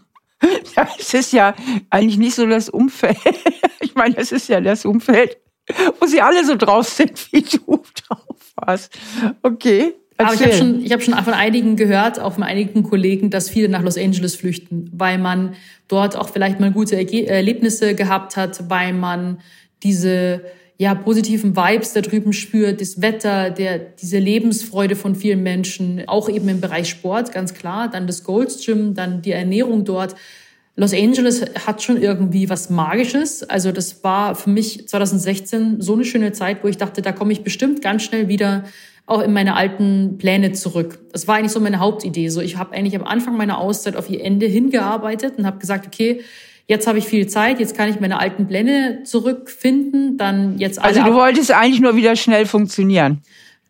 Das 0.75 1.15
ist 1.15 1.33
ja 1.33 1.55
eigentlich 1.89 2.19
nicht 2.19 2.35
so 2.35 2.47
das 2.47 2.69
Umfeld. 2.69 3.17
Ich 3.81 3.95
meine, 3.95 4.15
das 4.15 4.33
ist 4.33 4.49
ja 4.49 4.61
das 4.61 4.87
Umfeld, 4.87 5.37
wo 6.01 6.07
sie 6.07 6.21
alle 6.21 6.45
so 6.45 6.57
drauf 6.57 6.89
sind, 6.89 7.33
wie 7.33 7.43
du 7.43 7.83
drauf 8.07 8.53
warst. 8.57 8.99
Okay. 9.43 9.95
Aber 10.19 10.35
ich 10.35 10.43
habe 10.43 10.53
schon, 10.53 10.85
ich 10.85 10.93
hab 10.93 11.03
schon 11.03 11.15
von 11.15 11.35
einigen 11.35 11.77
gehört, 11.77 12.21
auch 12.21 12.35
von 12.35 12.43
einigen 12.43 12.83
Kollegen, 12.83 13.31
dass 13.31 13.49
viele 13.51 13.69
nach 13.69 13.83
Los 13.83 13.99
Angeles 13.99 14.37
flüchten, 14.37 14.91
weil 14.93 15.19
man 15.19 15.55
dort 15.89 16.17
auch 16.17 16.29
vielleicht 16.29 16.61
mal 16.61 16.71
gute 16.71 16.97
Erlebnisse 16.97 17.95
gehabt 17.95 18.37
hat, 18.37 18.71
weil 18.71 18.93
man 18.93 19.41
diese 19.83 20.43
ja, 20.79 20.95
positiven 20.95 21.57
Vibes 21.57 21.93
da 21.93 22.01
drüben 22.01 22.33
spürt, 22.33 22.81
das 22.81 23.01
Wetter, 23.01 23.51
der, 23.51 23.79
diese 23.79 24.19
Lebensfreude 24.19 24.97
von 24.97 25.15
vielen 25.15 25.43
Menschen, 25.43 26.03
auch 26.09 26.29
eben 26.29 26.49
im 26.49 26.61
Bereich 26.61 26.89
Sport, 26.89 27.33
ganz 27.33 27.55
klar, 27.55 27.89
dann 27.89 28.07
das 28.07 28.25
Gold's 28.25 28.65
Gym, 28.65 28.95
dann 28.95 29.23
die 29.23 29.33
Ernährung 29.33 29.85
dort. 29.85 30.15
Los 30.75 30.95
Angeles 30.95 31.45
hat 31.67 31.83
schon 31.83 32.01
irgendwie 32.01 32.49
was 32.49 32.71
Magisches. 32.71 33.43
Also 33.43 33.73
das 33.73 34.03
war 34.03 34.35
für 34.35 34.49
mich 34.49 34.89
2016 34.89 35.81
so 35.81 35.93
eine 35.93 36.05
schöne 36.05 36.33
Zeit, 36.33 36.65
wo 36.65 36.69
ich 36.69 36.79
dachte, 36.79 37.03
da 37.03 37.13
komme 37.13 37.33
ich 37.33 37.43
bestimmt 37.43 37.83
ganz 37.83 38.05
schnell 38.05 38.29
wieder 38.29 38.65
auch 39.05 39.21
in 39.21 39.33
meine 39.33 39.55
alten 39.55 40.17
Pläne 40.17 40.53
zurück. 40.53 40.99
Das 41.13 41.29
war 41.29 41.37
eigentlich 41.37 41.53
so 41.53 41.61
meine 41.61 41.81
Hauptidee. 41.81 42.29
So, 42.29 42.41
ich 42.41 42.57
habe 42.57 42.75
eigentlich 42.75 42.97
am 42.97 43.05
Anfang 43.05 43.37
meiner 43.37 43.59
Auszeit 43.59 43.97
auf 43.97 44.09
ihr 44.09 44.25
Ende 44.25 44.47
hingearbeitet 44.47 45.35
und 45.37 45.45
habe 45.45 45.59
gesagt, 45.59 45.87
okay, 45.87 46.23
jetzt 46.67 46.87
habe 46.87 46.99
ich 46.99 47.05
viel 47.05 47.27
Zeit, 47.27 47.61
jetzt 47.61 47.77
kann 47.77 47.91
ich 47.91 48.01
meine 48.01 48.19
alten 48.19 48.47
Pläne 48.47 49.03
zurückfinden. 49.05 50.17
Dann 50.17 50.59
jetzt 50.59 50.79
alle 50.79 51.01
also 51.01 51.11
du 51.11 51.15
wolltest 51.15 51.51
eigentlich 51.51 51.81
nur 51.81 51.97
wieder 51.97 52.17
schnell 52.17 52.47
funktionieren. 52.47 53.21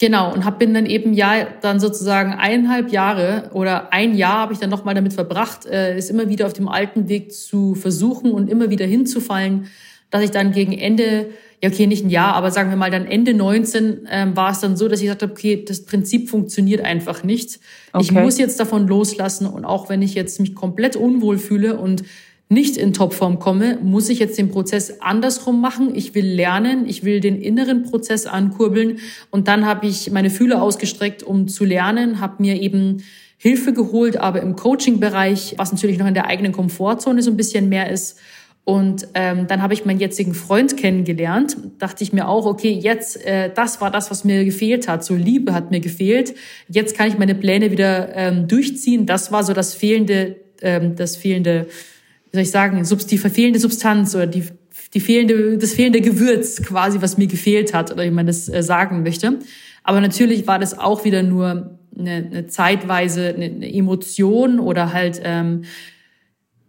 Genau, 0.03 0.35
und 0.35 0.45
hab, 0.45 0.59
bin 0.59 0.75
dann 0.75 0.87
eben 0.87 1.13
ja 1.13 1.47
dann 1.61 1.79
sozusagen 1.79 2.33
eineinhalb 2.33 2.91
Jahre 2.91 3.51
oder 3.53 3.93
ein 3.93 4.17
Jahr 4.17 4.39
habe 4.39 4.53
ich 4.53 4.59
dann 4.59 4.69
nochmal 4.69 4.97
damit 4.97 5.13
verbracht, 5.13 5.65
äh, 5.65 5.95
es 5.97 6.11
immer 6.11 6.29
wieder 6.29 6.47
auf 6.47 6.53
dem 6.53 6.67
alten 6.67 7.09
Weg 7.09 7.33
zu 7.33 7.77
versuchen 7.77 8.33
und 8.33 8.51
immer 8.51 8.69
wieder 8.69 8.85
hinzufallen, 8.85 9.69
dass 10.11 10.25
ich 10.25 10.33
dann 10.33 10.51
gegen 10.51 10.73
Ende, 10.73 11.29
ja 11.63 11.71
okay, 11.71 11.87
nicht 11.87 12.05
ein 12.05 12.11
Jahr, 12.11 12.35
aber 12.35 12.51
sagen 12.51 12.69
wir 12.69 12.77
mal 12.77 12.91
dann 12.91 13.07
Ende 13.07 13.33
19 13.33 14.09
ähm, 14.11 14.37
war 14.37 14.51
es 14.51 14.59
dann 14.59 14.77
so, 14.77 14.89
dass 14.89 14.99
ich 14.99 15.05
gesagt 15.05 15.23
habe, 15.23 15.31
okay, 15.31 15.65
das 15.65 15.85
Prinzip 15.85 16.29
funktioniert 16.31 16.85
einfach 16.85 17.23
nicht. 17.23 17.61
Okay. 17.93 18.03
Ich 18.03 18.11
muss 18.11 18.39
jetzt 18.39 18.59
davon 18.59 18.89
loslassen 18.89 19.47
und 19.47 19.65
auch 19.65 19.89
wenn 19.89 20.03
ich 20.03 20.15
jetzt 20.15 20.41
mich 20.41 20.57
komplett 20.57 20.97
unwohl 20.97 21.39
fühle 21.39 21.79
und 21.79 22.03
nicht 22.53 22.77
in 22.77 22.93
Topform 22.93 23.39
komme, 23.39 23.79
muss 23.83 24.09
ich 24.09 24.19
jetzt 24.19 24.39
den 24.39 24.51
Prozess 24.51 25.01
andersrum 25.01 25.61
machen. 25.61 25.95
Ich 25.95 26.15
will 26.15 26.27
lernen, 26.27 26.87
ich 26.87 27.05
will 27.05 27.21
den 27.21 27.41
inneren 27.41 27.83
Prozess 27.83 28.27
ankurbeln 28.27 28.99
und 29.31 29.49
dann 29.49 29.67
habe 29.67 29.87
ich 29.87 30.11
meine 30.11 30.31
Fühler 30.31 30.63
ausgestreckt, 30.63 31.23
um 31.23 31.49
zu 31.49 31.65
lernen, 31.65 32.21
habe 32.21 32.43
mir 32.43 32.61
eben 32.61 33.03
Hilfe 33.39 33.73
geholt, 33.73 34.19
aber 34.19 34.41
im 34.41 34.55
Coaching-Bereich, 34.55 35.55
was 35.57 35.73
natürlich 35.73 35.99
noch 35.99 36.07
in 36.07 36.15
der 36.15 36.27
eigenen 36.27 36.53
Komfortzone 36.53 37.23
so 37.23 37.31
ein 37.31 37.37
bisschen 37.37 37.69
mehr 37.69 37.91
ist. 37.91 38.21
Und 38.65 39.09
ähm, 39.15 39.49
dann 39.49 39.61
habe 39.61 39.75
ich 39.75 39.85
meinen 39.85 39.99
jetzigen 39.99 40.35
Freund 40.35 40.77
kennengelernt. 40.77 41.57
Dachte 41.81 42.05
ich 42.05 42.13
mir 42.13 42.29
auch, 42.29 42.47
okay, 42.47 42.71
jetzt, 42.71 43.25
äh, 43.27 43.51
das 43.53 43.81
war 43.81 43.91
das, 43.91 44.13
was 44.13 44.23
mir 44.23 44.45
gefehlt 44.45 44.87
hat. 44.87 45.05
So 45.05 45.17
Liebe 45.17 45.53
hat 45.53 45.73
mir 45.73 45.81
gefehlt. 45.81 46.35
Jetzt 46.69 46.97
kann 46.97 47.09
ich 47.09 47.19
meine 47.19 47.35
Pläne 47.35 47.73
wieder 47.73 48.15
ähm, 48.15 48.47
durchziehen. 48.47 49.07
Das 49.07 49.33
war 49.33 49.43
so 49.43 49.53
das 49.53 49.75
fehlende, 49.75 50.37
ähm, 50.61 50.95
das 50.95 51.17
fehlende 51.17 51.67
wie 52.33 52.37
soll 52.39 52.43
ich 52.43 52.51
sagen, 52.51 52.83
die 53.11 53.18
fehlende 53.18 53.61
Substanz 53.61 54.14
oder 54.14 54.26
die, 54.26 54.45
die 54.95 55.01
fehlende, 55.01 55.59
das 55.59 55.74
fehlende 55.74 56.01
Gewürz 56.01 56.62
quasi, 56.62 57.03
was 57.03 57.18
mir 57.18 57.26
gefehlt 57.26 57.74
hat 57.74 57.93
oder 57.93 58.05
wie 58.05 58.11
man 58.11 58.26
das 58.26 58.49
äh, 58.49 58.62
sagen 58.62 59.03
möchte. 59.03 59.39
Aber 59.85 60.01
natürlich 60.01 60.47
war 60.47 60.59
das 60.59 60.78
auch 60.78 61.05
wieder 61.05 61.22
nur 61.22 61.78
eine, 61.97 62.11
eine 62.11 62.47
zeitweise 62.47 63.35
eine, 63.35 63.45
eine 63.45 63.74
Emotion 63.74 64.61
oder 64.61 64.95
halt 64.95 65.20
ähm, 65.24 65.64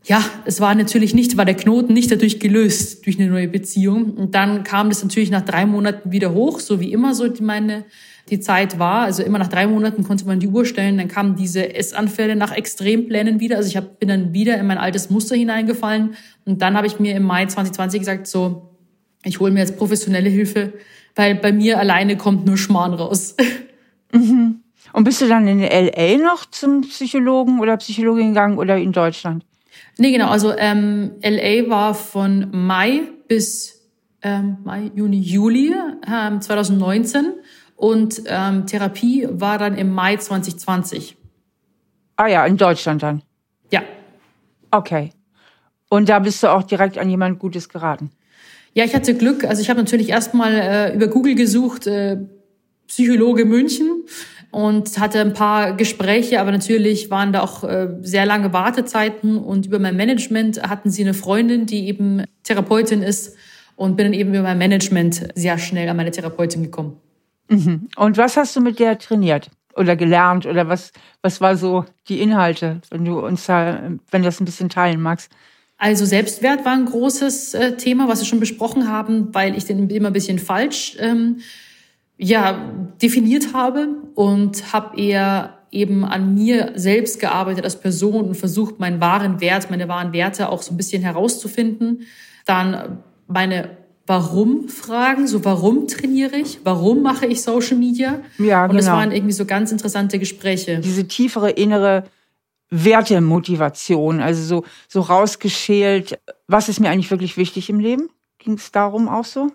ja, 0.05 0.21
es 0.43 0.59
war 0.59 0.75
natürlich 0.75 1.13
nicht, 1.13 1.37
war 1.37 1.45
der 1.45 1.55
Knoten 1.55 1.93
nicht 1.93 2.11
dadurch 2.11 2.41
gelöst 2.41 3.05
durch 3.05 3.17
eine 3.17 3.29
neue 3.29 3.47
Beziehung. 3.47 4.15
Und 4.15 4.35
dann 4.35 4.65
kam 4.65 4.89
das 4.89 5.01
natürlich 5.01 5.31
nach 5.31 5.45
drei 5.45 5.65
Monaten 5.65 6.11
wieder 6.11 6.33
hoch, 6.33 6.59
so 6.59 6.81
wie 6.81 6.91
immer 6.91 7.15
so 7.15 7.29
meine 7.39 7.85
die 8.29 8.39
Zeit 8.39 8.79
war. 8.79 9.01
Also 9.01 9.23
immer 9.23 9.39
nach 9.39 9.47
drei 9.47 9.67
Monaten 9.67 10.03
konnte 10.03 10.25
man 10.25 10.39
die 10.39 10.47
Uhr 10.47 10.65
stellen. 10.65 10.97
Dann 10.97 11.07
kamen 11.07 11.35
diese 11.35 11.75
Essanfälle 11.75 12.35
nach 12.35 12.51
Extremplänen 12.51 13.39
wieder. 13.39 13.57
Also 13.57 13.69
ich 13.69 13.77
hab, 13.77 13.99
bin 13.99 14.09
dann 14.09 14.33
wieder 14.33 14.57
in 14.57 14.67
mein 14.67 14.77
altes 14.77 15.09
Muster 15.09 15.35
hineingefallen. 15.35 16.15
Und 16.45 16.61
dann 16.61 16.77
habe 16.77 16.87
ich 16.87 16.99
mir 16.99 17.15
im 17.15 17.23
Mai 17.23 17.45
2020 17.45 17.99
gesagt, 17.99 18.27
so, 18.27 18.69
ich 19.23 19.39
hole 19.39 19.51
mir 19.51 19.59
jetzt 19.59 19.77
professionelle 19.77 20.29
Hilfe, 20.29 20.73
weil 21.15 21.35
bei 21.35 21.51
mir 21.51 21.79
alleine 21.79 22.17
kommt 22.17 22.45
nur 22.45 22.57
Schmarrn 22.57 22.93
raus. 22.93 23.35
Mhm. 24.15 24.59
Und 24.93 25.05
bist 25.05 25.21
du 25.21 25.27
dann 25.27 25.47
in 25.47 25.59
LA 25.59 26.17
noch 26.23 26.45
zum 26.45 26.81
Psychologen 26.81 27.59
oder 27.59 27.77
Psychologin 27.77 28.27
gegangen 28.27 28.59
oder 28.59 28.77
in 28.77 28.91
Deutschland? 28.91 29.43
Nee, 29.97 30.11
genau. 30.11 30.27
Also 30.27 30.53
ähm, 30.55 31.13
LA 31.23 31.67
war 31.67 31.95
von 31.95 32.49
Mai 32.51 33.01
bis 33.27 33.89
ähm, 34.21 34.57
Mai, 34.63 34.91
Juni, 34.95 35.19
Juli 35.19 35.73
ähm, 36.07 36.41
2019 36.41 37.33
und 37.83 38.23
ähm, 38.27 38.65
Therapie 38.65 39.27
war 39.29 39.57
dann 39.57 39.75
im 39.75 39.91
Mai 39.91 40.15
2020. 40.15 41.17
Ah 42.15 42.27
ja, 42.27 42.45
in 42.45 42.55
Deutschland 42.55 43.03
dann. 43.03 43.23
Ja. 43.73 43.81
Okay. 44.71 45.09
Und 45.89 46.07
da 46.07 46.19
bist 46.19 46.41
du 46.41 46.47
auch 46.47 46.63
direkt 46.63 46.97
an 46.97 47.09
jemand 47.09 47.39
Gutes 47.39 47.67
geraten. 47.67 48.11
Ja, 48.73 48.85
ich 48.85 48.95
hatte 48.95 49.15
Glück. 49.15 49.43
Also 49.43 49.61
ich 49.61 49.69
habe 49.69 49.81
natürlich 49.81 50.07
erstmal 50.07 50.53
äh, 50.53 50.95
über 50.95 51.07
Google 51.07 51.35
gesucht, 51.35 51.85
äh, 51.85 52.19
Psychologe 52.87 53.43
München 53.43 54.05
und 54.49 54.97
hatte 54.97 55.19
ein 55.19 55.33
paar 55.33 55.73
Gespräche, 55.75 56.39
aber 56.39 56.53
natürlich 56.53 57.11
waren 57.11 57.33
da 57.33 57.41
auch 57.41 57.65
äh, 57.65 57.89
sehr 57.99 58.25
lange 58.25 58.53
Wartezeiten 58.53 59.37
und 59.37 59.65
über 59.65 59.79
mein 59.79 59.97
Management 59.97 60.63
hatten 60.63 60.89
sie 60.89 61.01
eine 61.01 61.13
Freundin, 61.13 61.65
die 61.65 61.89
eben 61.89 62.23
Therapeutin 62.43 63.03
ist 63.03 63.35
und 63.75 63.97
bin 63.97 64.05
dann 64.05 64.13
eben 64.13 64.29
über 64.29 64.43
mein 64.43 64.57
Management 64.57 65.27
sehr 65.35 65.57
schnell 65.57 65.89
an 65.89 65.97
meine 65.97 66.11
Therapeutin 66.11 66.63
gekommen. 66.63 67.02
Mhm. 67.49 67.89
Und 67.95 68.17
was 68.17 68.37
hast 68.37 68.55
du 68.55 68.61
mit 68.61 68.79
der 68.79 68.97
trainiert 68.97 69.49
oder 69.75 69.95
gelernt 69.95 70.45
oder 70.45 70.67
was, 70.67 70.91
was 71.21 71.41
war 71.41 71.57
so 71.57 71.85
die 72.07 72.21
Inhalte, 72.21 72.81
wenn 72.89 73.05
du 73.05 73.19
uns 73.19 73.45
da, 73.45 73.91
wenn 74.11 74.21
du 74.21 74.27
das 74.27 74.39
ein 74.39 74.45
bisschen 74.45 74.69
teilen 74.69 75.01
magst? 75.01 75.31
Also 75.77 76.05
Selbstwert 76.05 76.63
war 76.65 76.73
ein 76.73 76.85
großes 76.85 77.53
äh, 77.55 77.75
Thema, 77.75 78.07
was 78.07 78.19
wir 78.19 78.25
schon 78.25 78.39
besprochen 78.39 78.87
haben, 78.87 79.33
weil 79.33 79.57
ich 79.57 79.65
den 79.65 79.89
immer 79.89 80.07
ein 80.07 80.13
bisschen 80.13 80.39
falsch 80.39 80.95
ähm, 80.99 81.39
ja, 82.17 82.71
definiert 83.01 83.53
habe 83.53 83.89
und 84.15 84.71
habe 84.71 84.97
eher 84.97 85.57
eben 85.71 86.05
an 86.05 86.35
mir 86.35 86.73
selbst 86.75 87.19
gearbeitet 87.19 87.63
als 87.63 87.79
Person 87.79 88.27
und 88.27 88.35
versucht, 88.35 88.79
meinen 88.79 89.01
wahren 89.01 89.41
Wert, 89.41 89.71
meine 89.71 89.87
wahren 89.87 90.13
Werte 90.13 90.49
auch 90.49 90.61
so 90.61 90.73
ein 90.73 90.77
bisschen 90.77 91.01
herauszufinden. 91.01 92.03
Dann 92.45 92.99
meine 93.27 93.77
Warum-Fragen, 94.05 95.27
so 95.27 95.45
warum 95.45 95.87
trainiere 95.87 96.35
ich, 96.35 96.59
warum 96.65 97.03
mache 97.03 97.25
ich 97.25 97.41
Social 97.41 97.77
Media? 97.77 98.19
Ja, 98.37 98.67
genau. 98.67 98.71
Und 98.71 98.75
das 98.75 98.85
genau. 98.85 98.97
waren 98.97 99.11
irgendwie 99.11 99.33
so 99.33 99.45
ganz 99.45 99.71
interessante 99.71 100.19
Gespräche. 100.19 100.79
Diese 100.79 101.07
tiefere 101.07 101.51
innere 101.51 102.03
Wertemotivation, 102.69 104.19
also 104.19 104.43
so, 104.43 104.65
so 104.89 105.01
rausgeschält, 105.01 106.19
was 106.47 106.69
ist 106.69 106.79
mir 106.79 106.89
eigentlich 106.89 107.11
wirklich 107.11 107.37
wichtig 107.37 107.69
im 107.69 107.79
Leben? 107.79 108.09
Ging 108.39 108.55
es 108.55 108.71
darum 108.71 109.07
auch 109.07 109.25
so? 109.25 109.51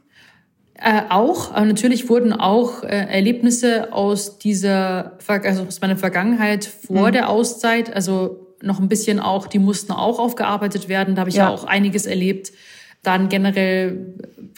Äh, 0.75 1.03
auch, 1.09 1.53
aber 1.53 1.67
natürlich 1.67 2.09
wurden 2.09 2.33
auch 2.33 2.85
äh, 2.85 2.87
Erlebnisse 2.87 3.93
aus 3.93 4.39
dieser, 4.39 5.19
also 5.27 5.65
aus 5.65 5.81
meiner 5.81 5.97
Vergangenheit 5.97 6.65
vor 6.65 7.09
mhm. 7.09 7.13
der 7.13 7.29
Auszeit, 7.29 7.93
also 7.93 8.55
noch 8.63 8.79
ein 8.79 8.89
bisschen 8.89 9.19
auch, 9.19 9.49
die 9.49 9.59
mussten 9.59 9.93
auch 9.93 10.21
aufgearbeitet 10.21 10.89
werden. 10.89 11.17
Da 11.17 11.21
habe 11.21 11.31
ich 11.31 11.37
ja. 11.37 11.49
ja 11.49 11.55
auch 11.55 11.65
einiges 11.65 12.07
erlebt. 12.07 12.53
Dann 13.03 13.29
generell 13.29 14.15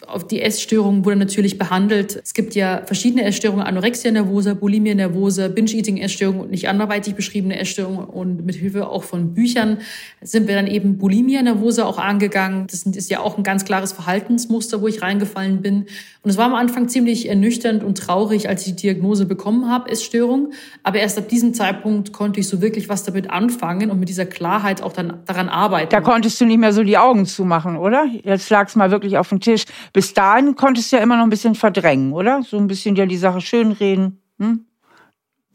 auf 0.07 0.27
die 0.27 0.41
Essstörungen 0.41 1.05
wurde 1.05 1.17
natürlich 1.17 1.57
behandelt. 1.57 2.19
Es 2.23 2.33
gibt 2.33 2.55
ja 2.55 2.81
verschiedene 2.85 3.23
Essstörungen, 3.23 3.65
Anorexia 3.65 4.11
nervosa, 4.11 4.53
Bulimia 4.53 4.95
nervosa, 4.95 5.47
Binge-Eating-Essstörungen 5.47 6.41
und 6.41 6.51
nicht 6.51 6.67
anderweitig 6.67 7.15
beschriebene 7.15 7.57
Essstörungen. 7.59 8.05
Und 8.05 8.45
mit 8.45 8.55
Hilfe 8.55 8.87
auch 8.87 9.03
von 9.03 9.33
Büchern 9.33 9.77
sind 10.21 10.47
wir 10.47 10.55
dann 10.55 10.67
eben 10.67 10.97
Bulimia 10.97 11.41
nervosa 11.41 11.85
auch 11.85 11.97
angegangen. 11.97 12.67
Das 12.67 12.83
ist 12.83 13.09
ja 13.09 13.19
auch 13.19 13.37
ein 13.37 13.43
ganz 13.43 13.65
klares 13.65 13.91
Verhaltensmuster, 13.91 14.81
wo 14.81 14.87
ich 14.87 15.01
reingefallen 15.01 15.61
bin. 15.61 15.85
Und 16.23 16.29
es 16.29 16.37
war 16.37 16.45
am 16.45 16.55
Anfang 16.55 16.87
ziemlich 16.89 17.29
ernüchternd 17.29 17.83
und 17.83 17.97
traurig, 17.97 18.49
als 18.49 18.65
ich 18.65 18.75
die 18.75 18.81
Diagnose 18.81 19.25
bekommen 19.25 19.69
habe, 19.69 19.89
Essstörung. 19.89 20.51
Aber 20.83 20.99
erst 20.99 21.17
ab 21.17 21.29
diesem 21.29 21.53
Zeitpunkt 21.53 22.11
konnte 22.13 22.39
ich 22.39 22.47
so 22.47 22.61
wirklich 22.61 22.89
was 22.89 23.03
damit 23.03 23.29
anfangen 23.29 23.91
und 23.91 23.99
mit 23.99 24.09
dieser 24.09 24.25
Klarheit 24.25 24.81
auch 24.81 24.93
dann 24.93 25.19
daran 25.25 25.49
arbeiten. 25.49 25.89
Da 25.89 26.01
konntest 26.01 26.39
du 26.41 26.45
nicht 26.45 26.59
mehr 26.59 26.73
so 26.73 26.83
die 26.83 26.97
Augen 26.97 27.25
zumachen, 27.25 27.75
oder? 27.77 28.05
Jetzt 28.31 28.49
lag's 28.49 28.75
mal 28.75 28.91
wirklich 28.91 29.17
auf 29.17 29.29
dem 29.29 29.39
Tisch. 29.39 29.65
Bis 29.93 30.13
dahin 30.13 30.55
konntest 30.55 30.91
du 30.91 30.97
ja 30.97 31.03
immer 31.03 31.17
noch 31.17 31.23
ein 31.23 31.29
bisschen 31.29 31.55
verdrängen, 31.55 32.13
oder? 32.13 32.43
So 32.43 32.57
ein 32.57 32.67
bisschen 32.67 32.95
ja 32.95 33.05
die 33.05 33.17
Sache 33.17 33.41
schönreden. 33.41 34.21
Hm? 34.39 34.65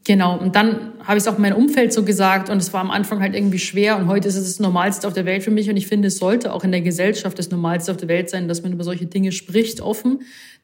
Genau, 0.07 0.37
und 0.37 0.55
dann 0.55 0.93
habe 1.03 1.17
ich 1.17 1.23
es 1.23 1.27
auch 1.27 1.35
in 1.35 1.41
meinem 1.41 1.57
Umfeld 1.57 1.91
so 1.91 2.05
gesagt 2.05 2.49
und 2.49 2.59
es 2.59 2.71
war 2.71 2.79
am 2.79 2.91
Anfang 2.91 3.19
halt 3.19 3.35
irgendwie 3.35 3.59
schwer 3.59 3.97
und 3.97 4.07
heute 4.07 4.29
ist 4.29 4.37
es 4.37 4.45
das 4.45 4.59
Normalste 4.61 5.05
auf 5.05 5.13
der 5.13 5.25
Welt 5.25 5.43
für 5.43 5.51
mich 5.51 5.69
und 5.69 5.75
ich 5.75 5.87
finde, 5.87 6.07
es 6.07 6.17
sollte 6.17 6.53
auch 6.53 6.63
in 6.63 6.71
der 6.71 6.79
Gesellschaft 6.79 7.37
das 7.37 7.51
Normalste 7.51 7.91
auf 7.91 7.97
der 7.97 8.07
Welt 8.07 8.29
sein, 8.29 8.47
dass 8.47 8.63
man 8.63 8.71
über 8.71 8.85
solche 8.85 9.05
Dinge 9.05 9.33
spricht, 9.33 9.81
offen. 9.81 10.21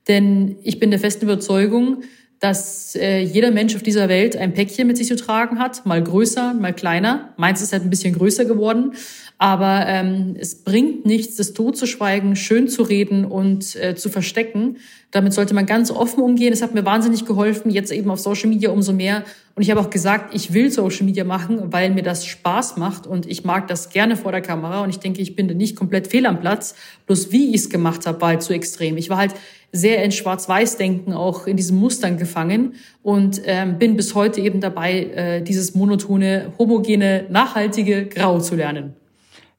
Denn 0.07 0.55
ich 0.63 0.79
bin 0.79 0.91
der 0.91 0.99
festen 0.99 1.25
Überzeugung, 1.25 2.03
dass 2.43 2.93
äh, 2.95 3.21
jeder 3.21 3.51
Mensch 3.51 3.73
auf 3.73 3.83
dieser 3.83 4.09
Welt 4.09 4.35
ein 4.35 4.53
Päckchen 4.53 4.85
mit 4.85 4.97
sich 4.97 5.07
zu 5.07 5.15
tragen 5.15 5.59
hat, 5.59 5.85
mal 5.85 6.03
größer, 6.03 6.53
mal 6.53 6.73
kleiner. 6.73 7.33
Meins 7.37 7.61
ist 7.61 7.71
halt 7.71 7.83
ein 7.83 7.89
bisschen 7.89 8.13
größer 8.13 8.43
geworden. 8.43 8.95
Aber 9.37 9.85
ähm, 9.87 10.35
es 10.37 10.63
bringt 10.63 11.05
nichts, 11.05 11.37
das 11.37 11.53
totzuschweigen, 11.53 12.35
schön 12.35 12.67
zu 12.67 12.83
reden 12.83 13.23
und 13.23 13.77
äh, 13.77 13.95
zu 13.95 14.09
verstecken. 14.09 14.75
Damit 15.11 15.31
sollte 15.31 15.53
man 15.53 15.65
ganz 15.65 15.89
offen 15.89 16.21
umgehen. 16.21 16.51
Es 16.51 16.61
hat 16.61 16.73
mir 16.73 16.83
wahnsinnig 16.83 17.25
geholfen, 17.25 17.71
jetzt 17.71 17.93
eben 17.93 18.11
auf 18.11 18.19
Social 18.19 18.49
Media 18.49 18.71
umso 18.71 18.91
mehr. 18.91 19.23
Und 19.55 19.63
ich 19.63 19.71
habe 19.71 19.79
auch 19.79 19.89
gesagt, 19.89 20.35
ich 20.35 20.53
will 20.53 20.69
Social 20.69 21.05
Media 21.05 21.23
machen, 21.23 21.71
weil 21.71 21.91
mir 21.91 22.03
das 22.03 22.25
Spaß 22.25 22.75
macht 22.75 23.07
und 23.07 23.25
ich 23.25 23.45
mag 23.45 23.69
das 23.69 23.89
gerne 23.89 24.17
vor 24.17 24.33
der 24.33 24.41
Kamera. 24.41 24.83
Und 24.83 24.89
ich 24.89 24.99
denke, 24.99 25.21
ich 25.21 25.35
bin 25.35 25.47
da 25.47 25.53
nicht 25.53 25.77
komplett 25.77 26.07
fehl 26.07 26.25
am 26.25 26.41
Platz. 26.41 26.75
Bloß 27.05 27.31
wie 27.31 27.49
ich 27.49 27.61
es 27.61 27.69
gemacht 27.69 28.05
habe, 28.05 28.19
war 28.19 28.29
halt 28.29 28.43
zu 28.43 28.53
extrem. 28.53 28.97
Ich 28.97 29.09
war 29.09 29.17
halt 29.17 29.33
sehr 29.75 30.03
in 30.03 30.11
Schwarz-Weiß-Denken 30.11 31.13
auch 31.13 31.47
in 31.47 31.57
diesen 31.57 31.79
Mustern 31.79 32.17
gefangen 32.17 32.75
und 33.01 33.41
ähm, 33.45 33.79
bin 33.79 33.97
bis 33.97 34.13
heute 34.13 34.39
eben 34.39 34.61
dabei, 34.61 35.03
äh, 35.05 35.41
dieses 35.41 35.73
monotone, 35.73 36.53
homogene, 36.59 37.25
nachhaltige 37.29 38.05
Grau 38.05 38.39
zu 38.39 38.55
lernen. 38.55 38.95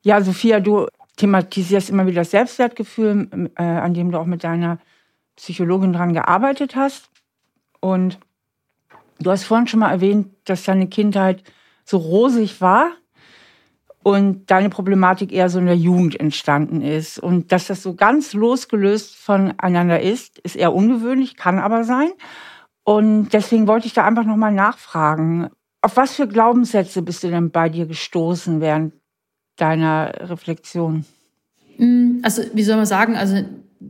Ja, 0.03 0.23
Sophia, 0.23 0.61
du 0.61 0.87
thematisierst 1.17 1.91
immer 1.91 2.07
wieder 2.07 2.21
das 2.21 2.31
Selbstwertgefühl, 2.31 3.51
äh, 3.57 3.63
an 3.63 3.93
dem 3.93 4.13
du 4.13 4.19
auch 4.19 4.27
mit 4.27 4.45
deiner 4.45 4.79
Psychologin 5.37 5.93
dran 5.93 6.15
gearbeitet 6.15 6.77
hast. 6.77 7.11
Und 7.81 8.21
du 9.19 9.31
hast 9.31 9.45
vorhin 9.45 9.67
schon 9.67 9.81
mal 9.81 9.91
erwähnt, 9.91 10.29
dass 10.45 10.63
deine 10.63 10.87
Kindheit 10.87 11.43
so 11.85 11.97
rosig 11.97 12.61
war 12.61 12.93
und 14.05 14.51
deine 14.51 14.69
Problematik 14.69 15.33
eher 15.33 15.49
so 15.49 15.59
in 15.59 15.65
der 15.65 15.77
Jugend 15.77 16.21
entstanden 16.21 16.83
ist. 16.83 17.19
Und 17.19 17.53
dass 17.53 17.69
das 17.69 17.83
so 17.83 17.95
ganz 17.95 18.35
losgelöst 18.35 19.17
voneinander 19.17 20.01
ist, 20.01 20.39
ist 20.41 20.57
eher 20.57 20.75
ungewöhnlich, 20.75 21.37
kann 21.37 21.59
aber 21.59 21.85
sein. 21.85 22.11
Und 22.85 23.31
deswegen 23.31 23.67
wollte 23.67 23.87
ich 23.87 23.95
da 23.95 24.05
einfach 24.05 24.27
nochmal 24.27 24.53
nachfragen. 24.53 25.49
Auf 25.81 25.97
was 25.97 26.17
für 26.17 26.29
Glaubenssätze 26.29 27.01
bist 27.01 27.25
du 27.25 27.31
denn 27.31 27.51
bei 27.51 27.71
dir 27.71 27.87
gestoßen 27.87 28.61
während 28.61 28.93
deiner 29.57 30.13
Reflexion? 30.29 31.07
Mm, 31.79 32.19
also, 32.23 32.43
wie 32.53 32.63
soll 32.63 32.77
man 32.77 32.87
sagen, 32.87 33.17
also 33.17 33.43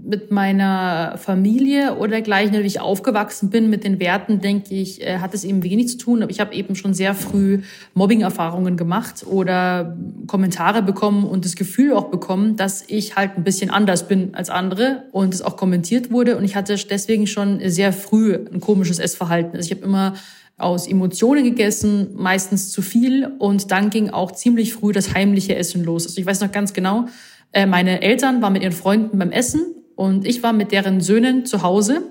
mit 0.03 0.31
meiner 0.31 1.17
Familie 1.19 1.97
oder 1.97 2.21
gleich, 2.21 2.53
wie 2.53 2.59
ich 2.59 2.81
aufgewachsen 2.81 3.51
bin, 3.51 3.71
mit 3.71 3.85
den 3.85 4.01
Werten, 4.01 4.41
denke 4.41 4.75
ich, 4.75 5.01
äh, 5.01 5.19
hat 5.19 5.35
es 5.35 5.45
eben 5.45 5.63
wenig 5.63 5.89
zu 5.89 5.99
tun. 5.99 6.23
Aber 6.23 6.31
ich 6.31 6.41
habe 6.41 6.55
eben 6.55 6.75
schon 6.75 6.95
sehr 6.95 7.15
früh 7.15 7.61
Mobbing-Erfahrungen 7.95 8.77
gemacht 8.77 9.25
oder 9.27 9.97
Kommentare 10.27 10.83
bekommen 10.83 11.25
und 11.25 11.45
das 11.45 11.57
Gefühl 11.57 11.93
auch 11.93 12.11
bekommen, 12.11 12.57
dass 12.57 12.85
ich 12.87 13.17
halt 13.17 13.37
ein 13.37 13.45
bisschen 13.45 13.71
anders 13.71 14.09
bin 14.09 14.35
als 14.35 14.51
andere 14.51 15.05
und 15.13 15.35
es 15.35 15.43
auch 15.43 15.57
kommentiert 15.57 16.11
wurde. 16.11 16.37
Und 16.37 16.45
ich 16.45 16.57
hatte 16.57 16.77
deswegen 16.77 17.27
schon 17.27 17.61
sehr 17.69 17.93
früh 17.93 18.35
ein 18.35 18.61
komisches 18.61 18.99
Essverhalten. 18.99 19.57
Also 19.57 19.71
ich 19.71 19.77
habe 19.77 19.87
immer 19.87 20.15
aus 20.57 20.87
Emotionen 20.87 21.45
gegessen, 21.45 22.11
meistens 22.15 22.71
zu 22.71 22.83
viel. 22.83 23.27
Und 23.39 23.71
dann 23.71 23.91
ging 23.91 24.11
auch 24.11 24.33
ziemlich 24.33 24.75
früh 24.75 24.93
das 24.93 25.15
heimliche 25.15 25.55
Essen 25.57 25.85
los. 25.85 26.07
Also 26.07 26.21
ich 26.21 26.27
weiß 26.27 26.41
noch 26.41 26.53
ganz 26.53 26.73
genau, 26.73 27.07
äh, 27.53 27.67
meine 27.67 28.03
Eltern 28.03 28.43
waren 28.43 28.53
mit 28.53 28.63
ihren 28.63 28.73
Freunden 28.73 29.19
beim 29.19 29.31
Essen 29.31 29.75
und 29.97 30.27
ich 30.27 30.43
war 30.43 30.53
mit 30.53 30.73
deren 30.73 31.01
Söhnen 31.01 31.47
zu 31.47 31.63
Hause 31.63 32.03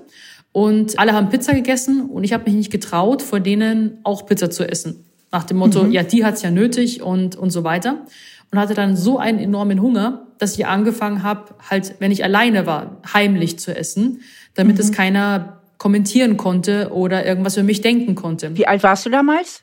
und 0.52 0.98
alle 1.00 1.12
haben 1.14 1.30
Pizza 1.30 1.52
gegessen 1.52 2.02
und 2.02 2.22
ich 2.22 2.32
habe 2.32 2.44
mich 2.44 2.54
nicht 2.54 2.70
getraut, 2.70 3.22
vor 3.22 3.40
denen 3.40 3.98
auch 4.04 4.24
Pizza 4.24 4.50
zu 4.50 4.68
essen. 4.68 5.04
Nach 5.32 5.42
dem 5.42 5.56
Motto, 5.56 5.82
mhm. 5.82 5.90
ja, 5.90 6.04
die 6.04 6.24
hat's 6.24 6.42
ja 6.42 6.52
nötig 6.52 7.02
und, 7.02 7.34
und 7.34 7.50
so 7.50 7.64
weiter. 7.64 8.06
Und 8.52 8.58
hatte 8.60 8.74
dann 8.74 8.96
so 8.96 9.18
einen 9.18 9.40
enormen 9.40 9.82
Hunger, 9.82 10.28
dass 10.38 10.56
ich 10.56 10.64
angefangen 10.64 11.24
habe, 11.24 11.56
halt, 11.68 11.96
wenn 11.98 12.12
ich 12.12 12.22
alleine 12.22 12.66
war, 12.66 13.00
heimlich 13.12 13.58
zu 13.58 13.74
essen, 13.76 14.20
damit 14.54 14.76
mhm. 14.76 14.80
es 14.80 14.92
keiner 14.92 15.60
kommentieren 15.76 16.36
konnte 16.36 16.92
oder 16.92 17.26
irgendwas 17.26 17.56
über 17.56 17.64
mich 17.64 17.80
denken 17.80 18.14
konnte. 18.14 18.56
Wie 18.56 18.68
alt 18.68 18.84
warst 18.84 19.06
du 19.06 19.10
damals? 19.10 19.62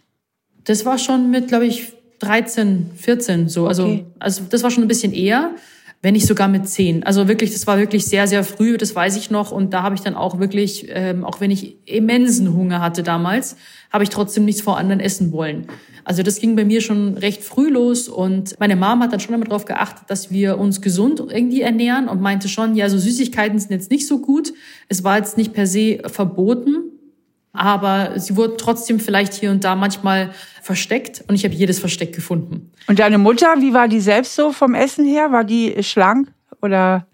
Das 0.65 0.85
war 0.85 0.97
schon 0.97 1.31
mit, 1.31 1.47
glaube 1.47 1.67
ich, 1.67 1.93
13, 2.19 2.91
14 2.95 3.47
so. 3.47 3.65
Also, 3.65 3.85
okay. 3.85 4.05
also 4.19 4.43
das 4.49 4.61
war 4.63 4.71
schon 4.71 4.83
ein 4.83 4.89
bisschen 4.89 5.13
eher 5.13 5.51
wenn 6.01 6.13
nicht 6.13 6.25
sogar 6.25 6.47
mit 6.47 6.67
zehn. 6.67 7.03
Also 7.03 7.27
wirklich, 7.27 7.51
das 7.51 7.67
war 7.67 7.77
wirklich 7.77 8.05
sehr, 8.05 8.27
sehr 8.27 8.43
früh, 8.43 8.77
das 8.77 8.95
weiß 8.95 9.15
ich 9.17 9.29
noch. 9.29 9.51
Und 9.51 9.71
da 9.73 9.83
habe 9.83 9.93
ich 9.93 10.01
dann 10.01 10.15
auch 10.15 10.39
wirklich, 10.39 10.87
ähm, 10.89 11.23
auch 11.23 11.39
wenn 11.39 11.51
ich 11.51 11.77
immensen 11.85 12.53
Hunger 12.53 12.81
hatte 12.81 13.03
damals, 13.03 13.55
habe 13.91 14.03
ich 14.03 14.09
trotzdem 14.09 14.45
nichts 14.45 14.61
vor 14.61 14.77
anderen 14.77 14.99
essen 14.99 15.31
wollen. 15.31 15.67
Also 16.03 16.23
das 16.23 16.39
ging 16.39 16.55
bei 16.55 16.65
mir 16.65 16.81
schon 16.81 17.17
recht 17.17 17.43
früh 17.43 17.69
los 17.69 18.09
und 18.09 18.59
meine 18.59 18.75
Mama 18.75 19.05
hat 19.05 19.13
dann 19.13 19.19
schon 19.19 19.35
immer 19.35 19.45
darauf 19.45 19.65
geachtet, 19.65 20.05
dass 20.07 20.31
wir 20.31 20.57
uns 20.57 20.81
gesund 20.81 21.19
irgendwie 21.19 21.61
ernähren 21.61 22.07
und 22.07 22.21
meinte 22.21 22.49
schon, 22.49 22.75
ja, 22.75 22.89
so 22.89 22.97
Süßigkeiten 22.97 23.59
sind 23.59 23.69
jetzt 23.69 23.91
nicht 23.91 24.07
so 24.07 24.19
gut. 24.19 24.53
Es 24.87 25.03
war 25.03 25.17
jetzt 25.17 25.37
nicht 25.37 25.53
per 25.53 25.67
se 25.67 25.99
verboten, 26.07 27.00
aber 27.53 28.19
sie 28.19 28.35
wurden 28.35 28.57
trotzdem 28.57 28.99
vielleicht 28.99 29.33
hier 29.33 29.51
und 29.51 29.63
da 29.63 29.75
manchmal 29.75 30.33
versteckt 30.61 31.23
und 31.27 31.35
ich 31.35 31.43
habe 31.43 31.53
jedes 31.53 31.79
Versteck 31.79 32.13
gefunden. 32.13 32.71
Und 32.87 32.99
deine 32.99 33.17
Mutter, 33.17 33.55
wie 33.59 33.73
war 33.73 33.87
die 33.87 33.99
selbst 33.99 34.35
so 34.35 34.51
vom 34.51 34.73
Essen 34.73 35.05
her? 35.05 35.31
War 35.31 35.43
die 35.43 35.83
schlank 35.83 36.31
oder 36.61 37.07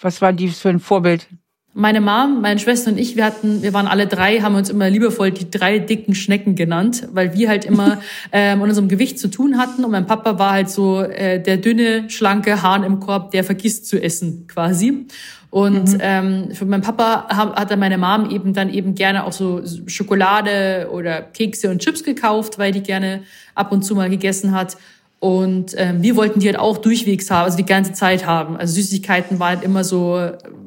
was 0.00 0.22
war 0.22 0.32
die 0.32 0.48
für 0.48 0.70
ein 0.70 0.80
Vorbild? 0.80 1.28
Meine 1.74 2.02
Mom, 2.02 2.42
meine 2.42 2.60
Schwester 2.60 2.90
und 2.90 2.98
ich, 2.98 3.16
wir 3.16 3.24
hatten, 3.24 3.62
wir 3.62 3.72
waren 3.72 3.86
alle 3.86 4.06
drei, 4.06 4.40
haben 4.40 4.56
uns 4.56 4.68
immer 4.68 4.90
liebevoll 4.90 5.30
die 5.30 5.50
drei 5.50 5.78
dicken 5.78 6.14
Schnecken 6.14 6.54
genannt, 6.54 7.08
weil 7.12 7.32
wir 7.32 7.48
halt 7.48 7.64
immer 7.64 7.98
ähm, 8.32 8.58
mit 8.58 8.68
unserem 8.68 8.88
Gewicht 8.88 9.18
zu 9.18 9.28
tun 9.28 9.56
hatten. 9.56 9.82
Und 9.82 9.90
mein 9.90 10.06
Papa 10.06 10.38
war 10.38 10.52
halt 10.52 10.68
so 10.68 11.00
äh, 11.00 11.40
der 11.40 11.56
dünne, 11.56 12.10
schlanke 12.10 12.62
Hahn 12.62 12.84
im 12.84 13.00
Korb, 13.00 13.30
der 13.30 13.42
vergisst 13.42 13.86
zu 13.86 14.02
essen 14.02 14.46
quasi. 14.48 15.06
Und 15.48 15.92
mhm. 15.92 15.98
ähm, 16.00 16.48
für 16.52 16.66
meinen 16.66 16.82
Papa 16.82 17.26
hat 17.28 17.70
dann 17.70 17.78
meine 17.78 17.96
Mom 17.96 18.28
eben 18.30 18.52
dann 18.52 18.68
eben 18.68 18.94
gerne 18.94 19.24
auch 19.24 19.32
so 19.32 19.62
Schokolade 19.86 20.88
oder 20.92 21.22
Kekse 21.22 21.70
und 21.70 21.80
Chips 21.80 22.04
gekauft, 22.04 22.58
weil 22.58 22.72
die 22.72 22.82
gerne 22.82 23.22
ab 23.54 23.72
und 23.72 23.82
zu 23.82 23.94
mal 23.94 24.10
gegessen 24.10 24.52
hat. 24.52 24.76
Und 25.20 25.74
ähm, 25.76 26.02
wir 26.02 26.16
wollten 26.16 26.40
die 26.40 26.48
halt 26.48 26.58
auch 26.58 26.78
durchwegs 26.78 27.30
haben, 27.30 27.44
also 27.44 27.56
die 27.56 27.64
ganze 27.64 27.92
Zeit 27.92 28.26
haben. 28.26 28.56
Also 28.56 28.74
Süßigkeiten 28.74 29.38
waren 29.38 29.56
halt 29.56 29.62
immer 29.62 29.84
so 29.84 30.18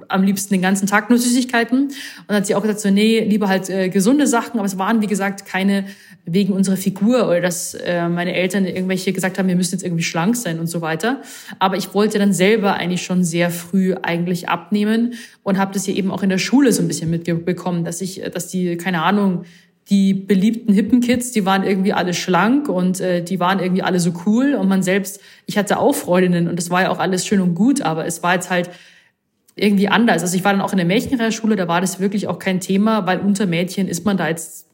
am 0.07 0.23
liebsten 0.23 0.53
den 0.53 0.61
ganzen 0.61 0.87
Tag 0.87 1.09
nur 1.09 1.19
Süßigkeiten. 1.19 1.83
Und 1.87 1.93
dann 2.27 2.37
hat 2.37 2.47
sie 2.47 2.55
auch 2.55 2.61
gesagt, 2.61 2.79
so 2.79 2.89
nee, 2.89 3.21
lieber 3.21 3.47
halt 3.47 3.69
äh, 3.69 3.89
gesunde 3.89 4.27
Sachen. 4.27 4.59
Aber 4.59 4.65
es 4.65 4.77
waren, 4.77 5.01
wie 5.01 5.07
gesagt, 5.07 5.45
keine 5.45 5.85
wegen 6.25 6.53
unserer 6.53 6.77
Figur 6.77 7.27
oder 7.27 7.39
dass 7.39 7.75
äh, 7.75 8.09
meine 8.09 8.33
Eltern 8.33 8.65
irgendwelche 8.65 9.13
gesagt 9.13 9.37
haben, 9.37 9.47
wir 9.47 9.55
müssen 9.55 9.75
jetzt 9.75 9.83
irgendwie 9.83 10.03
schlank 10.03 10.35
sein 10.35 10.59
und 10.59 10.67
so 10.67 10.81
weiter. 10.81 11.21
Aber 11.59 11.77
ich 11.77 11.93
wollte 11.93 12.17
dann 12.17 12.33
selber 12.33 12.73
eigentlich 12.73 13.03
schon 13.03 13.23
sehr 13.23 13.51
früh 13.51 13.93
eigentlich 14.01 14.49
abnehmen 14.49 15.13
und 15.43 15.59
habe 15.59 15.73
das 15.73 15.85
hier 15.85 15.95
eben 15.95 16.11
auch 16.11 16.23
in 16.23 16.29
der 16.29 16.39
Schule 16.39 16.71
so 16.71 16.81
ein 16.81 16.87
bisschen 16.87 17.11
mitbekommen, 17.11 17.83
dass 17.83 18.01
ich, 18.01 18.23
dass 18.33 18.47
die, 18.47 18.75
keine 18.77 19.03
Ahnung, 19.03 19.45
die 19.89 20.15
beliebten 20.15 20.73
hippen 20.73 20.99
Kids, 20.99 21.31
die 21.31 21.45
waren 21.45 21.63
irgendwie 21.63 21.93
alle 21.93 22.15
schlank 22.15 22.69
und 22.69 22.99
äh, 23.01 23.23
die 23.23 23.39
waren 23.39 23.59
irgendwie 23.59 23.83
alle 23.83 23.99
so 23.99 24.13
cool 24.25 24.55
und 24.55 24.67
man 24.67 24.81
selbst, 24.81 25.21
ich 25.45 25.59
hatte 25.59 25.77
auch 25.77 25.93
Freundinnen 25.93 26.47
und 26.47 26.57
das 26.57 26.71
war 26.71 26.83
ja 26.83 26.89
auch 26.89 26.97
alles 26.97 27.25
schön 27.27 27.39
und 27.39 27.53
gut, 27.53 27.81
aber 27.81 28.05
es 28.05 28.23
war 28.23 28.33
jetzt 28.33 28.49
halt 28.49 28.71
irgendwie 29.55 29.87
anders. 29.87 30.21
Also 30.21 30.35
ich 30.35 30.43
war 30.43 30.51
dann 30.51 30.61
auch 30.61 30.71
in 30.71 30.77
der 30.77 30.85
Mädchenschule, 30.85 31.55
da 31.55 31.67
war 31.67 31.81
das 31.81 31.99
wirklich 31.99 32.27
auch 32.27 32.39
kein 32.39 32.59
Thema, 32.59 33.05
weil 33.07 33.19
unter 33.19 33.45
Mädchen 33.45 33.87
ist 33.87 34.05
man 34.05 34.17
da 34.17 34.27
jetzt, 34.27 34.67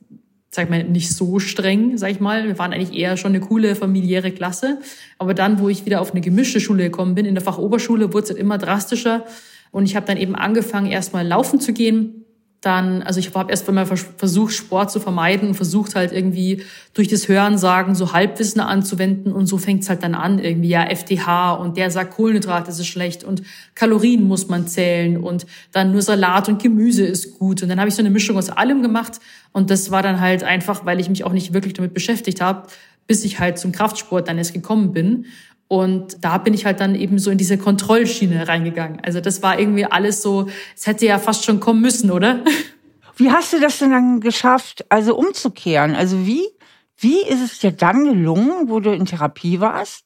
sag 0.50 0.66
ich 0.66 0.70
mal, 0.70 0.84
nicht 0.84 1.14
so 1.14 1.40
streng, 1.40 1.98
sag 1.98 2.12
ich 2.12 2.20
mal. 2.20 2.48
Wir 2.48 2.58
waren 2.58 2.74
eigentlich 2.74 2.98
eher 2.98 3.16
schon 3.18 3.34
eine 3.34 3.42
coole 3.42 3.76
familiäre 3.76 4.32
Klasse. 4.32 4.80
Aber 5.20 5.34
dann, 5.34 5.60
wo 5.60 5.70
ich 5.70 5.86
wieder 5.86 6.02
auf 6.02 6.12
eine 6.12 6.22
gemischte 6.22 6.60
Schule 6.60 6.84
gekommen 6.84 7.16
bin, 7.16 7.26
in 7.26 7.36
der 7.36 7.44
Fachoberschule, 7.44 8.14
wurde 8.14 8.34
es 8.34 8.38
immer 8.38 8.58
drastischer. 8.58 9.26
Und 9.72 9.86
ich 9.86 9.96
habe 9.96 10.06
dann 10.06 10.18
eben 10.18 10.36
angefangen, 10.36 10.92
erstmal 10.92 11.26
laufen 11.26 11.60
zu 11.60 11.74
gehen 11.74 12.21
dann, 12.62 13.02
also 13.02 13.20
ich 13.20 13.34
habe 13.34 13.50
erst 13.50 13.68
einmal 13.68 13.88
versucht, 13.88 14.54
Sport 14.54 14.92
zu 14.92 15.00
vermeiden 15.00 15.50
und 15.50 15.56
versucht 15.56 15.96
halt 15.96 16.12
irgendwie 16.12 16.64
durch 16.94 17.08
das 17.08 17.28
Hören 17.28 17.58
sagen, 17.58 17.96
so 17.96 18.14
Halbwissen 18.14 18.62
anzuwenden 18.62 19.34
und 19.34 19.48
so 19.48 19.58
fängt's 19.58 19.90
halt 19.90 20.04
dann 20.04 20.14
an, 20.14 20.38
irgendwie, 20.38 20.70
ja, 20.70 20.84
FDH 20.84 21.54
und 21.54 21.76
der 21.76 21.90
sagt, 21.90 22.14
Kohlenhydrate 22.14 22.70
ist 22.70 22.86
schlecht 22.86 23.24
und 23.24 23.42
Kalorien 23.74 24.24
muss 24.24 24.48
man 24.48 24.68
zählen 24.68 25.18
und 25.18 25.48
dann 25.72 25.92
nur 25.92 26.04
Salat 26.04 26.50
und 26.50 26.62
Gemüse 26.62 27.04
ist 27.04 27.40
gut. 27.40 27.64
Und 27.64 27.70
dann 27.70 27.80
habe 27.80 27.90
ich 27.90 27.96
so 27.96 28.04
eine 28.04 28.12
Mischung 28.12 28.38
aus 28.38 28.52
allem 28.52 28.84
gemacht 28.84 29.20
und 29.54 29.72
das 29.72 29.90
war 29.90 30.04
dann 30.04 30.20
halt 30.20 30.44
einfach, 30.44 30.86
weil 30.86 31.00
ich 31.00 31.10
mich 31.10 31.24
auch 31.24 31.34
nicht 31.34 31.54
wirklich 31.54 31.74
damit 31.74 31.96
beschäftigt 31.96 32.42
habe, 32.42 32.68
bis 33.08 33.26
ich 33.26 33.40
halt 33.40 33.58
zum 33.58 33.72
Kraftsport 33.72 34.28
dann 34.28 34.38
erst 34.38 34.54
gekommen 34.54 34.94
bin. 34.94 35.26
Und 35.72 36.26
da 36.26 36.38
bin 36.38 36.54
ich 36.54 36.66
halt 36.66 36.82
dann 36.82 36.96
eben 36.96 37.18
so 37.18 37.32
in 37.32 37.38
diese 37.38 37.58
Kontrollschiene 37.58 38.46
reingegangen. 38.46 39.00
Also 39.06 39.22
das 39.22 39.42
war 39.42 39.58
irgendwie 39.58 39.86
alles 39.86 40.22
so, 40.22 40.50
es 40.76 40.86
hätte 40.86 41.06
ja 41.06 41.18
fast 41.18 41.46
schon 41.46 41.62
kommen 41.62 41.80
müssen, 41.80 42.12
oder? 42.12 42.44
Wie 43.16 43.32
hast 43.32 43.54
du 43.54 43.60
das 43.62 43.80
denn 43.80 43.92
dann 43.92 44.20
geschafft, 44.20 44.84
also 44.90 45.16
umzukehren? 45.16 45.96
Also 45.96 46.26
wie, 46.26 46.46
wie 46.98 47.22
ist 47.22 47.40
es 47.40 47.60
dir 47.60 47.72
dann 47.72 48.04
gelungen, 48.04 48.68
wo 48.68 48.82
du 48.82 48.92
in 48.92 49.06
Therapie 49.06 49.62
warst, 49.62 50.04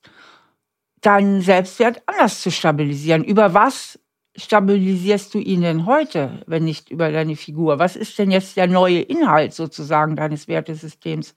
deinen 1.01 1.41
Selbstwert 1.41 2.03
anders 2.05 2.41
zu 2.41 2.51
stabilisieren? 2.51 3.23
Über 3.23 3.55
was 3.55 3.97
stabilisierst 4.35 5.33
du 5.33 5.39
ihn 5.39 5.61
denn 5.61 5.87
heute, 5.87 6.43
wenn 6.45 6.65
nicht 6.65 6.91
über 6.91 7.11
deine 7.11 7.35
Figur? 7.35 7.79
Was 7.79 7.95
ist 7.95 8.19
denn 8.19 8.29
jetzt 8.29 8.55
der 8.55 8.67
neue 8.67 8.99
Inhalt 8.99 9.55
sozusagen 9.55 10.15
deines 10.15 10.47
Wertesystems? 10.47 11.33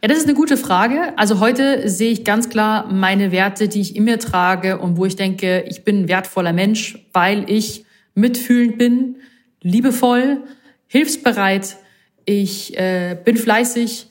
Ja, 0.00 0.06
das 0.06 0.18
ist 0.18 0.26
eine 0.26 0.34
gute 0.34 0.56
Frage. 0.56 1.12
Also 1.16 1.40
heute 1.40 1.88
sehe 1.88 2.12
ich 2.12 2.22
ganz 2.22 2.48
klar 2.48 2.86
meine 2.92 3.32
Werte, 3.32 3.66
die 3.66 3.80
ich 3.80 3.96
in 3.96 4.04
mir 4.04 4.20
trage 4.20 4.78
und 4.78 4.96
wo 4.96 5.04
ich 5.06 5.16
denke, 5.16 5.64
ich 5.66 5.82
bin 5.82 6.02
ein 6.02 6.08
wertvoller 6.08 6.52
Mensch, 6.52 7.04
weil 7.12 7.50
ich 7.50 7.84
mitfühlend 8.14 8.78
bin, 8.78 9.16
liebevoll, 9.60 10.42
hilfsbereit, 10.86 11.78
ich 12.24 12.78
äh, 12.78 13.16
bin 13.24 13.36
fleißig, 13.36 14.06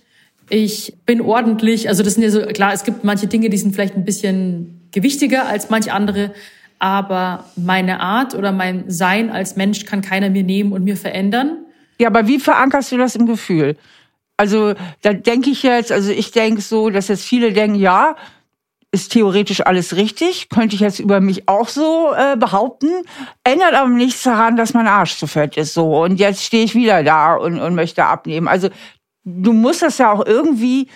ich 0.50 0.94
bin 1.06 1.22
ordentlich. 1.22 1.88
Also 1.88 2.04
das 2.04 2.16
sind 2.16 2.24
ja 2.24 2.32
so, 2.32 2.42
klar, 2.42 2.74
es 2.74 2.84
gibt 2.84 3.06
manche 3.06 3.28
Dinge, 3.28 3.50
die 3.50 3.58
sind 3.58 3.74
vielleicht 3.74 3.96
ein 3.96 4.04
bisschen 4.04 4.82
gewichtiger 4.92 5.48
als 5.48 5.70
manche 5.70 5.94
andere, 5.94 6.34
aber 6.80 7.46
meine 7.56 8.02
Art 8.02 8.36
oder 8.36 8.52
mein 8.52 8.90
Sein 8.90 9.30
als 9.30 9.56
Mensch 9.56 9.86
kann 9.86 10.02
keiner 10.02 10.30
mir 10.30 10.44
nehmen 10.44 10.74
und 10.74 10.84
mir 10.84 10.98
verändern. 10.98 11.60
Ja, 11.98 12.08
aber 12.08 12.28
wie 12.28 12.40
verankerst 12.40 12.92
du 12.92 12.98
das 12.98 13.16
im 13.16 13.26
Gefühl? 13.26 13.78
Also 14.38 14.76
da 15.02 15.14
denke 15.14 15.50
ich 15.50 15.64
jetzt, 15.64 15.92
also 15.92 16.12
ich 16.12 16.32
denke 16.32 16.62
so, 16.62 16.90
dass 16.92 17.08
jetzt 17.08 17.26
viele 17.26 17.52
denken, 17.52 17.76
ja, 17.76 18.16
ist 18.92 19.12
theoretisch 19.12 19.66
alles 19.66 19.96
richtig, 19.96 20.50
könnte 20.50 20.76
ich 20.76 20.82
jetzt 20.82 21.00
über 21.00 21.20
mich 21.20 21.50
auch 21.50 21.68
so 21.68 22.14
äh, 22.16 22.38
behaupten, 22.38 22.90
ändert 23.44 23.74
aber 23.74 23.90
nichts 23.90 24.24
daran, 24.24 24.56
dass 24.56 24.74
mein 24.74 24.88
Arsch 24.88 25.18
zu 25.18 25.28
fett 25.28 25.58
ist 25.58 25.74
so 25.74 26.04
und 26.04 26.20
jetzt 26.20 26.44
stehe 26.44 26.64
ich 26.64 26.74
wieder 26.74 27.04
da 27.04 27.36
und, 27.36 27.60
und 27.60 27.76
möchte 27.76 28.06
abnehmen. 28.06 28.48
Also 28.48 28.70
du 29.26 29.54
musst 29.54 29.82
das 29.82 29.98
ja 29.98 30.14
auch 30.14 30.26
irgendwie 30.26 30.88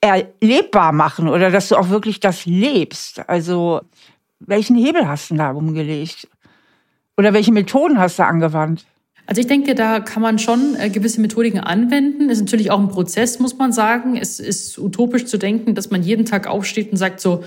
erlebbar 0.00 0.92
machen 0.92 1.28
oder 1.28 1.50
dass 1.50 1.68
du 1.68 1.76
auch 1.76 1.88
wirklich 1.88 2.20
das 2.20 2.46
lebst. 2.46 3.28
Also 3.28 3.80
welchen 4.38 4.76
Hebel 4.76 5.08
hast 5.08 5.30
du 5.30 5.34
da 5.34 5.50
umgelegt? 5.50 6.28
Oder 7.16 7.32
welche 7.32 7.52
Methoden 7.52 7.98
hast 7.98 8.18
du 8.18 8.24
angewandt? 8.24 8.84
Also 9.26 9.40
ich 9.40 9.48
denke, 9.48 9.74
da 9.74 10.00
kann 10.00 10.22
man 10.22 10.38
schon 10.38 10.76
äh, 10.78 10.88
gewisse 10.88 11.20
Methodiken 11.20 11.58
anwenden. 11.58 12.30
Ist 12.30 12.40
natürlich 12.40 12.70
auch 12.70 12.78
ein 12.78 12.88
Prozess, 12.88 13.40
muss 13.40 13.58
man 13.58 13.72
sagen. 13.72 14.16
Es 14.16 14.38
ist 14.38 14.78
utopisch 14.78 15.26
zu 15.26 15.36
denken, 15.36 15.74
dass 15.74 15.90
man 15.90 16.02
jeden 16.02 16.24
Tag 16.24 16.46
aufsteht 16.46 16.92
und 16.92 16.96
sagt 16.96 17.20
so, 17.20 17.42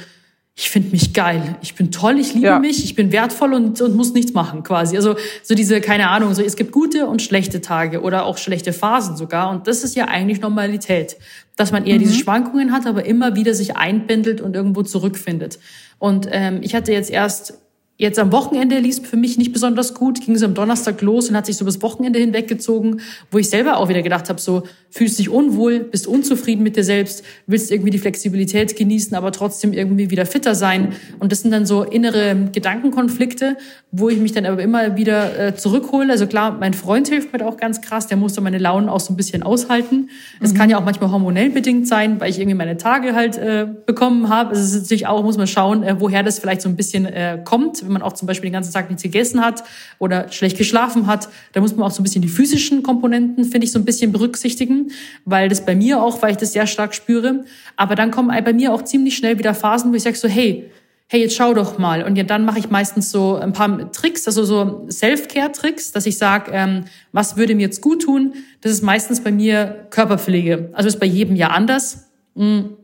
ich 0.59 0.69
finde 0.69 0.89
mich 0.89 1.13
geil, 1.13 1.55
ich 1.61 1.75
bin 1.75 1.89
toll, 1.89 2.19
ich 2.19 2.33
liebe 2.33 2.47
ja. 2.47 2.59
mich, 2.59 2.83
ich 2.83 2.93
bin 2.93 3.13
wertvoll 3.13 3.53
und, 3.53 3.79
und 3.79 3.95
muss 3.95 4.13
nichts 4.13 4.33
machen 4.33 4.63
quasi. 4.63 4.97
Also 4.97 5.15
so 5.41 5.55
diese, 5.55 5.79
keine 5.79 6.09
Ahnung, 6.09 6.33
so 6.33 6.41
es 6.41 6.57
gibt 6.57 6.73
gute 6.73 7.07
und 7.07 7.21
schlechte 7.21 7.61
Tage 7.61 8.01
oder 8.01 8.25
auch 8.25 8.37
schlechte 8.37 8.73
Phasen 8.73 9.15
sogar. 9.15 9.51
Und 9.51 9.67
das 9.67 9.85
ist 9.85 9.95
ja 9.95 10.09
eigentlich 10.09 10.41
Normalität, 10.41 11.15
dass 11.55 11.71
man 11.71 11.85
eher 11.85 11.95
mhm. 11.95 11.99
diese 11.99 12.15
Schwankungen 12.15 12.73
hat, 12.73 12.87
aber 12.87 13.05
immer 13.05 13.37
wieder 13.37 13.53
sich 13.53 13.77
einbändelt 13.77 14.41
und 14.41 14.53
irgendwo 14.53 14.83
zurückfindet. 14.83 15.59
Und 15.97 16.27
ähm, 16.29 16.59
ich 16.61 16.75
hatte 16.75 16.91
jetzt 16.91 17.09
erst 17.09 17.53
Jetzt 18.01 18.17
am 18.17 18.31
Wochenende 18.31 18.79
lief 18.79 18.99
es 18.99 19.05
für 19.05 19.17
mich 19.17 19.37
nicht 19.37 19.51
besonders 19.51 19.93
gut, 19.93 20.21
ging 20.21 20.33
es 20.33 20.41
am 20.41 20.53
Donnerstag 20.53 21.01
los 21.01 21.29
und 21.29 21.35
hat 21.35 21.45
sich 21.45 21.57
so 21.57 21.65
bis 21.65 21.81
Wochenende 21.81 22.17
hinweggezogen, 22.17 23.01
wo 23.29 23.39
ich 23.39 23.49
selber 23.49 23.75
auch 23.75 23.89
wieder 23.89 24.01
gedacht 24.01 24.29
habe, 24.29 24.39
so 24.39 24.63
fühlst 24.89 25.19
dich 25.19 25.27
unwohl, 25.27 25.81
bist 25.81 26.07
unzufrieden 26.07 26.63
mit 26.63 26.77
dir 26.77 26.85
selbst, 26.85 27.25
willst 27.45 27.71
irgendwie 27.71 27.89
die 27.89 27.97
Flexibilität 27.97 28.77
genießen, 28.77 29.17
aber 29.17 29.33
trotzdem 29.33 29.73
irgendwie 29.73 30.11
wieder 30.11 30.25
fitter 30.25 30.55
sein. 30.55 30.93
Und 31.19 31.33
das 31.33 31.41
sind 31.41 31.51
dann 31.51 31.65
so 31.65 31.83
innere 31.83 32.49
Gedankenkonflikte, 32.53 33.57
wo 33.91 34.07
ich 34.07 34.19
mich 34.19 34.31
dann 34.31 34.45
aber 34.45 34.63
immer 34.63 34.95
wieder 34.95 35.37
äh, 35.37 35.55
zurückhole. 35.55 36.09
Also 36.09 36.25
klar, 36.25 36.55
mein 36.57 36.73
Freund 36.73 37.09
hilft 37.09 37.33
mir 37.33 37.45
auch 37.45 37.57
ganz 37.57 37.81
krass, 37.81 38.07
der 38.07 38.15
muss 38.15 38.31
dann 38.31 38.45
meine 38.45 38.59
Launen 38.59 38.87
auch 38.87 39.01
so 39.01 39.11
ein 39.11 39.17
bisschen 39.17 39.43
aushalten. 39.43 40.09
Es 40.39 40.53
mhm. 40.53 40.57
kann 40.57 40.69
ja 40.69 40.79
auch 40.79 40.85
manchmal 40.85 41.11
hormonell 41.11 41.49
bedingt 41.49 41.85
sein, 41.85 42.21
weil 42.21 42.29
ich 42.29 42.39
irgendwie 42.39 42.55
meine 42.55 42.77
Tage 42.77 43.13
halt 43.13 43.37
äh, 43.37 43.67
bekommen 43.85 44.29
habe. 44.29 44.51
Also 44.51 44.61
es 44.61 44.73
ist 44.73 44.83
natürlich 44.83 45.07
auch, 45.07 45.21
muss 45.21 45.37
man 45.37 45.47
schauen, 45.47 45.83
äh, 45.83 45.99
woher 45.99 46.23
das 46.23 46.39
vielleicht 46.39 46.61
so 46.61 46.69
ein 46.69 46.77
bisschen 46.77 47.05
äh, 47.05 47.39
kommt 47.43 47.88
wenn 47.89 47.93
man 47.93 48.01
auch 48.01 48.13
zum 48.13 48.27
Beispiel 48.27 48.49
den 48.49 48.53
ganzen 48.53 48.71
Tag 48.71 48.89
nichts 48.89 49.03
gegessen 49.03 49.43
hat 49.43 49.63
oder 49.97 50.31
schlecht 50.31 50.57
geschlafen 50.57 51.07
hat, 51.07 51.27
da 51.53 51.61
muss 51.61 51.75
man 51.75 51.85
auch 51.87 51.91
so 51.91 52.01
ein 52.01 52.03
bisschen 52.03 52.21
die 52.21 52.29
physischen 52.29 52.83
Komponenten, 52.83 53.43
finde 53.43 53.65
ich, 53.65 53.71
so 53.71 53.79
ein 53.79 53.85
bisschen 53.85 54.11
berücksichtigen, 54.11 54.91
weil 55.25 55.49
das 55.49 55.65
bei 55.65 55.75
mir 55.75 56.01
auch, 56.01 56.21
weil 56.21 56.31
ich 56.31 56.37
das 56.37 56.53
sehr 56.53 56.67
stark 56.67 56.93
spüre. 56.93 57.43
Aber 57.75 57.95
dann 57.95 58.11
kommen 58.11 58.29
bei 58.43 58.53
mir 58.53 58.73
auch 58.73 58.83
ziemlich 58.83 59.17
schnell 59.17 59.37
wieder 59.37 59.53
Phasen, 59.53 59.91
wo 59.91 59.95
ich 59.95 60.03
sage 60.03 60.15
so, 60.15 60.27
hey, 60.27 60.69
hey, 61.11 61.21
jetzt 61.21 61.35
schau 61.35 61.55
doch 61.55 61.79
mal. 61.79 62.03
Und 62.03 62.17
ja, 62.17 62.23
dann 62.23 62.45
mache 62.45 62.59
ich 62.59 62.69
meistens 62.69 63.09
so 63.09 63.35
ein 63.35 63.51
paar 63.51 63.91
Tricks, 63.91 64.27
also 64.27 64.43
so 64.43 64.87
Self-Care-Tricks, 64.91 65.91
dass 65.91 66.05
ich 66.05 66.19
sage, 66.19 66.51
ähm, 66.53 66.85
was 67.11 67.35
würde 67.35 67.55
mir 67.55 67.63
jetzt 67.63 67.81
gut 67.81 68.03
tun? 68.03 68.35
Das 68.61 68.71
ist 68.71 68.83
meistens 68.83 69.23
bei 69.23 69.31
mir 69.31 69.87
Körperpflege. 69.89 70.69
Also 70.73 70.87
ist 70.87 70.99
bei 70.99 71.07
jedem 71.07 71.35
ja 71.35 71.47
anders. 71.47 72.09
Mhm. 72.35 72.77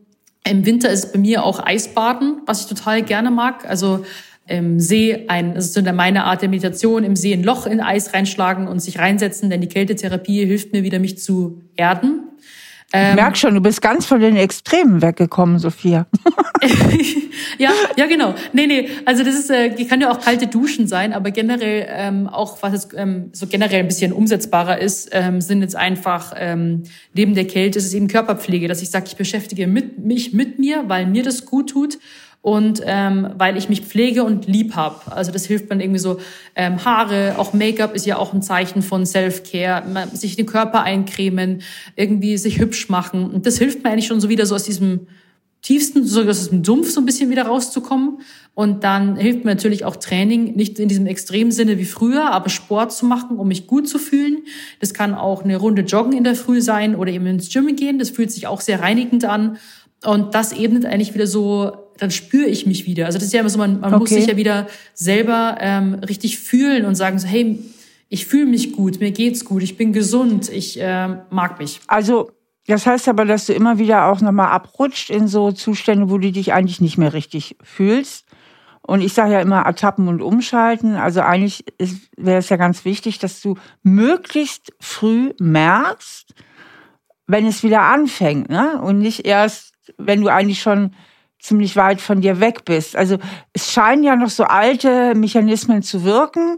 Im 0.47 0.65
Winter 0.65 0.89
ist 0.89 1.13
bei 1.13 1.19
mir 1.19 1.43
auch 1.43 1.63
Eisbaden, 1.63 2.41
was 2.45 2.61
ich 2.61 2.67
total 2.67 3.03
gerne 3.03 3.31
mag. 3.31 3.67
Also 3.67 4.05
im 4.47 4.79
See 4.79 5.25
ein, 5.27 5.55
das 5.55 5.65
ist 5.65 5.73
so 5.73 5.81
meine 5.81 6.25
Art 6.25 6.41
der 6.41 6.49
Meditation, 6.49 7.03
im 7.03 7.15
See 7.15 7.33
ein 7.33 7.43
Loch 7.43 7.65
in 7.65 7.81
Eis 7.81 8.13
reinschlagen 8.13 8.67
und 8.67 8.79
sich 8.79 8.99
reinsetzen, 8.99 9.49
denn 9.49 9.61
die 9.61 9.67
Kältetherapie 9.67 10.45
hilft 10.45 10.71
mir 10.71 10.83
wieder, 10.83 10.99
mich 10.99 11.17
zu 11.17 11.61
erden. 11.75 12.23
Ähm, 12.93 13.09
ich 13.09 13.15
merke 13.15 13.37
schon, 13.37 13.55
du 13.55 13.61
bist 13.61 13.81
ganz 13.81 14.05
von 14.05 14.19
den 14.19 14.35
Extremen 14.37 15.01
weggekommen, 15.01 15.57
Sophia. 15.57 16.05
ja, 17.57 17.71
ja, 17.97 18.05
genau. 18.05 18.35
Nee, 18.53 18.67
nee, 18.67 18.89
also 19.05 19.23
das 19.23 19.35
ist, 19.35 19.49
äh, 19.49 19.71
kann 19.85 19.99
ja 19.99 20.11
auch 20.11 20.21
kalte 20.21 20.45
Duschen 20.45 20.87
sein, 20.87 21.11
aber 21.11 21.31
generell 21.31 21.87
ähm, 21.89 22.27
auch, 22.27 22.61
was 22.61 22.73
jetzt 22.73 22.93
ähm, 22.95 23.31
so 23.33 23.47
generell 23.47 23.79
ein 23.79 23.87
bisschen 23.87 24.13
umsetzbarer 24.13 24.79
ist, 24.79 25.09
ähm, 25.11 25.41
sind 25.41 25.61
jetzt 25.61 25.75
einfach, 25.75 26.33
ähm, 26.37 26.83
neben 27.13 27.33
der 27.33 27.47
Kälte 27.47 27.79
ist 27.79 27.85
es 27.85 27.93
eben 27.95 28.07
Körperpflege, 28.07 28.67
dass 28.67 28.83
ich 28.83 28.91
sage, 28.91 29.05
ich 29.07 29.15
beschäftige 29.15 29.65
mit, 29.65 30.05
mich 30.05 30.33
mit 30.33 30.59
mir, 30.59 30.83
weil 30.87 31.07
mir 31.07 31.23
das 31.23 31.45
gut 31.45 31.71
tut 31.71 31.97
und 32.45 32.79
ähm, 32.85 33.29
weil 33.39 33.57
ich 33.57 33.69
mich 33.69 33.81
pflege 33.81 34.23
und 34.23 34.45
lieb 34.45 34.75
hab. 34.75 35.11
Also 35.11 35.31
das 35.31 35.47
hilft 35.47 35.67
man 35.67 35.79
irgendwie 35.79 35.97
so. 35.97 36.19
Ähm, 36.55 36.85
Haare, 36.85 37.39
auch 37.39 37.53
Make-up 37.53 37.95
ist 37.95 38.05
ja 38.05 38.17
auch 38.17 38.33
ein 38.33 38.43
Zeichen 38.43 38.83
von 38.83 39.07
Self-Care. 39.07 39.81
Sich 40.13 40.35
den 40.35 40.45
Körper 40.45 40.83
eincremen, 40.83 41.63
irgendwie 41.95 42.37
sich 42.37 42.59
hübsch 42.59 42.87
machen. 42.87 43.31
Und 43.31 43.47
das 43.47 43.57
hilft 43.57 43.83
mir 43.83 43.89
eigentlich 43.89 44.05
schon 44.05 44.21
so 44.21 44.29
wieder 44.29 44.45
so 44.45 44.53
aus 44.53 44.61
diesem 44.61 45.07
tiefsten, 45.63 46.05
so 46.05 46.21
aus 46.21 46.37
diesem 46.37 46.63
Sumpf 46.63 46.91
so 46.91 47.01
ein 47.01 47.07
bisschen 47.07 47.31
wieder 47.31 47.47
rauszukommen. 47.47 48.19
Und 48.53 48.83
dann 48.83 49.15
hilft 49.15 49.43
mir 49.43 49.49
natürlich 49.49 49.83
auch 49.83 49.95
Training, 49.95 50.55
nicht 50.55 50.77
in 50.77 50.87
diesem 50.87 51.07
extremen 51.07 51.51
Sinne 51.51 51.79
wie 51.79 51.85
früher, 51.85 52.31
aber 52.31 52.49
Sport 52.49 52.93
zu 52.93 53.07
machen, 53.07 53.39
um 53.39 53.47
mich 53.47 53.65
gut 53.65 53.89
zu 53.89 53.97
fühlen. 53.97 54.43
Das 54.79 54.93
kann 54.93 55.15
auch 55.15 55.43
eine 55.43 55.57
Runde 55.57 55.81
Joggen 55.81 56.13
in 56.13 56.23
der 56.23 56.35
Früh 56.35 56.61
sein 56.61 56.95
oder 56.95 57.11
eben 57.11 57.25
ins 57.25 57.51
Gym 57.51 57.75
gehen. 57.75 57.97
Das 57.97 58.11
fühlt 58.11 58.31
sich 58.31 58.45
auch 58.45 58.61
sehr 58.61 58.81
reinigend 58.81 59.25
an. 59.25 59.57
Und 60.03 60.35
das 60.35 60.53
ebnet 60.53 60.85
eigentlich 60.85 61.15
wieder 61.15 61.25
so 61.25 61.84
dann 61.97 62.11
spüre 62.11 62.47
ich 62.47 62.65
mich 62.65 62.85
wieder. 62.85 63.05
Also 63.05 63.17
das 63.17 63.27
ist 63.27 63.33
ja 63.33 63.39
immer 63.39 63.49
so, 63.49 63.57
man, 63.57 63.79
man 63.79 63.93
okay. 63.93 63.99
muss 63.99 64.09
sich 64.09 64.27
ja 64.27 64.37
wieder 64.37 64.67
selber 64.93 65.57
ähm, 65.59 65.95
richtig 65.95 66.39
fühlen 66.39 66.85
und 66.85 66.95
sagen 66.95 67.19
so, 67.19 67.27
hey, 67.27 67.59
ich 68.09 68.25
fühle 68.25 68.45
mich 68.45 68.73
gut, 68.73 68.99
mir 68.99 69.11
geht's 69.11 69.45
gut, 69.45 69.63
ich 69.63 69.77
bin 69.77 69.93
gesund, 69.93 70.49
ich 70.49 70.79
äh, 70.79 71.07
mag 71.29 71.59
mich. 71.59 71.79
Also 71.87 72.31
das 72.67 72.85
heißt 72.85 73.07
aber, 73.07 73.25
dass 73.25 73.45
du 73.45 73.53
immer 73.53 73.77
wieder 73.77 74.07
auch 74.07 74.21
nochmal 74.21 74.49
abrutscht 74.49 75.09
in 75.09 75.27
so 75.27 75.51
Zustände, 75.51 76.09
wo 76.09 76.17
du 76.17 76.31
dich 76.31 76.53
eigentlich 76.53 76.81
nicht 76.81 76.97
mehr 76.97 77.13
richtig 77.13 77.57
fühlst. 77.61 78.25
Und 78.81 79.01
ich 79.01 79.13
sage 79.13 79.33
ja 79.33 79.41
immer 79.41 79.61
ertappen 79.61 80.07
und 80.07 80.21
umschalten. 80.21 80.95
Also 80.95 81.21
eigentlich 81.21 81.65
wäre 82.17 82.37
es 82.37 82.49
ja 82.49 82.57
ganz 82.57 82.85
wichtig, 82.85 83.17
dass 83.17 83.41
du 83.41 83.55
möglichst 83.81 84.73
früh 84.79 85.33
merkst, 85.39 86.35
wenn 87.27 87.47
es 87.47 87.63
wieder 87.63 87.81
anfängt, 87.81 88.49
ne? 88.49 88.79
Und 88.81 88.99
nicht 88.99 89.25
erst, 89.25 89.73
wenn 89.97 90.21
du 90.21 90.27
eigentlich 90.27 90.61
schon 90.61 90.93
ziemlich 91.45 91.75
weit 91.75 92.01
von 92.01 92.21
dir 92.21 92.39
weg 92.39 92.65
bist. 92.65 92.95
Also 92.95 93.17
es 93.53 93.71
scheinen 93.71 94.03
ja 94.03 94.15
noch 94.15 94.29
so 94.29 94.45
alte 94.45 95.13
Mechanismen 95.15 95.83
zu 95.83 96.03
wirken. 96.03 96.57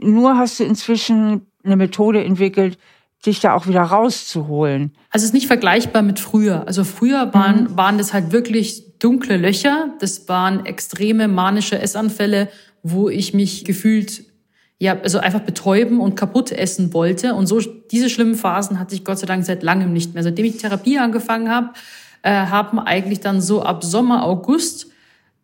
Nur 0.00 0.36
hast 0.36 0.60
du 0.60 0.64
inzwischen 0.64 1.46
eine 1.64 1.76
Methode 1.76 2.22
entwickelt, 2.24 2.78
dich 3.26 3.40
da 3.40 3.54
auch 3.54 3.66
wieder 3.66 3.82
rauszuholen. 3.82 4.92
Also 5.10 5.24
es 5.24 5.30
ist 5.30 5.34
nicht 5.34 5.46
vergleichbar 5.46 6.02
mit 6.02 6.20
früher. 6.20 6.66
Also 6.66 6.84
früher 6.84 7.34
waren, 7.34 7.64
mhm. 7.64 7.76
waren 7.76 7.98
das 7.98 8.14
halt 8.14 8.32
wirklich 8.32 8.98
dunkle 8.98 9.36
Löcher. 9.36 9.94
Das 9.98 10.28
waren 10.28 10.64
extreme 10.64 11.28
manische 11.28 11.80
Essanfälle, 11.80 12.48
wo 12.82 13.08
ich 13.08 13.34
mich 13.34 13.64
gefühlt 13.64 14.24
ja, 14.78 14.98
also 15.02 15.18
einfach 15.18 15.40
betäuben 15.40 16.00
und 16.00 16.14
kaputt 16.14 16.52
essen 16.52 16.94
wollte. 16.94 17.34
Und 17.34 17.46
so 17.46 17.60
diese 17.60 18.08
schlimmen 18.08 18.34
Phasen 18.34 18.78
hatte 18.78 18.94
ich 18.94 19.04
Gott 19.04 19.18
sei 19.18 19.26
Dank 19.26 19.44
seit 19.44 19.62
langem 19.62 19.92
nicht 19.92 20.14
mehr. 20.14 20.22
Seitdem 20.22 20.46
ich 20.46 20.56
Therapie 20.56 20.98
angefangen 20.98 21.50
habe, 21.50 21.70
äh, 22.22 22.30
haben 22.30 22.78
eigentlich 22.78 23.20
dann 23.20 23.40
so 23.40 23.62
ab 23.62 23.84
Sommer, 23.84 24.24
August 24.24 24.90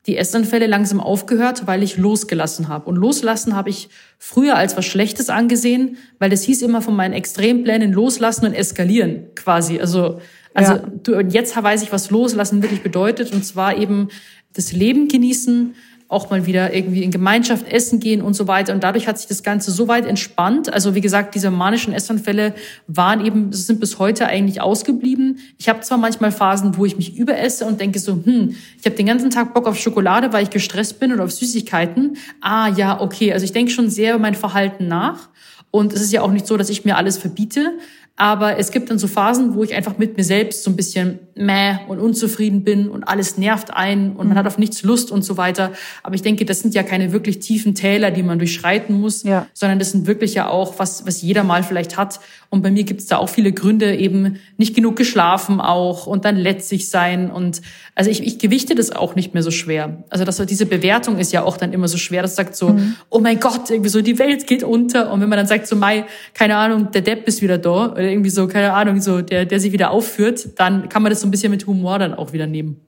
die 0.07 0.17
Essanfälle 0.17 0.67
langsam 0.67 1.01
aufgehört, 1.01 1.67
weil 1.67 1.83
ich 1.83 1.97
losgelassen 1.97 2.69
habe. 2.69 2.89
Und 2.89 2.97
loslassen 2.97 3.57
habe 3.57 3.71
ich 3.71 3.89
früher 4.19 4.57
als 4.57 4.77
was 4.77 4.85
Schlechtes 4.87 5.29
angesehen, 5.31 5.97
weil 6.21 6.31
das 6.31 6.43
hieß 6.43 6.63
immer 6.63 6.81
von 6.81 6.95
meinen 6.95 7.13
Extremplänen 7.13 7.93
loslassen 7.93 8.47
und 8.47 8.55
eskalieren 8.55 9.27
quasi. 9.35 9.81
Also, 9.81 10.21
also 10.55 10.75
ja. 10.75 10.83
du, 11.03 11.17
und 11.17 11.35
jetzt 11.35 11.61
weiß 11.61 11.83
ich, 11.83 11.91
was 11.91 12.11
loslassen 12.11 12.63
wirklich 12.63 12.83
bedeutet. 12.83 13.33
Und 13.33 13.45
zwar 13.45 13.77
eben 13.77 14.09
das 14.53 14.73
Leben 14.73 15.09
genießen, 15.09 15.75
auch 16.09 16.31
mal 16.31 16.47
wieder 16.47 16.73
irgendwie 16.73 17.03
in 17.03 17.11
Gemeinschaft 17.11 17.67
essen 17.69 17.99
gehen 17.99 18.23
und 18.23 18.35
so 18.35 18.47
weiter. 18.47 18.73
Und 18.73 18.85
dadurch 18.85 19.09
hat 19.09 19.19
sich 19.19 19.27
das 19.27 19.43
Ganze 19.43 19.73
so 19.73 19.89
weit 19.89 20.07
entspannt. 20.07 20.73
Also 20.73 20.95
wie 20.95 21.01
gesagt, 21.01 21.35
diese 21.35 21.51
manischen 21.51 21.93
Essanfälle 21.93 22.55
waren 22.87 23.25
eben, 23.25 23.53
sind 23.53 23.81
bis 23.81 23.99
heute 23.99 24.27
eigentlich 24.27 24.61
ausgeblieben. 24.61 25.39
Ich 25.59 25.69
habe 25.69 25.81
zwar 25.81 25.99
manchmal 25.99 26.31
Phasen, 26.31 26.77
wo 26.77 26.85
ich 26.85 26.97
mich 26.97 27.17
überesse 27.17 27.67
und 27.67 27.81
denke 27.81 27.99
so, 27.99 28.21
hm, 28.25 28.55
ich 28.79 28.87
habe 28.87 28.95
den 28.95 29.07
ganzen 29.07 29.31
Tag 29.31 29.53
Bock 29.53 29.67
auf 29.67 29.79
Schokolade, 29.79 30.33
weil 30.33 30.45
ich 30.45 30.51
gestresst 30.51 31.01
bin 31.01 31.13
oder 31.13 31.25
auf 31.25 31.33
Süßigkeiten. 31.33 32.17
Ah 32.41 32.69
ja, 32.69 33.01
okay. 33.01 33.33
Also 33.33 33.45
ich 33.45 33.53
denke 33.53 33.73
schon 33.73 33.91
sehr 33.91 34.15
über 34.15 34.23
mein 34.23 34.37
Verhalten 34.37 34.87
nach. 34.87 35.29
Und 35.73 35.93
es 35.93 36.01
ist 36.01 36.13
ja 36.13 36.23
auch 36.23 36.31
nicht 36.31 36.47
so, 36.47 36.57
dass 36.57 36.71
ich 36.71 36.85
mir 36.85 36.97
alles 36.97 37.19
verbiete. 37.19 37.73
Aber 38.15 38.59
es 38.59 38.71
gibt 38.71 38.91
dann 38.91 38.99
so 38.99 39.09
Phasen, 39.09 39.55
wo 39.55 39.65
ich 39.65 39.75
einfach 39.75 39.99
mit 39.99 40.17
mir 40.17 40.25
selbst 40.25 40.63
so 40.63 40.71
ein 40.71 40.77
bisschen 40.77 41.19
meh 41.37 41.79
und 41.87 42.01
unzufrieden 42.01 42.65
bin 42.65 42.89
und 42.89 43.05
alles 43.05 43.37
nervt 43.37 43.73
ein 43.73 44.11
und 44.11 44.29
man 44.29 44.29
mhm. 44.29 44.35
hat 44.39 44.47
auf 44.47 44.59
nichts 44.59 44.83
Lust 44.83 45.11
und 45.11 45.23
so 45.23 45.37
weiter. 45.37 45.73
Aber 46.03 46.15
ich 46.15 46.23
denke, 46.23 46.45
das 46.45 46.61
sind 46.61 46.75
ja 46.75 46.83
keine 46.83 47.13
wirklich 47.13 47.41
tiefen 47.41 47.75
Täler, 47.75 48.11
die 48.11 48.23
man 48.23 48.39
durchschreiten 48.39 48.99
muss, 48.99 49.23
ja. 49.23 49.47
sondern 49.53 49.79
das 49.79 49.93
sind 49.93 50.07
wirklich 50.07 50.35
ja 50.35 50.49
auch, 50.49 50.79
was, 50.79 51.07
was 51.07 51.23
jeder 51.23 51.45
mal 51.45 51.63
vielleicht 51.63 51.97
hat. 51.97 52.21
Und 52.49 52.63
bei 52.63 52.71
mir 52.71 52.85
gibt 52.85 53.01
es 53.01 53.07
da 53.07 53.19
auch 53.19 53.29
viele 53.29 53.53
Gründe, 53.53 53.97
eben 53.97 54.39
nicht 54.57 54.75
genug 54.75 54.97
geschlafen 54.97 55.61
auch 55.61 56.07
und 56.07 56.25
dann 56.25 56.37
letztlich 56.37 56.89
sein. 56.89 57.31
Und 57.31 57.61
also 57.95 58.11
ich, 58.11 58.23
ich 58.23 58.39
gewichte 58.39 58.75
das 58.75 58.91
auch 58.91 59.15
nicht 59.15 59.35
mehr 59.35 59.43
so 59.43 59.51
schwer. 59.51 60.05
Also 60.09 60.25
das, 60.25 60.39
diese 60.47 60.65
Bewertung 60.65 61.19
ist 61.19 61.33
ja 61.33 61.43
auch 61.43 61.57
dann 61.57 61.73
immer 61.73 61.89
so 61.89 61.99
schwer. 61.99 62.23
Das 62.23 62.37
sagt 62.37 62.57
so, 62.57 62.71
mhm. 62.71 62.95
oh 63.11 63.19
mein 63.19 63.41
Gott, 63.41 63.69
irgendwie 63.69 63.91
so, 63.91 64.01
die 64.01 64.19
Welt 64.19 64.47
geht 64.47 64.63
unter. 64.63 65.13
Und 65.13 65.21
wenn 65.21 65.29
man 65.29 65.37
dann 65.37 65.47
sagt 65.47 65.67
so, 65.67 65.77
Mai, 65.77 66.05
keine 66.33 66.57
Ahnung, 66.57 66.91
der 66.93 67.03
Depp 67.03 67.27
ist 67.29 67.43
wieder 67.43 67.59
da 67.59 67.93
oder 67.93 68.03
irgendwie 68.03 68.31
so, 68.31 68.47
keine 68.47 68.73
Ahnung, 68.73 69.01
so, 69.01 69.21
der, 69.21 69.45
der 69.45 69.61
sich 69.61 69.73
wieder 69.73 69.91
aufführt, 69.91 70.49
dann 70.57 70.89
kann 70.89 71.03
man 71.03 71.11
das 71.11 71.21
so 71.21 71.26
ein 71.27 71.31
bisschen 71.31 71.51
mit 71.51 71.67
Humor 71.67 71.99
dann 71.99 72.15
auch 72.15 72.33
wieder 72.33 72.47
nehmen. 72.47 72.81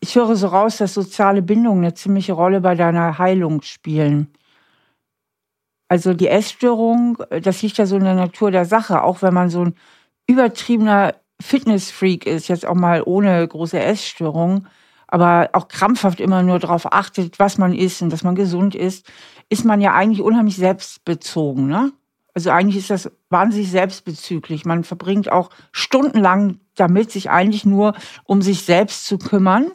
Ich 0.00 0.16
höre 0.16 0.34
so 0.34 0.48
raus, 0.48 0.78
dass 0.78 0.94
soziale 0.94 1.42
Bindungen 1.42 1.84
eine 1.84 1.94
ziemliche 1.94 2.32
Rolle 2.32 2.60
bei 2.60 2.74
deiner 2.74 3.18
Heilung 3.18 3.62
spielen. 3.62 4.28
Also 5.88 6.14
die 6.14 6.28
Essstörung, 6.28 7.18
das 7.42 7.62
liegt 7.62 7.78
ja 7.78 7.86
so 7.86 7.96
in 7.96 8.04
der 8.04 8.14
Natur 8.14 8.50
der 8.50 8.64
Sache, 8.64 9.02
auch 9.02 9.22
wenn 9.22 9.34
man 9.34 9.50
so 9.50 9.66
ein 9.66 9.74
übertriebener 10.26 11.14
Fitnessfreak 11.40 12.26
ist, 12.26 12.48
jetzt 12.48 12.66
auch 12.66 12.74
mal 12.74 13.02
ohne 13.04 13.46
große 13.46 13.78
Essstörung, 13.78 14.66
aber 15.06 15.50
auch 15.52 15.68
krampfhaft 15.68 16.20
immer 16.20 16.42
nur 16.42 16.58
darauf 16.58 16.92
achtet, 16.92 17.38
was 17.38 17.58
man 17.58 17.74
isst 17.74 18.00
und 18.00 18.10
dass 18.10 18.24
man 18.24 18.34
gesund 18.34 18.74
ist, 18.74 19.06
ist 19.50 19.64
man 19.64 19.80
ja 19.80 19.92
eigentlich 19.92 20.22
unheimlich 20.22 20.56
selbstbezogen. 20.56 21.66
Ne? 21.66 21.92
Also 22.34 22.50
eigentlich 22.50 22.76
ist 22.76 22.90
das 22.90 23.10
wahnsinnig 23.28 23.70
selbstbezüglich. 23.70 24.64
Man 24.64 24.84
verbringt 24.84 25.30
auch 25.30 25.50
stundenlang 25.70 26.60
damit, 26.74 27.10
sich 27.10 27.30
eigentlich 27.30 27.64
nur 27.64 27.94
um 28.24 28.42
sich 28.42 28.64
selbst 28.64 29.06
zu 29.06 29.18
kümmern. 29.18 29.70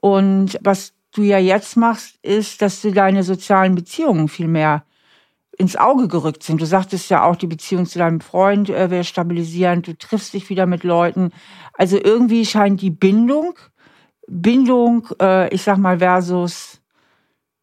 Und 0.00 0.58
was 0.62 0.94
du 1.12 1.22
ja 1.22 1.38
jetzt 1.38 1.76
machst, 1.76 2.18
ist, 2.22 2.62
dass 2.62 2.80
du 2.80 2.92
deine 2.92 3.22
sozialen 3.22 3.74
Beziehungen 3.74 4.28
viel 4.28 4.48
mehr 4.48 4.84
ins 5.58 5.76
Auge 5.76 6.08
gerückt 6.08 6.42
sind. 6.42 6.60
Du 6.60 6.66
sagtest 6.66 7.10
ja 7.10 7.24
auch, 7.24 7.36
die 7.36 7.46
Beziehung 7.46 7.86
zu 7.86 7.98
deinem 7.98 8.20
Freund 8.20 8.70
äh, 8.70 8.90
wäre 8.90 9.04
stabilisierend, 9.04 9.86
du 9.86 9.96
triffst 9.96 10.32
dich 10.32 10.48
wieder 10.48 10.66
mit 10.66 10.82
Leuten. 10.82 11.30
Also 11.74 11.98
irgendwie 12.02 12.46
scheint 12.46 12.80
die 12.80 12.90
Bindung, 12.90 13.58
Bindung, 14.26 15.08
äh, 15.20 15.52
ich 15.54 15.62
sag 15.62 15.76
mal, 15.76 15.98
versus, 15.98 16.80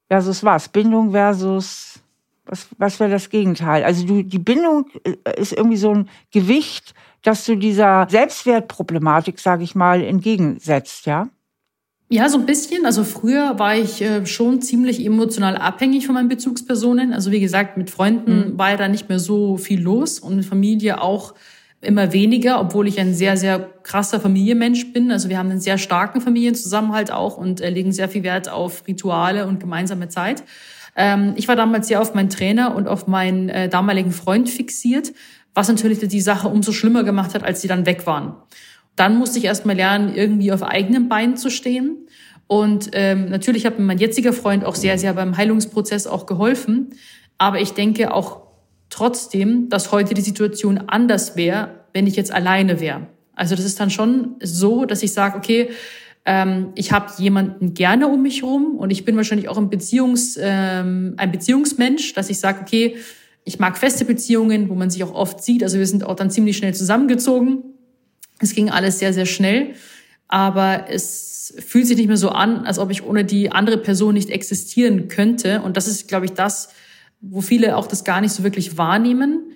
versus 0.08 0.44
was? 0.44 0.70
Bindung 0.70 1.12
versus, 1.12 2.04
was, 2.50 2.68
was 2.78 3.00
wäre 3.00 3.10
das 3.10 3.30
Gegenteil? 3.30 3.84
Also 3.84 4.06
du, 4.06 4.24
die 4.24 4.39
Bindung 4.39 4.88
äh, 5.04 5.39
ist 5.39 5.54
irgendwie 5.54 5.78
so 5.78 5.93
ein 5.93 6.10
Gewicht, 6.32 6.93
das 7.22 7.45
du 7.45 7.56
dieser 7.56 8.08
Selbstwertproblematik, 8.10 9.39
sage 9.39 9.64
ich 9.64 9.76
mal, 9.76 10.04
entgegensetzt, 10.04 11.06
ja? 11.06 11.30
Ja, 12.12 12.28
so 12.28 12.39
ein 12.39 12.47
bisschen. 12.47 12.88
Also 12.88 13.04
früher 13.04 13.60
war 13.60 13.76
ich 13.76 14.02
äh, 14.02 14.26
schon 14.26 14.64
ziemlich 14.64 15.06
emotional 15.06 15.58
abhängig 15.58 16.08
von 16.08 16.16
meinen 16.16 16.28
Bezugspersonen. 16.28 17.14
Also 17.14 17.32
wie 17.32 17.39
gesagt, 17.39 17.78
mit 17.78 17.91
Freunden 17.91 18.54
mhm. 18.54 18.58
war 18.58 18.72
ja 18.72 18.78
da 18.78 18.88
nicht 18.88 19.10
mehr 19.10 19.20
so 19.20 19.58
viel 19.58 19.80
los 19.80 20.20
und 20.20 20.36
mit 20.36 20.45
Familie 20.45 21.02
auch 21.02 21.36
immer 21.82 22.12
weniger, 22.12 22.60
obwohl 22.60 22.88
ich 22.88 23.00
ein 23.00 23.14
sehr, 23.14 23.38
sehr 23.38 23.60
krasser 23.84 24.20
Familienmensch 24.20 24.91
bin. 24.91 25.12
Also 25.12 25.30
wir 25.30 25.38
haben 25.38 25.52
einen 25.52 25.62
sehr 25.62 25.78
starken 25.78 26.20
Familienzusammenhalt 26.20 27.12
auch 27.12 27.38
und 27.38 27.62
äh, 27.62 27.70
legen 27.70 27.91
sehr 27.91 28.10
viel 28.10 28.24
Wert 28.24 28.50
auf 28.50 28.88
Rituale 28.88 29.45
und 29.45 29.60
gemeinsame 29.60 30.10
Zeit. 30.10 30.43
Ähm, 31.00 31.34
ich 31.38 31.47
war 31.47 31.56
damals 31.56 31.88
sehr 31.88 32.02
auf 32.02 32.14
meinen 32.14 32.30
Trainer 32.30 32.76
und 32.76 32.89
auf 32.89 33.08
meinen 33.08 33.47
äh, 33.47 33.70
damaligen 33.70 34.12
Freund 34.12 34.50
fixiert, 34.50 35.14
was 35.54 35.70
natürlich 35.70 36.00
die 36.00 36.22
Sache 36.22 36.50
umso 36.50 36.74
schlimmer 36.74 37.06
gemacht 37.06 37.34
hat, 37.34 37.43
als 37.43 37.62
sie 37.62 37.70
dann 37.70 37.86
weg 37.86 38.06
waren. 38.06 38.36
Dann 38.97 39.18
musste 39.18 39.39
ich 39.39 39.45
erstmal 39.45 39.78
lernen, 39.78 40.14
irgendwie 40.14 40.52
auf 40.52 40.62
eigenen 40.62 41.08
Beinen 41.08 41.38
zu 41.38 41.50
stehen. 41.50 42.06
Und 42.47 42.89
ähm, 42.91 43.30
natürlich 43.30 43.66
hat 43.66 43.80
mir 43.80 43.86
mein 43.86 43.97
jetziger 43.97 44.34
Freund 44.34 44.66
auch 44.66 44.76
sehr, 44.76 44.97
sehr 44.97 45.14
beim 45.14 45.38
Heilungsprozess 45.38 46.06
auch 46.06 46.26
geholfen. 46.26 46.89
Aber 47.38 47.62
ich 47.62 47.72
denke 47.72 48.14
auch 48.14 48.41
trotzdem, 48.89 49.70
dass 49.70 49.93
heute 49.93 50.14
die 50.14 50.22
Situation 50.22 50.80
anders 50.88 51.38
wäre, 51.38 51.86
wenn 51.93 52.08
ich 52.08 52.18
jetzt 52.18 52.34
alleine 52.34 52.82
wäre. 52.82 53.08
Also 53.36 53.56
das 53.56 53.64
ist 53.64 53.80
dann 53.80 53.89
schon 53.89 54.36
so, 54.41 54.84
dass 54.84 55.02
ich 55.02 55.14
sage, 55.14 55.38
okay, 55.38 55.70
ähm, 56.26 56.70
ich 56.76 56.92
habe 56.92 57.12
jemanden 57.18 57.74
gerne 57.74 58.08
um 58.08 58.22
mich 58.22 58.44
rum 58.44 58.76
und 58.78 58.92
ich 58.92 59.06
bin 59.06 59.16
wahrscheinlich 59.16 59.50
auch 59.50 59.58
ein, 59.58 59.70
Beziehungs, 59.70 60.38
ähm, 60.42 61.16
ein 61.18 61.32
Beziehungsmensch, 61.32 62.14
dass 62.14 62.30
ich 62.30 62.40
sage, 62.40 62.62
okay, 62.62 62.98
ich 63.46 63.60
mag 63.60 63.78
feste 63.78 64.06
Beziehungen, 64.06 64.70
wo 64.70 64.76
man 64.76 64.90
sich 64.90 65.04
auch 65.04 65.14
oft 65.14 65.44
sieht. 65.44 65.64
Also 65.64 65.80
wir 65.80 65.88
sind 65.88 66.04
auch 66.04 66.16
dann 66.16 66.30
ziemlich 66.30 66.58
schnell 66.58 66.74
zusammengezogen. 66.74 67.64
Es 68.40 68.54
ging 68.54 68.70
alles 68.70 69.00
sehr, 69.00 69.14
sehr 69.14 69.26
schnell, 69.26 69.74
aber 70.28 70.86
es 70.90 71.56
fühlt 71.66 71.88
sich 71.88 71.98
nicht 71.98 72.08
mehr 72.08 72.18
so 72.18 72.30
an, 72.30 72.66
als 72.66 72.78
ob 72.78 72.92
ich 72.92 73.04
ohne 73.04 73.26
die 73.26 73.52
andere 73.52 73.78
Person 73.78 74.14
nicht 74.14 74.30
existieren 74.30 75.08
könnte. 75.08 75.62
Und 75.62 75.78
das 75.78 75.88
ist, 75.88 76.08
glaube 76.08 76.26
ich, 76.26 76.34
das, 76.34 76.70
wo 77.22 77.42
viele 77.42 77.76
auch 77.76 77.88
das 77.88 78.04
gar 78.04 78.22
nicht 78.22 78.32
so 78.32 78.44
wirklich 78.44 78.78
wahrnehmen 78.78 79.49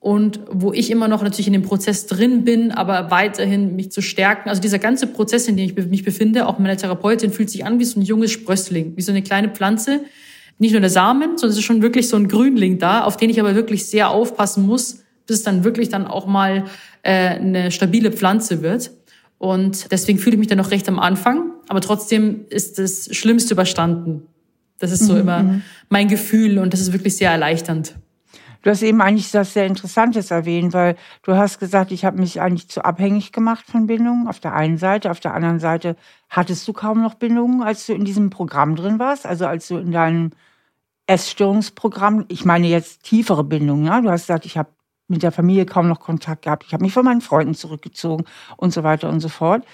und 0.00 0.40
wo 0.50 0.72
ich 0.72 0.90
immer 0.90 1.08
noch 1.08 1.22
natürlich 1.22 1.46
in 1.46 1.52
dem 1.52 1.62
Prozess 1.62 2.06
drin 2.06 2.42
bin, 2.42 2.72
aber 2.72 3.10
weiterhin 3.10 3.76
mich 3.76 3.92
zu 3.92 4.00
stärken. 4.00 4.48
Also 4.48 4.62
dieser 4.62 4.78
ganze 4.78 5.06
Prozess, 5.06 5.46
in 5.46 5.58
dem 5.58 5.66
ich 5.66 5.76
mich 5.88 6.04
befinde, 6.04 6.46
auch 6.46 6.58
meine 6.58 6.76
Therapeutin, 6.76 7.30
fühlt 7.30 7.50
sich 7.50 7.66
an 7.66 7.78
wie 7.78 7.84
so 7.84 8.00
ein 8.00 8.02
junges 8.02 8.32
Sprössling, 8.32 8.96
wie 8.96 9.02
so 9.02 9.12
eine 9.12 9.22
kleine 9.22 9.50
Pflanze. 9.50 10.00
Nicht 10.58 10.72
nur 10.72 10.80
der 10.80 10.88
Samen, 10.88 11.36
sondern 11.36 11.50
es 11.50 11.58
ist 11.58 11.64
schon 11.64 11.82
wirklich 11.82 12.08
so 12.08 12.16
ein 12.16 12.28
Grünling 12.28 12.78
da, 12.78 13.04
auf 13.04 13.18
den 13.18 13.28
ich 13.28 13.38
aber 13.38 13.54
wirklich 13.54 13.86
sehr 13.86 14.08
aufpassen 14.08 14.66
muss, 14.66 15.04
bis 15.26 15.38
es 15.38 15.42
dann 15.42 15.64
wirklich 15.64 15.90
dann 15.90 16.06
auch 16.06 16.26
mal 16.26 16.64
äh, 17.02 17.12
eine 17.12 17.70
stabile 17.70 18.10
Pflanze 18.10 18.62
wird. 18.62 18.90
Und 19.36 19.92
deswegen 19.92 20.18
fühle 20.18 20.36
ich 20.36 20.38
mich 20.38 20.48
dann 20.48 20.58
noch 20.58 20.70
recht 20.70 20.88
am 20.88 20.98
Anfang, 20.98 21.52
aber 21.68 21.82
trotzdem 21.82 22.46
ist 22.48 22.78
das 22.78 23.14
Schlimmste 23.14 23.52
überstanden. 23.52 24.22
Das 24.78 24.92
ist 24.92 25.04
so 25.04 25.12
mhm. 25.12 25.20
immer 25.20 25.42
mhm. 25.42 25.62
mein 25.90 26.08
Gefühl 26.08 26.58
und 26.58 26.72
das 26.72 26.80
ist 26.80 26.94
wirklich 26.94 27.16
sehr 27.16 27.30
erleichternd. 27.30 27.94
Du 28.62 28.70
hast 28.70 28.82
eben 28.82 29.00
eigentlich 29.00 29.30
das 29.30 29.54
sehr 29.54 29.66
Interessantes 29.66 30.30
erwähnt, 30.30 30.74
weil 30.74 30.96
du 31.22 31.34
hast 31.36 31.58
gesagt, 31.58 31.92
ich 31.92 32.04
habe 32.04 32.18
mich 32.18 32.40
eigentlich 32.40 32.68
zu 32.68 32.84
abhängig 32.84 33.32
gemacht 33.32 33.64
von 33.66 33.86
Bindungen. 33.86 34.28
Auf 34.28 34.40
der 34.40 34.54
einen 34.54 34.76
Seite, 34.76 35.10
auf 35.10 35.20
der 35.20 35.34
anderen 35.34 35.60
Seite 35.60 35.96
hattest 36.28 36.68
du 36.68 36.72
kaum 36.72 37.02
noch 37.02 37.14
Bindungen, 37.14 37.62
als 37.62 37.86
du 37.86 37.94
in 37.94 38.04
diesem 38.04 38.30
Programm 38.30 38.76
drin 38.76 38.98
warst, 38.98 39.26
also 39.26 39.46
als 39.46 39.68
du 39.68 39.78
in 39.78 39.92
deinem 39.92 40.30
Essstörungsprogramm, 41.06 42.26
ich 42.28 42.44
meine 42.44 42.68
jetzt 42.68 43.02
tiefere 43.02 43.44
Bindungen, 43.44 43.86
ja? 43.86 44.00
du 44.00 44.10
hast 44.10 44.22
gesagt, 44.22 44.46
ich 44.46 44.58
habe 44.58 44.70
mit 45.08 45.22
der 45.22 45.32
Familie 45.32 45.66
kaum 45.66 45.88
noch 45.88 46.00
Kontakt 46.00 46.42
gehabt. 46.42 46.64
Ich 46.64 46.72
habe 46.72 46.84
mich 46.84 46.92
von 46.92 47.04
meinen 47.04 47.20
Freunden 47.20 47.54
zurückgezogen 47.54 48.24
und 48.56 48.72
so 48.72 48.84
weiter 48.84 49.08
und 49.08 49.20
so 49.20 49.28
fort. 49.28 49.64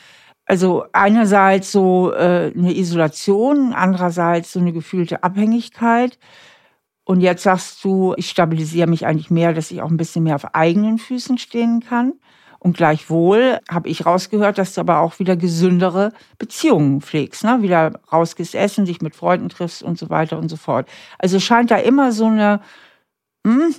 Also 0.46 0.84
einerseits 0.92 1.72
so 1.72 2.12
äh, 2.12 2.52
eine 2.56 2.74
Isolation, 2.74 3.74
andererseits 3.74 4.52
so 4.52 4.60
eine 4.60 4.72
gefühlte 4.72 5.22
Abhängigkeit. 5.24 6.18
Und 7.06 7.20
jetzt 7.20 7.44
sagst 7.44 7.84
du, 7.84 8.14
ich 8.16 8.28
stabilisiere 8.28 8.88
mich 8.88 9.06
eigentlich 9.06 9.30
mehr, 9.30 9.52
dass 9.52 9.70
ich 9.70 9.80
auch 9.80 9.90
ein 9.90 9.96
bisschen 9.96 10.24
mehr 10.24 10.34
auf 10.34 10.56
eigenen 10.56 10.98
Füßen 10.98 11.38
stehen 11.38 11.78
kann. 11.78 12.14
Und 12.58 12.76
gleichwohl 12.76 13.60
habe 13.70 13.88
ich 13.88 14.04
rausgehört, 14.04 14.58
dass 14.58 14.74
du 14.74 14.80
aber 14.80 14.98
auch 14.98 15.20
wieder 15.20 15.36
gesündere 15.36 16.12
Beziehungen 16.36 17.00
pflegst, 17.00 17.44
ne? 17.44 17.62
wieder 17.62 18.00
rausgehst 18.12 18.56
essen, 18.56 18.86
dich 18.86 19.02
mit 19.02 19.14
Freunden 19.14 19.50
triffst 19.50 19.84
und 19.84 19.96
so 19.96 20.10
weiter 20.10 20.36
und 20.36 20.48
so 20.48 20.56
fort. 20.56 20.88
Also 21.16 21.38
scheint 21.38 21.70
da 21.70 21.76
immer 21.76 22.10
so 22.10 22.26
eine, 22.26 22.60
hm, 23.46 23.72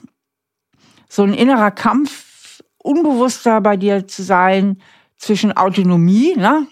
so 1.10 1.24
ein 1.24 1.34
innerer 1.34 1.72
Kampf 1.72 2.64
unbewusster 2.78 3.60
bei 3.60 3.76
dir 3.76 4.08
zu 4.08 4.24
sein 4.24 4.82
zwischen 5.18 5.52
Autonomie, 5.52 6.34
ne? 6.38 6.66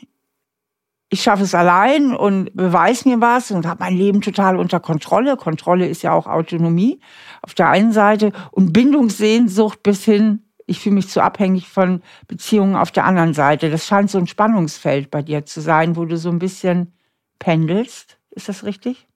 Ich 1.15 1.23
schaffe 1.23 1.43
es 1.43 1.55
allein 1.55 2.13
und 2.13 2.53
beweis 2.53 3.05
mir 3.05 3.21
was 3.21 3.49
und 3.49 3.65
habe 3.65 3.85
mein 3.85 3.95
Leben 3.95 4.19
total 4.19 4.57
unter 4.57 4.81
Kontrolle. 4.81 5.37
Kontrolle 5.37 5.87
ist 5.87 6.03
ja 6.03 6.11
auch 6.11 6.27
Autonomie 6.27 6.99
auf 7.41 7.53
der 7.53 7.69
einen 7.69 7.93
Seite 7.93 8.33
und 8.51 8.73
Bindungssehnsucht 8.73 9.81
bis 9.81 10.03
hin, 10.03 10.41
ich 10.65 10.81
fühle 10.81 10.95
mich 10.95 11.07
zu 11.07 11.21
abhängig 11.21 11.69
von 11.69 12.01
Beziehungen 12.27 12.75
auf 12.75 12.91
der 12.91 13.05
anderen 13.05 13.33
Seite. 13.33 13.69
Das 13.69 13.85
scheint 13.85 14.11
so 14.11 14.17
ein 14.17 14.27
Spannungsfeld 14.27 15.09
bei 15.09 15.21
dir 15.21 15.45
zu 15.45 15.61
sein, 15.61 15.95
wo 15.95 16.03
du 16.03 16.17
so 16.17 16.27
ein 16.27 16.39
bisschen 16.39 16.91
pendelst. 17.39 18.17
Ist 18.31 18.49
das 18.49 18.65
richtig? 18.65 19.07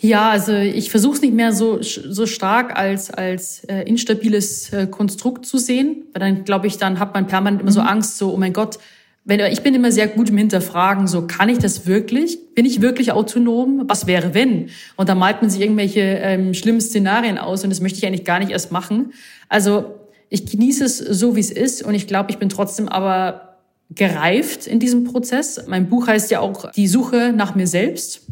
Ja, 0.00 0.30
also 0.30 0.54
ich 0.54 0.90
versuche 0.90 1.14
es 1.14 1.22
nicht 1.22 1.34
mehr 1.34 1.52
so, 1.52 1.82
so 1.82 2.26
stark 2.26 2.76
als, 2.76 3.12
als 3.12 3.62
äh, 3.64 3.82
instabiles 3.82 4.72
äh, 4.72 4.88
Konstrukt 4.88 5.46
zu 5.46 5.56
sehen, 5.56 6.06
weil 6.12 6.18
dann 6.18 6.42
glaube 6.42 6.66
ich, 6.66 6.78
dann 6.78 6.98
hat 6.98 7.14
man 7.14 7.28
permanent 7.28 7.62
immer 7.62 7.70
so 7.70 7.82
mhm. 7.82 7.86
Angst, 7.86 8.18
so, 8.18 8.34
oh 8.34 8.36
mein 8.36 8.52
Gott, 8.52 8.80
wenn, 9.28 9.40
ich 9.52 9.60
bin 9.60 9.74
immer 9.74 9.92
sehr 9.92 10.08
gut 10.08 10.30
im 10.30 10.38
Hinterfragen, 10.38 11.06
so 11.06 11.26
kann 11.26 11.50
ich 11.50 11.58
das 11.58 11.86
wirklich? 11.86 12.54
Bin 12.54 12.64
ich 12.64 12.80
wirklich 12.80 13.12
autonom? 13.12 13.84
Was 13.86 14.06
wäre 14.06 14.32
wenn? 14.32 14.70
Und 14.96 15.10
da 15.10 15.14
malt 15.14 15.42
man 15.42 15.50
sich 15.50 15.60
irgendwelche 15.60 16.00
ähm, 16.00 16.54
schlimmen 16.54 16.80
Szenarien 16.80 17.36
aus 17.36 17.62
und 17.62 17.68
das 17.68 17.82
möchte 17.82 17.98
ich 17.98 18.06
eigentlich 18.06 18.24
gar 18.24 18.38
nicht 18.38 18.52
erst 18.52 18.72
machen. 18.72 19.12
Also 19.50 19.96
ich 20.30 20.46
genieße 20.46 20.82
es 20.82 20.96
so, 20.96 21.36
wie 21.36 21.40
es 21.40 21.50
ist 21.50 21.82
und 21.82 21.94
ich 21.94 22.06
glaube, 22.06 22.30
ich 22.30 22.38
bin 22.38 22.48
trotzdem 22.48 22.88
aber 22.88 23.58
gereift 23.90 24.66
in 24.66 24.80
diesem 24.80 25.04
Prozess. 25.04 25.62
Mein 25.66 25.90
Buch 25.90 26.06
heißt 26.06 26.30
ja 26.30 26.40
auch 26.40 26.72
Die 26.72 26.88
Suche 26.88 27.34
nach 27.36 27.54
mir 27.54 27.66
selbst. 27.66 28.22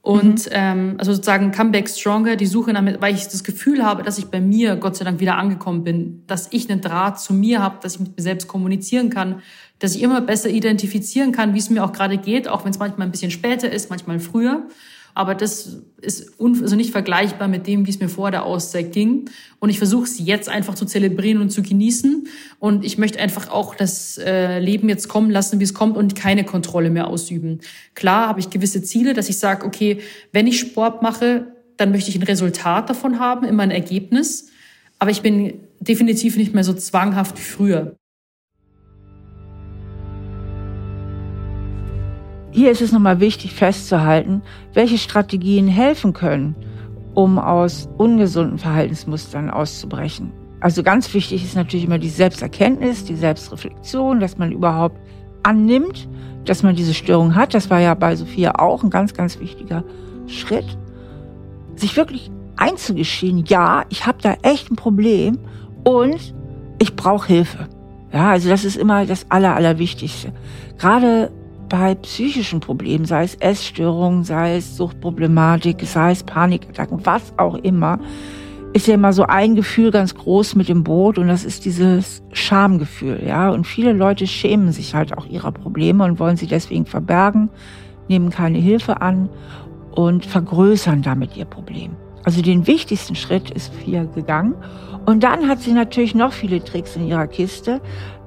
Und 0.00 0.46
mhm. 0.46 0.52
ähm, 0.52 0.94
also 0.96 1.12
sozusagen 1.12 1.50
Comeback 1.50 1.90
Stronger, 1.90 2.36
die 2.36 2.46
Suche 2.46 2.72
nach 2.72 2.80
mir, 2.80 2.98
weil 3.02 3.14
ich 3.14 3.24
das 3.24 3.44
Gefühl 3.44 3.84
habe, 3.84 4.02
dass 4.02 4.16
ich 4.16 4.28
bei 4.28 4.40
mir 4.40 4.76
Gott 4.76 4.96
sei 4.96 5.04
Dank 5.04 5.20
wieder 5.20 5.36
angekommen 5.36 5.84
bin, 5.84 6.22
dass 6.26 6.48
ich 6.52 6.70
einen 6.70 6.80
Draht 6.80 7.20
zu 7.20 7.34
mir 7.34 7.60
habe, 7.62 7.76
dass 7.82 7.96
ich 7.96 8.00
mit 8.00 8.16
mir 8.16 8.22
selbst 8.22 8.48
kommunizieren 8.48 9.10
kann, 9.10 9.42
dass 9.78 9.94
ich 9.94 10.02
immer 10.02 10.20
besser 10.20 10.50
identifizieren 10.50 11.32
kann, 11.32 11.54
wie 11.54 11.58
es 11.58 11.70
mir 11.70 11.84
auch 11.84 11.92
gerade 11.92 12.18
geht, 12.18 12.48
auch 12.48 12.64
wenn 12.64 12.70
es 12.70 12.78
manchmal 12.78 13.06
ein 13.06 13.12
bisschen 13.12 13.30
später 13.30 13.70
ist, 13.70 13.90
manchmal 13.90 14.20
früher. 14.20 14.66
Aber 15.18 15.34
das 15.34 15.78
ist 16.00 16.34
also 16.40 16.76
nicht 16.76 16.92
vergleichbar 16.92 17.48
mit 17.48 17.66
dem, 17.66 17.86
wie 17.86 17.90
es 17.90 17.98
mir 17.98 18.08
vor 18.08 18.30
der 18.30 18.44
Auszeit 18.44 18.92
ging. 18.92 19.28
Und 19.58 19.68
ich 19.68 19.78
versuche 19.78 20.04
es 20.04 20.20
jetzt 20.20 20.48
einfach 20.48 20.76
zu 20.76 20.84
zelebrieren 20.84 21.40
und 21.40 21.50
zu 21.50 21.60
genießen. 21.60 22.28
Und 22.60 22.84
ich 22.84 22.98
möchte 22.98 23.18
einfach 23.18 23.50
auch 23.50 23.74
das 23.74 24.18
äh, 24.18 24.60
Leben 24.60 24.88
jetzt 24.88 25.08
kommen 25.08 25.32
lassen, 25.32 25.58
wie 25.58 25.64
es 25.64 25.74
kommt 25.74 25.96
und 25.96 26.14
keine 26.14 26.44
Kontrolle 26.44 26.90
mehr 26.90 27.08
ausüben. 27.08 27.58
Klar 27.96 28.28
habe 28.28 28.38
ich 28.38 28.50
gewisse 28.50 28.82
Ziele, 28.84 29.12
dass 29.12 29.28
ich 29.28 29.38
sage, 29.38 29.66
okay, 29.66 29.98
wenn 30.32 30.46
ich 30.46 30.60
Sport 30.60 31.02
mache, 31.02 31.52
dann 31.76 31.90
möchte 31.90 32.10
ich 32.10 32.16
ein 32.16 32.22
Resultat 32.22 32.88
davon 32.88 33.18
haben, 33.18 33.44
immer 33.44 33.64
ein 33.64 33.72
Ergebnis. 33.72 34.50
Aber 35.00 35.10
ich 35.10 35.22
bin 35.22 35.54
definitiv 35.80 36.36
nicht 36.36 36.54
mehr 36.54 36.62
so 36.62 36.74
zwanghaft 36.74 37.36
wie 37.38 37.42
früher. 37.42 37.96
Hier 42.50 42.70
ist 42.70 42.80
es 42.80 42.92
nochmal 42.92 43.20
wichtig 43.20 43.52
festzuhalten, 43.52 44.42
welche 44.72 44.98
Strategien 44.98 45.68
helfen 45.68 46.12
können, 46.12 46.56
um 47.14 47.38
aus 47.38 47.88
ungesunden 47.98 48.58
Verhaltensmustern 48.58 49.50
auszubrechen. 49.50 50.32
Also 50.60 50.82
ganz 50.82 51.12
wichtig 51.14 51.44
ist 51.44 51.54
natürlich 51.54 51.86
immer 51.86 51.98
die 51.98 52.08
Selbsterkenntnis, 52.08 53.04
die 53.04 53.14
Selbstreflexion, 53.14 54.18
dass 54.18 54.38
man 54.38 54.50
überhaupt 54.50 54.98
annimmt, 55.42 56.08
dass 56.44 56.62
man 56.62 56.74
diese 56.74 56.94
Störung 56.94 57.34
hat. 57.34 57.54
Das 57.54 57.70
war 57.70 57.80
ja 57.80 57.94
bei 57.94 58.16
Sophia 58.16 58.58
auch 58.58 58.82
ein 58.82 58.90
ganz, 58.90 59.14
ganz 59.14 59.38
wichtiger 59.38 59.84
Schritt. 60.26 60.78
Sich 61.76 61.96
wirklich 61.96 62.30
einzugestehen, 62.56 63.44
ja, 63.46 63.84
ich 63.88 64.06
habe 64.06 64.18
da 64.20 64.34
echt 64.42 64.70
ein 64.70 64.76
Problem 64.76 65.38
und 65.84 66.34
ich 66.80 66.96
brauche 66.96 67.28
Hilfe. 67.28 67.68
Ja, 68.12 68.30
also 68.30 68.48
das 68.48 68.64
ist 68.64 68.76
immer 68.76 69.06
das 69.06 69.30
Aller, 69.30 69.54
Allerwichtigste. 69.54 70.32
Gerade 70.78 71.30
bei 71.68 71.94
psychischen 71.94 72.60
Problemen, 72.60 73.04
sei 73.04 73.24
es 73.24 73.34
Essstörungen, 73.36 74.24
sei 74.24 74.56
es 74.56 74.76
Suchtproblematik, 74.76 75.82
sei 75.84 76.12
es 76.12 76.22
Panikattacken, 76.22 77.04
was 77.04 77.32
auch 77.36 77.54
immer, 77.56 77.98
ist 78.72 78.86
ja 78.86 78.94
immer 78.94 79.12
so 79.12 79.24
ein 79.24 79.54
Gefühl 79.54 79.90
ganz 79.90 80.14
groß 80.14 80.54
mit 80.54 80.68
dem 80.68 80.84
Boot 80.84 81.18
und 81.18 81.28
das 81.28 81.44
ist 81.44 81.64
dieses 81.64 82.22
Schamgefühl, 82.32 83.22
ja. 83.26 83.50
Und 83.50 83.66
viele 83.66 83.92
Leute 83.92 84.26
schämen 84.26 84.72
sich 84.72 84.94
halt 84.94 85.16
auch 85.16 85.26
ihrer 85.26 85.52
Probleme 85.52 86.04
und 86.04 86.18
wollen 86.18 86.36
sie 86.36 86.46
deswegen 86.46 86.86
verbergen, 86.86 87.50
nehmen 88.08 88.30
keine 88.30 88.58
Hilfe 88.58 89.00
an 89.00 89.30
und 89.92 90.26
vergrößern 90.26 91.02
damit 91.02 91.36
ihr 91.36 91.44
Problem. 91.44 91.96
Also 92.24 92.42
den 92.42 92.66
wichtigsten 92.66 93.14
Schritt 93.14 93.50
ist 93.50 93.72
Fia 93.74 94.04
gegangen. 94.04 94.54
Und 95.06 95.24
dann 95.24 95.48
hat 95.48 95.60
sie 95.60 95.72
natürlich 95.72 96.14
noch 96.14 96.32
viele 96.32 96.62
Tricks 96.62 96.94
in 96.94 97.08
ihrer 97.08 97.26
Kiste, 97.26 97.80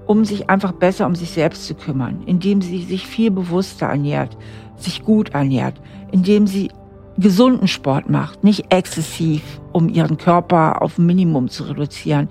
um 0.07 0.25
sich 0.25 0.49
einfach 0.49 0.71
besser 0.71 1.05
um 1.05 1.15
sich 1.15 1.31
selbst 1.31 1.65
zu 1.65 1.75
kümmern, 1.75 2.23
indem 2.25 2.61
sie 2.61 2.81
sich 2.83 3.07
viel 3.07 3.31
bewusster 3.31 3.87
ernährt, 3.87 4.37
sich 4.77 5.03
gut 5.03 5.29
ernährt, 5.29 5.81
indem 6.11 6.47
sie 6.47 6.69
gesunden 7.17 7.67
Sport 7.67 8.09
macht, 8.09 8.43
nicht 8.43 8.73
exzessiv, 8.73 9.41
um 9.71 9.89
ihren 9.89 10.17
Körper 10.17 10.81
auf 10.81 10.97
Minimum 10.97 11.49
zu 11.49 11.63
reduzieren, 11.63 12.29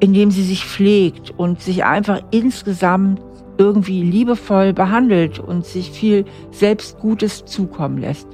indem 0.00 0.30
sie 0.30 0.42
sich 0.42 0.64
pflegt 0.64 1.32
und 1.36 1.60
sich 1.60 1.84
einfach 1.84 2.20
insgesamt 2.30 3.20
irgendwie 3.58 4.02
liebevoll 4.02 4.72
behandelt 4.72 5.38
und 5.38 5.64
sich 5.64 5.90
viel 5.90 6.24
selbst 6.50 6.98
Gutes 6.98 7.44
zukommen 7.44 7.98
lässt. 7.98 8.28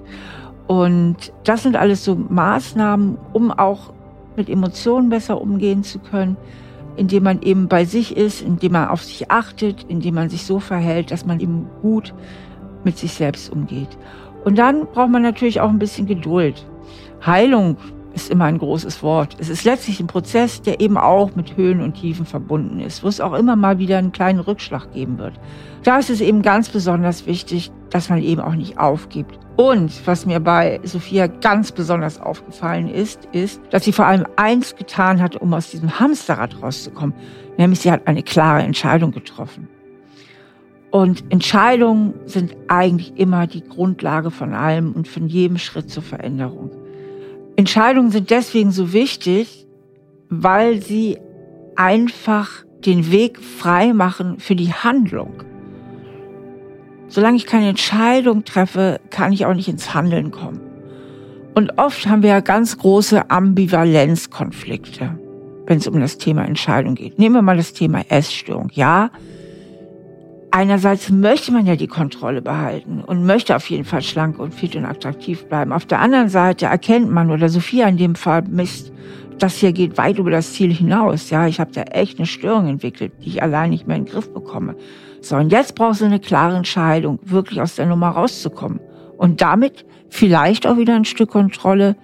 Und 0.66 1.32
das 1.44 1.62
sind 1.62 1.76
alles 1.76 2.04
so 2.04 2.14
Maßnahmen, 2.14 3.18
um 3.32 3.50
auch 3.50 3.92
mit 4.36 4.48
Emotionen 4.48 5.10
besser 5.10 5.40
umgehen 5.40 5.84
zu 5.84 5.98
können, 5.98 6.36
indem 6.96 7.24
man 7.24 7.42
eben 7.42 7.68
bei 7.68 7.84
sich 7.84 8.16
ist, 8.16 8.42
indem 8.42 8.72
man 8.72 8.88
auf 8.88 9.02
sich 9.02 9.30
achtet, 9.30 9.84
indem 9.88 10.14
man 10.14 10.30
sich 10.30 10.44
so 10.44 10.60
verhält, 10.60 11.10
dass 11.10 11.26
man 11.26 11.40
eben 11.40 11.66
gut 11.80 12.14
mit 12.84 12.98
sich 12.98 13.12
selbst 13.12 13.50
umgeht. 13.52 13.88
Und 14.44 14.58
dann 14.58 14.86
braucht 14.86 15.10
man 15.10 15.22
natürlich 15.22 15.60
auch 15.60 15.70
ein 15.70 15.78
bisschen 15.78 16.06
Geduld. 16.06 16.66
Heilung 17.24 17.76
ist 18.14 18.30
immer 18.30 18.44
ein 18.44 18.58
großes 18.58 19.02
Wort. 19.02 19.36
Es 19.38 19.48
ist 19.48 19.64
letztlich 19.64 20.00
ein 20.00 20.06
Prozess, 20.06 20.62
der 20.62 20.80
eben 20.80 20.96
auch 20.96 21.34
mit 21.34 21.56
Höhen 21.56 21.80
und 21.80 21.94
Tiefen 21.94 22.26
verbunden 22.26 22.80
ist, 22.80 23.02
wo 23.02 23.08
es 23.08 23.20
auch 23.20 23.32
immer 23.34 23.56
mal 23.56 23.78
wieder 23.78 23.98
einen 23.98 24.12
kleinen 24.12 24.40
Rückschlag 24.40 24.92
geben 24.92 25.18
wird. 25.18 25.34
Da 25.82 25.98
ist 25.98 26.10
es 26.10 26.20
eben 26.20 26.42
ganz 26.42 26.68
besonders 26.68 27.26
wichtig, 27.26 27.72
dass 27.90 28.08
man 28.08 28.22
eben 28.22 28.40
auch 28.40 28.54
nicht 28.54 28.78
aufgibt. 28.78 29.38
Und 29.56 30.06
was 30.06 30.26
mir 30.26 30.40
bei 30.40 30.80
Sophia 30.82 31.26
ganz 31.26 31.72
besonders 31.72 32.20
aufgefallen 32.20 32.88
ist, 32.88 33.28
ist, 33.32 33.60
dass 33.70 33.84
sie 33.84 33.92
vor 33.92 34.06
allem 34.06 34.26
eins 34.36 34.76
getan 34.76 35.20
hat, 35.20 35.36
um 35.36 35.52
aus 35.52 35.70
diesem 35.70 35.98
Hamsterrad 35.98 36.62
rauszukommen. 36.62 37.14
Nämlich 37.58 37.80
sie 37.80 37.92
hat 37.92 38.06
eine 38.06 38.22
klare 38.22 38.62
Entscheidung 38.62 39.10
getroffen. 39.10 39.68
Und 40.90 41.24
Entscheidungen 41.30 42.14
sind 42.26 42.54
eigentlich 42.68 43.16
immer 43.16 43.46
die 43.46 43.62
Grundlage 43.62 44.30
von 44.30 44.52
allem 44.52 44.92
und 44.92 45.08
von 45.08 45.26
jedem 45.26 45.56
Schritt 45.56 45.90
zur 45.90 46.02
Veränderung. 46.02 46.70
Entscheidungen 47.56 48.10
sind 48.10 48.30
deswegen 48.30 48.70
so 48.70 48.92
wichtig, 48.92 49.66
weil 50.28 50.80
sie 50.82 51.18
einfach 51.76 52.64
den 52.84 53.10
Weg 53.12 53.38
frei 53.38 53.92
machen 53.92 54.38
für 54.38 54.56
die 54.56 54.72
Handlung. 54.72 55.42
Solange 57.08 57.36
ich 57.36 57.46
keine 57.46 57.68
Entscheidung 57.68 58.44
treffe, 58.44 59.00
kann 59.10 59.32
ich 59.32 59.44
auch 59.44 59.54
nicht 59.54 59.68
ins 59.68 59.92
Handeln 59.92 60.30
kommen. 60.30 60.60
Und 61.54 61.78
oft 61.78 62.06
haben 62.06 62.22
wir 62.22 62.30
ja 62.30 62.40
ganz 62.40 62.78
große 62.78 63.30
Ambivalenzkonflikte, 63.30 65.18
wenn 65.66 65.78
es 65.78 65.86
um 65.86 66.00
das 66.00 66.16
Thema 66.16 66.44
Entscheidung 66.44 66.94
geht. 66.94 67.18
Nehmen 67.18 67.34
wir 67.34 67.42
mal 67.42 67.58
das 67.58 67.74
Thema 67.74 68.02
Essstörung. 68.08 68.70
Ja, 68.72 69.10
einerseits 70.52 71.10
möchte 71.10 71.50
man 71.52 71.66
ja 71.66 71.76
die 71.76 71.88
Kontrolle 71.88 72.42
behalten 72.42 73.02
und 73.04 73.24
möchte 73.24 73.56
auf 73.56 73.68
jeden 73.70 73.84
Fall 73.84 74.02
schlank 74.02 74.38
und 74.38 74.54
fit 74.54 74.76
und 74.76 74.84
attraktiv 74.84 75.46
bleiben. 75.46 75.72
Auf 75.72 75.86
der 75.86 76.00
anderen 76.00 76.28
Seite 76.28 76.66
erkennt 76.66 77.10
man, 77.10 77.30
oder 77.30 77.48
Sophia 77.48 77.88
in 77.88 77.96
dem 77.96 78.14
Fall, 78.14 78.42
Mist, 78.42 78.92
das 79.38 79.56
hier 79.56 79.72
geht 79.72 79.98
weit 79.98 80.18
über 80.18 80.30
das 80.30 80.52
Ziel 80.52 80.72
hinaus. 80.72 81.30
Ja, 81.30 81.48
ich 81.48 81.58
habe 81.58 81.72
da 81.72 81.82
echt 81.82 82.18
eine 82.18 82.26
Störung 82.26 82.68
entwickelt, 82.68 83.12
die 83.20 83.28
ich 83.28 83.42
allein 83.42 83.70
nicht 83.70 83.86
mehr 83.86 83.96
in 83.96 84.04
den 84.04 84.12
Griff 84.12 84.32
bekomme. 84.32 84.76
So, 85.20 85.36
und 85.36 85.50
jetzt 85.50 85.74
brauchst 85.74 86.00
du 86.00 86.04
eine 86.04 86.20
klare 86.20 86.56
Entscheidung, 86.56 87.18
wirklich 87.24 87.60
aus 87.60 87.76
der 87.76 87.86
Nummer 87.86 88.10
rauszukommen. 88.10 88.80
Und 89.16 89.40
damit 89.40 89.84
vielleicht 90.10 90.66
auch 90.66 90.76
wieder 90.76 90.94
ein 90.94 91.04
Stück 91.04 91.30
Kontrolle 91.30 91.96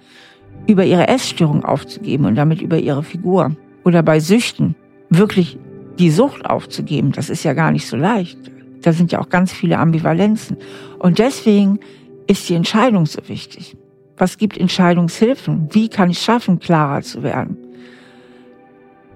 über 0.67 0.83
ihre 0.85 1.07
Essstörung 1.07 1.63
aufzugeben 1.63 2.25
und 2.25 2.35
damit 2.35 2.61
über 2.61 2.77
ihre 2.77 3.03
Figur. 3.03 3.55
Oder 3.83 4.03
bei 4.03 4.19
Süchten 4.19 4.75
wirklich 5.09 5.57
die 5.99 6.09
Sucht 6.09 6.45
aufzugeben, 6.45 7.11
das 7.11 7.29
ist 7.29 7.43
ja 7.43 7.53
gar 7.53 7.71
nicht 7.71 7.85
so 7.85 7.97
leicht. 7.97 8.39
Da 8.81 8.93
sind 8.93 9.11
ja 9.11 9.19
auch 9.19 9.29
ganz 9.29 9.51
viele 9.51 9.77
Ambivalenzen. 9.77 10.57
Und 10.97 11.19
deswegen 11.19 11.79
ist 12.27 12.47
die 12.47 12.55
Entscheidung 12.55 13.05
so 13.05 13.19
wichtig. 13.27 13.75
Was 14.17 14.37
gibt 14.37 14.57
Entscheidungshilfen? 14.57 15.67
Wie 15.71 15.89
kann 15.89 16.09
ich 16.09 16.19
schaffen, 16.19 16.59
klarer 16.59 17.01
zu 17.01 17.21
werden? 17.21 17.57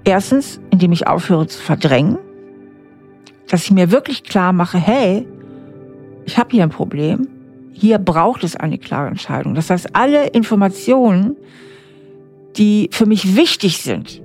Erstens, 0.04 0.60
indem 0.70 0.92
ich 0.92 1.08
aufhöre 1.08 1.48
zu 1.48 1.62
verdrängen, 1.62 2.18
dass 3.48 3.64
ich 3.64 3.72
mir 3.72 3.92
wirklich 3.92 4.24
klar 4.24 4.52
mache, 4.52 4.78
hey, 4.78 5.26
ich 6.26 6.38
habe 6.38 6.50
hier 6.52 6.64
ein 6.64 6.70
Problem, 6.70 7.28
hier 7.72 7.98
braucht 8.00 8.44
es 8.44 8.56
eine 8.56 8.78
klare 8.78 9.08
Entscheidung. 9.08 9.56
Das 9.56 9.70
heißt, 9.70 9.96
alle 9.96 10.28
Informationen, 10.28 11.38
die 12.58 12.90
für 12.92 13.06
mich 13.06 13.36
wichtig 13.36 13.78
sind, 13.78 14.22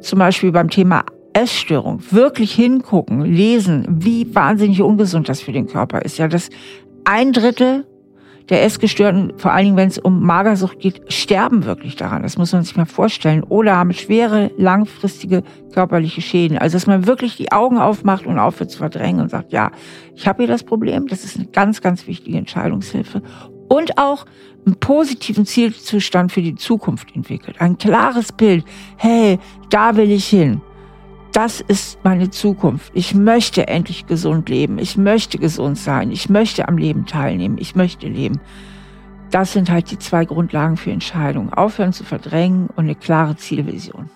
zum 0.00 0.18
Beispiel 0.18 0.50
beim 0.50 0.70
Thema 0.70 1.04
Essstörung 1.32 2.00
wirklich 2.10 2.52
hingucken, 2.52 3.22
lesen, 3.22 3.86
wie 3.88 4.34
wahnsinnig 4.34 4.82
ungesund 4.82 5.28
das 5.28 5.40
für 5.40 5.52
den 5.52 5.66
Körper 5.66 6.02
ist. 6.02 6.18
Ja, 6.18 6.28
dass 6.28 6.50
ein 7.04 7.32
Drittel 7.32 7.86
der 8.48 8.64
Essgestörten, 8.64 9.32
vor 9.36 9.52
allen 9.52 9.66
Dingen 9.66 9.76
wenn 9.76 9.88
es 9.88 9.98
um 9.98 10.22
Magersucht 10.22 10.80
geht, 10.80 11.00
sterben 11.12 11.64
wirklich 11.64 11.94
daran. 11.94 12.22
Das 12.22 12.36
muss 12.36 12.52
man 12.52 12.64
sich 12.64 12.76
mal 12.76 12.84
vorstellen. 12.84 13.44
Oder 13.44 13.76
haben 13.76 13.92
schwere, 13.92 14.50
langfristige 14.56 15.44
körperliche 15.72 16.20
Schäden. 16.20 16.58
Also 16.58 16.76
dass 16.76 16.88
man 16.88 17.06
wirklich 17.06 17.36
die 17.36 17.52
Augen 17.52 17.78
aufmacht 17.78 18.26
und 18.26 18.38
aufhört 18.38 18.72
zu 18.72 18.78
verdrängen 18.78 19.20
und 19.20 19.30
sagt, 19.30 19.52
ja, 19.52 19.70
ich 20.16 20.26
habe 20.26 20.42
hier 20.42 20.48
das 20.48 20.64
Problem. 20.64 21.06
Das 21.06 21.24
ist 21.24 21.36
eine 21.36 21.46
ganz, 21.46 21.80
ganz 21.80 22.08
wichtige 22.08 22.38
Entscheidungshilfe. 22.38 23.22
Und 23.68 23.98
auch 23.98 24.26
einen 24.66 24.74
positiven 24.74 25.46
Zielzustand 25.46 26.32
für 26.32 26.42
die 26.42 26.56
Zukunft 26.56 27.14
entwickelt. 27.14 27.60
Ein 27.60 27.78
klares 27.78 28.32
Bild. 28.32 28.64
Hey, 28.96 29.38
da 29.70 29.96
will 29.96 30.10
ich 30.10 30.26
hin 30.26 30.60
das 31.32 31.60
ist 31.60 31.98
meine 32.04 32.30
Zukunft. 32.30 32.90
Ich 32.94 33.14
möchte 33.14 33.68
endlich 33.68 34.06
gesund 34.06 34.48
leben. 34.48 34.78
Ich 34.78 34.96
möchte 34.96 35.38
gesund 35.38 35.78
sein. 35.78 36.10
Ich 36.10 36.28
möchte 36.28 36.68
am 36.68 36.76
Leben 36.76 37.06
teilnehmen. 37.06 37.56
Ich 37.58 37.74
möchte 37.74 38.08
leben. 38.08 38.40
Das 39.30 39.52
sind 39.52 39.70
halt 39.70 39.90
die 39.90 39.98
zwei 39.98 40.24
Grundlagen 40.24 40.76
für 40.76 40.90
Entscheidungen. 40.90 41.52
Aufhören 41.52 41.92
zu 41.92 42.04
verdrängen 42.04 42.66
und 42.68 42.84
eine 42.84 42.96
klare 42.96 43.36
Zielvision. 43.36 44.10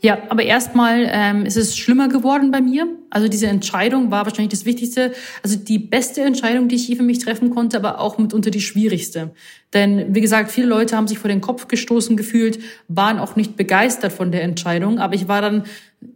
Ja, 0.00 0.18
aber 0.28 0.44
erstmal 0.44 1.08
ähm, 1.10 1.44
ist 1.44 1.56
es 1.56 1.76
schlimmer 1.76 2.08
geworden 2.08 2.52
bei 2.52 2.60
mir. 2.60 2.86
Also 3.10 3.26
diese 3.26 3.48
Entscheidung 3.48 4.12
war 4.12 4.26
wahrscheinlich 4.26 4.50
das 4.50 4.64
Wichtigste, 4.64 5.12
also 5.42 5.56
die 5.56 5.80
beste 5.80 6.20
Entscheidung, 6.20 6.68
die 6.68 6.76
ich 6.76 6.86
hier 6.86 6.96
für 6.96 7.02
mich 7.02 7.18
treffen 7.18 7.50
konnte, 7.50 7.76
aber 7.76 8.00
auch 8.00 8.16
mitunter 8.16 8.50
die 8.50 8.60
schwierigste. 8.60 9.30
Denn 9.74 10.14
wie 10.14 10.20
gesagt, 10.20 10.52
viele 10.52 10.68
Leute 10.68 10.96
haben 10.96 11.08
sich 11.08 11.18
vor 11.18 11.28
den 11.28 11.40
Kopf 11.40 11.66
gestoßen 11.66 12.16
gefühlt, 12.16 12.60
waren 12.86 13.18
auch 13.18 13.34
nicht 13.34 13.56
begeistert 13.56 14.12
von 14.12 14.30
der 14.30 14.42
Entscheidung. 14.42 15.00
Aber 15.00 15.14
ich 15.16 15.26
war 15.26 15.42
dann 15.42 15.64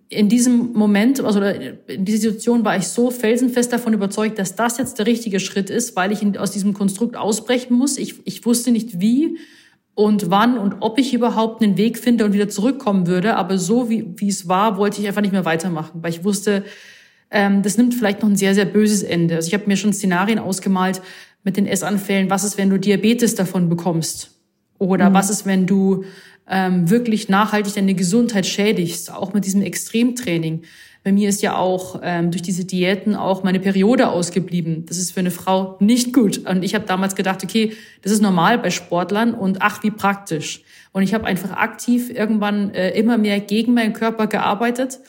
in 0.09 0.28
diesem 0.28 0.74
Moment, 0.74 1.20
also 1.20 1.43
in 1.43 2.05
dieser 2.05 2.30
Situation 2.30 2.64
war 2.64 2.76
ich 2.76 2.87
so 2.87 3.11
felsenfest 3.11 3.72
davon 3.72 3.95
überzeugt, 3.95 4.39
dass 4.39 4.55
das 4.55 4.78
jetzt 4.78 5.01
der 5.01 5.07
richtige 5.07 5.41
Schritt 5.41 5.70
ist, 5.70 5.97
weil 5.97 6.12
ich 6.12 6.39
aus 6.39 6.53
diesem 6.53 6.72
Konstrukt 6.72 7.16
ausbrechen 7.16 7.76
muss. 7.76 7.99
Ich, 7.99 8.14
ich 8.26 8.47
wusste 8.47 8.70
nicht 8.70 9.01
wie 9.01 9.39
und 9.95 10.30
wann 10.30 10.59
und 10.59 10.76
ob 10.80 10.99
ich 10.99 11.12
überhaupt 11.12 11.62
einen 11.62 11.76
Weg 11.76 11.99
finde 11.99 12.24
und 12.24 12.32
wieder 12.32 12.49
zurückkommen 12.49 13.07
würde. 13.07 13.36
Aber 13.36 13.59
so 13.59 13.90
wie, 13.90 14.07
wie 14.16 14.28
es 14.28 14.49
war, 14.49 14.78
wollte 14.78 15.01
ich 15.01 15.07
einfach 15.07 15.20
nicht 15.20 15.32
mehr 15.32 15.45
weitermachen, 15.45 16.03
weil 16.03 16.11
ich 16.11 16.24
wusste, 16.24 16.64
ähm, 17.30 17.62
das 17.62 17.76
nimmt 17.76 17.95
vielleicht 17.95 18.22
noch 18.22 18.28
ein 18.28 18.36
sehr, 18.36 18.55
sehr 18.55 18.64
böses 18.64 19.03
Ende. 19.03 19.36
Also 19.36 19.49
ich 19.49 19.55
habe 19.55 19.66
mir 19.66 19.76
schon 19.76 19.93
Szenarien 19.93 20.38
ausgemalt 20.38 21.03
mit 21.45 21.57
den 21.57 21.66
Essanfällen. 21.66 22.30
Was 22.30 22.45
ist, 22.45 22.59
wenn 22.59 22.70
du 22.70 22.78
Diabetes 22.78 23.34
davon 23.34 23.68
bekommst? 23.68 24.30
Oder 24.78 25.11
mhm. 25.11 25.14
was 25.14 25.30
ist, 25.30 25.47
wenn 25.47 25.66
du 25.66 26.05
ähm, 26.49 26.88
wirklich 26.88 27.28
nachhaltig 27.28 27.74
deine 27.74 27.95
Gesundheit 27.95 28.47
schädigst, 28.47 29.12
auch 29.12 29.32
mit 29.32 29.45
diesem 29.45 29.62
Extremtraining? 29.62 30.62
Bei 31.05 31.11
mir 31.11 31.29
ist 31.29 31.43
ja 31.43 31.57
auch 31.57 32.01
ähm, 32.03 32.31
durch 32.31 32.43
diese 32.43 32.65
Diäten 32.65 33.17
auch 33.17 33.43
meine 33.43 33.59
Periode 33.59 34.09
ausgeblieben. 34.09 34.87
Das 34.87 34.99
ist 34.99 35.11
für 35.11 35.21
eine 35.21 35.33
Frau 35.33 35.77
nicht 35.81 36.13
gut. 36.13 36.47
Und 36.49 36.63
ich 36.63 36.77
habe 36.77 36.87
damals 36.87 37.17
gedacht, 37.17 37.43
okay, 37.43 37.73
das 38.03 38.13
ist 38.13 38.23
normal 38.23 38.59
bei 38.59 38.71
Sportlern 38.71 39.35
und 39.35 39.63
ach, 39.63 39.83
wie 39.83 39.91
praktisch. 39.91 40.63
Und 40.93 41.03
ich 41.03 41.13
habe 41.13 41.25
einfach 41.25 41.51
aktiv 41.53 42.09
irgendwann 42.09 42.71
äh, 42.71 42.91
immer 42.91 43.19
mehr 43.19 43.41
gegen 43.41 43.75
meinen 43.75 43.95
Körper 43.95 44.29
gearbeitet. 44.29 45.01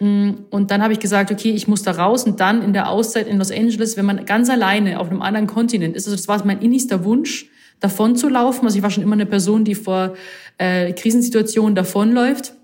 Mm, 0.00 0.30
und 0.50 0.72
dann 0.72 0.82
habe 0.82 0.92
ich 0.92 0.98
gesagt, 0.98 1.30
okay, 1.30 1.52
ich 1.52 1.68
muss 1.68 1.84
da 1.84 1.92
raus. 1.92 2.24
Und 2.24 2.40
dann 2.40 2.60
in 2.60 2.72
der 2.72 2.88
Auszeit 2.90 3.28
in 3.28 3.38
Los 3.38 3.52
Angeles, 3.52 3.96
wenn 3.96 4.06
man 4.06 4.24
ganz 4.24 4.50
alleine 4.50 4.98
auf 4.98 5.10
einem 5.10 5.22
anderen 5.22 5.46
Kontinent 5.46 5.94
ist, 5.94 6.06
also 6.06 6.16
das 6.16 6.26
war 6.26 6.44
mein 6.44 6.60
innigster 6.60 7.04
Wunsch, 7.04 7.48
davon 7.78 8.16
zu 8.16 8.28
laufen. 8.28 8.64
Also 8.64 8.78
ich 8.78 8.82
war 8.82 8.90
schon 8.90 9.04
immer 9.04 9.14
eine 9.14 9.26
Person, 9.26 9.64
die 9.64 9.76
vor 9.76 10.14
äh, 10.58 10.92
Krisensituationen 10.92 11.76
davonläuft. 11.76 12.54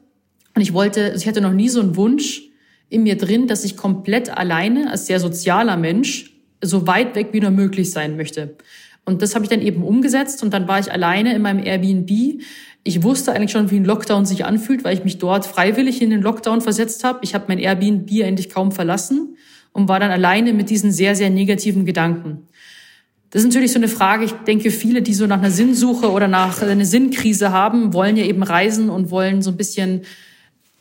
Und 0.56 0.62
ich 0.62 0.72
wollte, 0.72 1.12
also 1.12 1.18
ich 1.18 1.28
hatte 1.28 1.40
noch 1.40 1.52
nie 1.52 1.68
so 1.68 1.80
einen 1.80 1.96
Wunsch, 1.96 2.48
in 2.92 3.02
mir 3.02 3.16
drin, 3.16 3.46
dass 3.46 3.64
ich 3.64 3.76
komplett 3.76 4.36
alleine 4.36 4.90
als 4.90 5.06
sehr 5.06 5.18
sozialer 5.18 5.76
Mensch 5.76 6.34
so 6.60 6.86
weit 6.86 7.14
weg 7.14 7.28
wie 7.32 7.40
nur 7.40 7.50
möglich 7.50 7.90
sein 7.90 8.16
möchte. 8.16 8.56
Und 9.04 9.22
das 9.22 9.34
habe 9.34 9.44
ich 9.44 9.50
dann 9.50 9.62
eben 9.62 9.82
umgesetzt 9.82 10.42
und 10.42 10.52
dann 10.52 10.68
war 10.68 10.78
ich 10.78 10.92
alleine 10.92 11.34
in 11.34 11.42
meinem 11.42 11.64
Airbnb. 11.64 12.40
Ich 12.84 13.02
wusste 13.02 13.32
eigentlich 13.32 13.50
schon, 13.50 13.70
wie 13.70 13.76
ein 13.76 13.84
Lockdown 13.84 14.26
sich 14.26 14.44
anfühlt, 14.44 14.84
weil 14.84 14.94
ich 14.94 15.04
mich 15.04 15.18
dort 15.18 15.44
freiwillig 15.44 16.02
in 16.02 16.10
den 16.10 16.22
Lockdown 16.22 16.60
versetzt 16.60 17.02
habe. 17.02 17.20
Ich 17.22 17.34
habe 17.34 17.46
mein 17.48 17.58
Airbnb 17.58 18.08
eigentlich 18.22 18.48
kaum 18.48 18.70
verlassen 18.70 19.36
und 19.72 19.88
war 19.88 19.98
dann 19.98 20.10
alleine 20.10 20.52
mit 20.52 20.70
diesen 20.70 20.92
sehr, 20.92 21.16
sehr 21.16 21.30
negativen 21.30 21.84
Gedanken. 21.84 22.46
Das 23.30 23.42
ist 23.42 23.48
natürlich 23.48 23.72
so 23.72 23.78
eine 23.78 23.88
Frage. 23.88 24.26
Ich 24.26 24.32
denke, 24.32 24.70
viele, 24.70 25.00
die 25.00 25.14
so 25.14 25.26
nach 25.26 25.38
einer 25.38 25.50
Sinnsuche 25.50 26.10
oder 26.10 26.28
nach 26.28 26.60
einer 26.60 26.84
Sinnkrise 26.84 27.50
haben, 27.50 27.94
wollen 27.94 28.16
ja 28.16 28.24
eben 28.24 28.42
reisen 28.42 28.90
und 28.90 29.10
wollen 29.10 29.40
so 29.42 29.50
ein 29.50 29.56
bisschen 29.56 30.02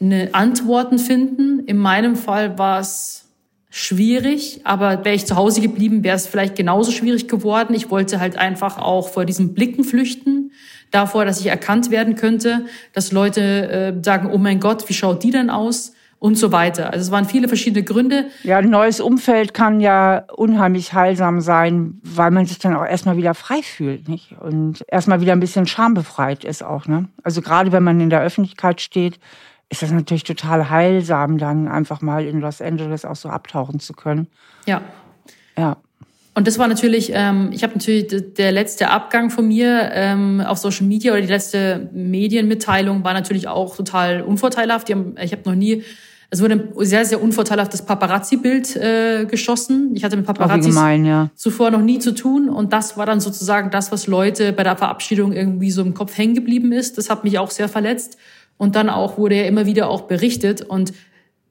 eine 0.02 0.34
Antworten 0.34 0.99
finden. 0.99 1.60
In 1.66 1.78
meinem 1.78 2.16
Fall 2.16 2.58
war 2.58 2.80
es 2.80 3.30
schwierig, 3.70 4.62
aber 4.66 5.06
wäre 5.06 5.16
ich 5.16 5.26
zu 5.26 5.36
Hause 5.36 5.62
geblieben, 5.62 6.04
wäre 6.04 6.16
es 6.16 6.28
vielleicht 6.28 6.56
genauso 6.56 6.91
schwierig 6.91 7.28
geworden. 7.28 7.74
Ich 7.74 7.89
wollte 7.89 8.20
halt 8.20 8.38
einfach 8.38 8.78
auch 8.78 9.10
vor 9.10 9.24
diesen 9.26 9.54
Blicken 9.54 9.84
flüchten, 9.84 10.52
davor, 10.91 11.24
dass 11.24 11.39
ich 11.39 11.47
erkannt 11.47 11.89
werden 11.89 12.16
könnte, 12.16 12.66
dass 12.91 13.14
Leute 13.14 13.41
äh, 13.41 14.04
sagen, 14.04 14.30
oh 14.32 14.38
mein 14.38 14.60
Gott, 14.60 14.89
wie 14.89 14.93
schaut 14.93 15.24
die 15.24 15.32
denn 15.32 15.49
aus? 15.49 15.93
und 16.22 16.36
so 16.36 16.52
weiter. 16.52 16.93
Also 16.93 17.06
es 17.06 17.12
waren 17.12 17.26
viele 17.26 17.47
verschiedene 17.47 17.84
Gründe. 17.84 18.28
Ja, 18.43 18.60
ein 18.60 18.70
neues 18.70 18.99
Umfeld 18.99 19.56
kann 19.56 19.82
ja 19.82 20.26
unheimlich 20.36 20.93
heilsam 20.93 21.41
sein, 21.41 21.99
weil 22.04 22.30
man 22.30 22.45
sich 22.45 22.60
dann 22.60 22.76
auch 22.76 22.86
erstmal 22.86 23.18
wieder 23.18 23.34
frei 23.34 23.64
fühlt, 23.64 24.08
nicht? 24.08 24.36
Und 24.39 24.86
erstmal 24.88 25.20
wieder 25.20 25.34
ein 25.34 25.39
bisschen 25.39 25.66
schambefreit 25.66 26.43
ist 26.43 26.64
auch, 26.64 26.86
ne? 26.86 27.10
Also 27.24 27.41
gerade 27.41 27.72
wenn 27.72 27.82
man 27.82 27.99
in 27.99 28.12
der 28.12 28.22
Öffentlichkeit 28.22 28.82
steht, 28.82 29.20
ist 29.72 29.82
das 29.82 29.91
natürlich 29.91 30.26
total 30.26 30.69
heilsam, 30.69 31.38
dann 31.38 31.69
einfach 31.69 32.01
mal 32.01 32.26
in 32.26 32.41
Los 32.41 32.61
Angeles 32.61 33.05
auch 33.05 33.15
so 33.15 33.30
abtauchen 33.30 33.80
zu 33.80 33.93
können. 33.93 34.28
Ja. 34.65 34.82
Ja. 35.57 35.78
Und 36.34 36.47
das 36.47 36.59
war 36.59 36.67
natürlich, 36.67 37.11
ähm, 37.13 37.49
ich 37.53 37.63
habe 37.63 37.74
natürlich 37.74 38.07
der 38.38 38.51
letzte 38.51 38.89
Abgang 38.89 39.30
von 39.30 39.47
mir 39.47 39.91
ähm, 39.93 40.41
auf 40.41 40.57
Social 40.57 40.86
Media 40.86 41.13
oder 41.13 41.22
die 41.22 41.28
letzte 41.28 41.89
Medienmitteilung 41.93 43.03
war 43.03 43.13
natürlich 43.13 43.47
auch 43.47 43.76
total 43.76 44.22
unvorteilhaft. 44.22 44.89
Haben, 44.89 45.15
ich 45.22 45.32
habe 45.32 45.43
noch 45.45 45.55
nie 45.55 45.84
es 46.34 46.41
wurde 46.41 46.53
ein 46.53 46.86
sehr, 46.86 47.03
sehr 47.03 47.22
unvorteilhaftes 47.22 47.82
Paparazzi-Bild 47.82 48.78
äh, 48.78 49.26
geschossen. 49.26 49.91
Ich 49.95 50.05
hatte 50.05 50.15
mit 50.15 50.26
Paparazzi 50.26 50.69
ja. 50.69 51.30
zuvor 51.36 51.72
noch 51.72 51.82
nie 51.82 51.99
zu 51.99 52.15
tun. 52.15 52.47
Und 52.47 52.72
das 52.72 52.95
war 52.95 53.05
dann 53.05 53.19
sozusagen 53.19 53.69
das, 53.69 53.91
was 53.91 54.07
Leute 54.07 54.53
bei 54.53 54.63
der 54.63 54.78
Verabschiedung 54.78 55.34
irgendwie 55.34 55.72
so 55.72 55.82
im 55.82 55.93
Kopf 55.93 56.17
hängen 56.17 56.34
geblieben 56.34 56.72
ist. 56.72 56.97
Das 56.97 57.09
hat 57.09 57.26
mich 57.26 57.38
auch 57.38 57.51
sehr 57.51 57.67
verletzt. 57.67 58.17
Und 58.62 58.76
dann 58.76 58.91
auch 58.91 59.18
wurde 59.18 59.38
ja 59.38 59.45
immer 59.45 59.66
wieder 59.66 59.89
auch 59.89 60.01
berichtet. 60.01 60.62
Und 60.62 60.93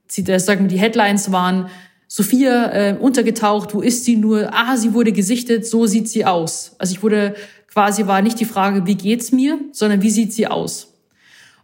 sie, 0.07 0.23
das 0.23 0.47
sagen, 0.47 0.69
die 0.69 0.79
Headlines 0.79 1.33
waren, 1.33 1.67
Sophia 2.07 2.71
äh, 2.73 2.97
untergetaucht, 2.97 3.75
wo 3.75 3.81
ist 3.81 4.05
sie 4.05 4.15
nur? 4.15 4.51
Ah, 4.55 4.77
sie 4.77 4.95
wurde 4.95 5.11
gesichtet, 5.11 5.67
so 5.67 5.87
sieht 5.87 6.09
sie 6.09 6.25
aus. 6.25 6.77
Also 6.79 6.93
ich 6.93 7.03
wurde 7.03 7.35
quasi 7.67 8.07
war 8.07 8.23
nicht 8.23 8.39
die 8.39 8.45
Frage, 8.45 8.87
wie 8.87 8.95
geht's 8.95 9.33
mir, 9.33 9.59
sondern 9.73 10.03
wie 10.03 10.11
sieht 10.11 10.33
sie 10.33 10.47
aus? 10.47 10.95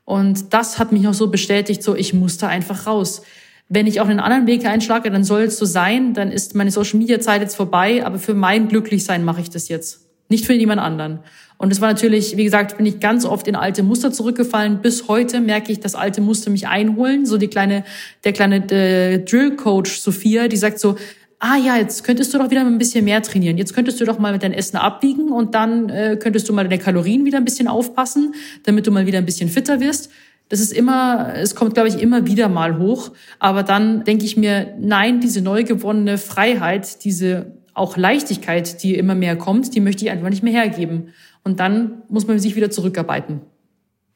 Und 0.04 0.52
das 0.52 0.80
hat 0.80 0.90
mich 0.90 1.02
noch 1.02 1.14
so 1.14 1.28
bestätigt, 1.28 1.80
so 1.80 1.94
ich 1.94 2.12
musste 2.12 2.48
einfach 2.48 2.88
raus. 2.88 3.22
Wenn 3.68 3.86
ich 3.86 4.00
auch 4.00 4.08
einen 4.08 4.18
anderen 4.18 4.48
Weg 4.48 4.66
einschlage, 4.66 5.12
dann 5.12 5.22
soll 5.22 5.42
es 5.42 5.58
so 5.58 5.64
sein, 5.64 6.12
dann 6.12 6.32
ist 6.32 6.56
meine 6.56 6.72
Social 6.72 6.98
Media 6.98 7.20
Zeit 7.20 7.40
jetzt 7.40 7.54
vorbei, 7.54 8.04
aber 8.04 8.18
für 8.18 8.34
mein 8.34 8.66
Glücklichsein 8.66 9.22
mache 9.22 9.42
ich 9.42 9.50
das 9.50 9.68
jetzt. 9.68 10.05
Nicht 10.28 10.46
für 10.46 10.54
jemand 10.54 10.80
anderen. 10.80 11.20
Und 11.58 11.72
es 11.72 11.80
war 11.80 11.88
natürlich, 11.88 12.36
wie 12.36 12.44
gesagt, 12.44 12.76
bin 12.76 12.86
ich 12.86 13.00
ganz 13.00 13.24
oft 13.24 13.48
in 13.48 13.56
alte 13.56 13.82
Muster 13.82 14.12
zurückgefallen. 14.12 14.82
Bis 14.82 15.08
heute 15.08 15.40
merke 15.40 15.72
ich, 15.72 15.80
dass 15.80 15.94
alte 15.94 16.20
Muster 16.20 16.50
mich 16.50 16.68
einholen. 16.68 17.24
So 17.24 17.38
die 17.38 17.48
kleine, 17.48 17.84
der 18.24 18.32
kleine 18.32 18.56
äh, 18.70 19.18
Drill 19.24 19.56
Coach 19.56 19.98
Sophia, 19.98 20.48
die 20.48 20.56
sagt 20.56 20.78
so, 20.78 20.96
ah 21.38 21.56
ja, 21.56 21.76
jetzt 21.76 22.04
könntest 22.04 22.32
du 22.34 22.38
doch 22.38 22.50
wieder 22.50 22.60
ein 22.60 22.78
bisschen 22.78 23.04
mehr 23.04 23.22
trainieren. 23.22 23.56
Jetzt 23.56 23.74
könntest 23.74 24.00
du 24.00 24.04
doch 24.04 24.18
mal 24.18 24.32
mit 24.32 24.42
deinem 24.42 24.52
Essen 24.52 24.76
abwiegen 24.76 25.30
und 25.30 25.54
dann 25.54 25.88
äh, 25.88 26.18
könntest 26.20 26.48
du 26.48 26.52
mal 26.52 26.64
deine 26.64 26.78
Kalorien 26.78 27.24
wieder 27.24 27.38
ein 27.38 27.44
bisschen 27.44 27.68
aufpassen, 27.68 28.34
damit 28.64 28.86
du 28.86 28.90
mal 28.90 29.06
wieder 29.06 29.18
ein 29.18 29.26
bisschen 29.26 29.48
fitter 29.48 29.80
wirst. 29.80 30.10
Das 30.48 30.60
ist 30.60 30.72
immer, 30.72 31.34
es 31.34 31.54
kommt, 31.54 31.74
glaube 31.74 31.88
ich, 31.88 32.00
immer 32.00 32.26
wieder 32.26 32.48
mal 32.48 32.78
hoch. 32.78 33.12
Aber 33.38 33.62
dann 33.62 34.04
denke 34.04 34.24
ich 34.24 34.36
mir, 34.36 34.74
nein, 34.78 35.20
diese 35.20 35.40
neu 35.40 35.64
gewonnene 35.64 36.18
Freiheit, 36.18 37.04
diese 37.04 37.52
auch 37.76 37.96
Leichtigkeit, 37.96 38.82
die 38.82 38.94
immer 38.94 39.14
mehr 39.14 39.36
kommt, 39.36 39.74
die 39.74 39.80
möchte 39.80 40.04
ich 40.04 40.10
einfach 40.10 40.30
nicht 40.30 40.42
mehr 40.42 40.52
hergeben. 40.52 41.12
Und 41.44 41.60
dann 41.60 42.02
muss 42.08 42.26
man 42.26 42.38
sich 42.38 42.56
wieder 42.56 42.70
zurückarbeiten. 42.70 43.42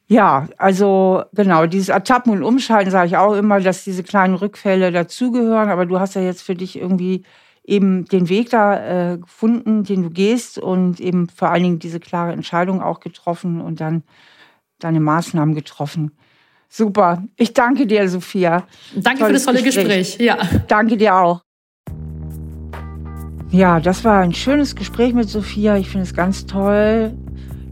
Ja, 0.07 0.49
also 0.57 1.23
genau, 1.33 1.67
dieses 1.67 1.89
Ertappen 1.89 2.33
und 2.33 2.43
Umschalten 2.43 2.91
sage 2.91 3.07
ich 3.07 3.17
auch 3.17 3.33
immer, 3.33 3.61
dass 3.61 3.85
diese 3.85 4.03
kleinen 4.03 4.33
Rückfälle 4.33 4.91
dazugehören. 4.91 5.69
Aber 5.69 5.85
du 5.85 5.99
hast 5.99 6.15
ja 6.15 6.21
jetzt 6.21 6.41
für 6.41 6.55
dich 6.55 6.77
irgendwie 6.77 7.23
eben 7.63 8.05
den 8.05 8.27
Weg 8.27 8.49
da 8.49 9.13
äh, 9.13 9.17
gefunden, 9.19 9.83
den 9.83 10.03
du 10.03 10.09
gehst 10.09 10.57
und 10.57 10.99
eben 10.99 11.29
vor 11.29 11.49
allen 11.49 11.63
Dingen 11.63 11.79
diese 11.79 11.99
klare 11.99 12.33
Entscheidung 12.33 12.81
auch 12.81 12.99
getroffen 12.99 13.61
und 13.61 13.79
dann 13.79 14.03
deine 14.79 14.99
Maßnahmen 14.99 15.53
getroffen. 15.55 16.11
Super. 16.67 17.23
Ich 17.37 17.53
danke 17.53 17.85
dir, 17.85 18.09
Sophia. 18.09 18.65
Danke 18.95 19.19
Tolles 19.19 19.27
für 19.27 19.33
das 19.33 19.45
tolle 19.45 19.63
Gespräch. 19.63 20.17
Gespräch. 20.17 20.25
Ja. 20.25 20.37
Danke 20.67 20.97
dir 20.97 21.15
auch. 21.15 21.41
Ja, 23.51 23.81
das 23.81 24.05
war 24.05 24.21
ein 24.21 24.33
schönes 24.33 24.77
Gespräch 24.77 25.13
mit 25.13 25.27
Sophia. 25.27 25.75
Ich 25.75 25.89
finde 25.89 26.03
es 26.03 26.13
ganz 26.13 26.45
toll, 26.45 27.11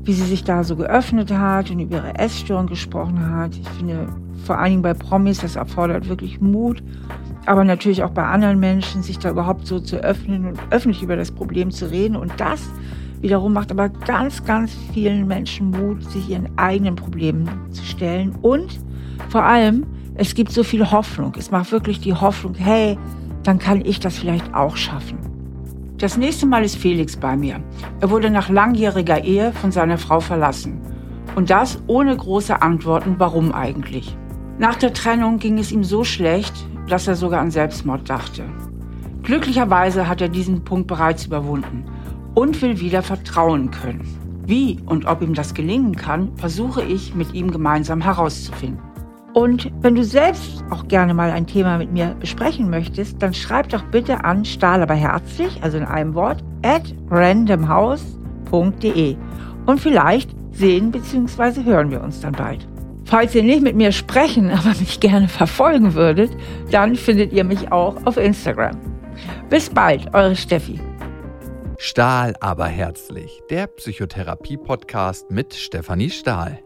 wie 0.04 0.12
sie 0.12 0.26
sich 0.26 0.44
da 0.44 0.66
so 0.66 0.76
geöffnet 0.76 1.32
hat 1.32 1.72
und 1.72 1.80
über 1.80 1.96
ihre 1.98 2.20
Essstörung 2.20 2.68
gesprochen 2.68 3.34
hat. 3.34 3.56
Ich 3.56 3.70
finde, 3.70 4.10
vor 4.44 4.58
allen 4.58 4.72
Dingen 4.72 4.82
bei 4.82 4.94
Promis, 4.94 5.40
das 5.40 5.56
erfordert 5.56 6.10
wirklich 6.10 6.42
Mut, 6.42 6.84
aber 7.46 7.64
natürlich 7.64 8.04
auch 8.04 8.10
bei 8.10 8.26
anderen 8.26 8.60
Menschen, 8.60 9.04
sich 9.04 9.20
da 9.20 9.30
überhaupt 9.30 9.68
so 9.68 9.80
zu 9.80 9.96
öffnen 10.04 10.48
und 10.48 10.60
öffentlich 10.70 11.02
über 11.02 11.16
das 11.16 11.32
Problem 11.32 11.72
zu 11.72 11.90
reden. 11.90 12.18
Und 12.18 12.34
das 12.36 12.60
wiederum 13.22 13.54
macht 13.54 13.72
aber 13.72 13.88
ganz, 13.88 14.44
ganz 14.44 14.76
vielen 14.94 15.28
Menschen 15.28 15.72
Mut, 15.72 16.04
sich 16.12 16.30
ihren 16.30 16.50
eigenen 16.58 16.98
Problemen 16.98 17.50
zu 17.72 17.86
stellen. 17.86 18.36
Und 18.42 18.82
vor 19.30 19.44
allem, 19.44 19.86
es 20.16 20.36
gibt 20.36 20.52
so 20.52 20.64
viel 20.64 20.92
Hoffnung. 20.92 21.32
Es 21.38 21.52
macht 21.52 21.72
wirklich 21.72 22.02
die 22.02 22.14
Hoffnung, 22.14 22.56
hey, 22.56 22.98
dann 23.44 23.60
kann 23.60 23.80
ich 23.86 24.02
das 24.02 24.18
vielleicht 24.18 24.54
auch 24.54 24.76
schaffen. 24.76 25.39
Das 26.00 26.16
nächste 26.16 26.46
Mal 26.46 26.64
ist 26.64 26.78
Felix 26.78 27.18
bei 27.18 27.36
mir. 27.36 27.62
Er 28.00 28.10
wurde 28.10 28.30
nach 28.30 28.48
langjähriger 28.48 29.22
Ehe 29.26 29.52
von 29.52 29.70
seiner 29.74 29.98
Frau 29.98 30.22
verlassen. 30.22 30.80
Und 31.36 31.50
das 31.50 31.78
ohne 31.88 32.16
große 32.16 32.62
Antworten, 32.62 33.16
warum 33.18 33.52
eigentlich. 33.52 34.16
Nach 34.60 34.76
der 34.76 34.94
Trennung 34.94 35.40
ging 35.40 35.60
es 35.60 35.74
ihm 35.74 35.84
so 35.84 36.06
schlecht, 36.06 36.54
dass 36.88 37.08
er 37.08 37.16
sogar 37.16 37.42
an 37.42 37.52
Selbstmord 37.52 38.10
dachte. 38.10 38.46
Glücklicherweise 39.24 40.08
hat 40.08 40.22
er 40.22 40.30
diesen 40.30 40.64
Punkt 40.64 40.88
bereits 40.88 41.26
überwunden 41.26 41.84
und 42.34 42.62
will 42.62 42.80
wieder 42.80 43.04
vertrauen 43.04 43.70
können. 43.70 44.08
Wie 44.46 44.80
und 44.86 45.06
ob 45.06 45.22
ihm 45.22 45.34
das 45.34 45.54
gelingen 45.54 45.98
kann, 45.98 46.32
versuche 46.38 46.82
ich 46.82 47.14
mit 47.14 47.34
ihm 47.34 47.52
gemeinsam 47.52 48.00
herauszufinden. 48.00 48.89
Und 49.34 49.72
wenn 49.82 49.96
du 49.96 50.04
selbst 50.04 50.64
auch 50.70 50.88
gerne 50.88 51.14
mal 51.14 51.32
ein 51.32 51.48
Thema 51.48 51.78
mit 51.78 51.92
mir 51.92 52.16
besprechen 52.20 52.70
möchtest, 52.70 53.22
dann 53.22 53.34
schreib 53.34 53.70
doch 53.70 53.84
bitte 53.84 54.24
an 54.24 54.44
Stahl 54.44 54.82
aber 54.82 54.96
herzlich, 54.96 55.62
also 55.62 55.78
in 55.78 55.86
einem 55.86 56.16
Wort, 56.16 56.44
at 56.64 56.94
randomhouse.de. 57.10 59.16
Und 59.66 59.80
vielleicht 59.80 60.32
sehen 60.52 60.92
bzw. 60.92 61.64
hören 61.64 61.92
wir 61.92 62.02
uns 62.02 62.22
dann 62.22 62.34
bald. 62.34 62.68
Falls 63.06 63.34
ihr 63.34 63.44
nicht 63.44 63.64
mit 63.64 63.76
mir 63.76 63.92
sprechen, 63.92 64.52
aber 64.52 64.70
mich 64.70 65.00
gerne 65.00 65.28
verfolgen 65.28 65.94
würdet, 65.94 66.32
dann 66.72 66.96
findet 66.96 67.32
ihr 67.32 67.44
mich 67.44 67.72
auch 67.72 67.96
auf 68.06 68.18
Instagram. 68.18 68.78
Bis 69.50 69.70
bald, 69.70 70.14
eure 70.14 70.36
Steffi. 70.36 70.80
Stahl 71.78 72.36
aber 72.42 72.66
herzlich, 72.66 73.42
der 73.50 73.68
Psychotherapie-Podcast 73.68 75.32
mit 75.32 75.54
Stefanie 75.54 76.10
Stahl. 76.10 76.60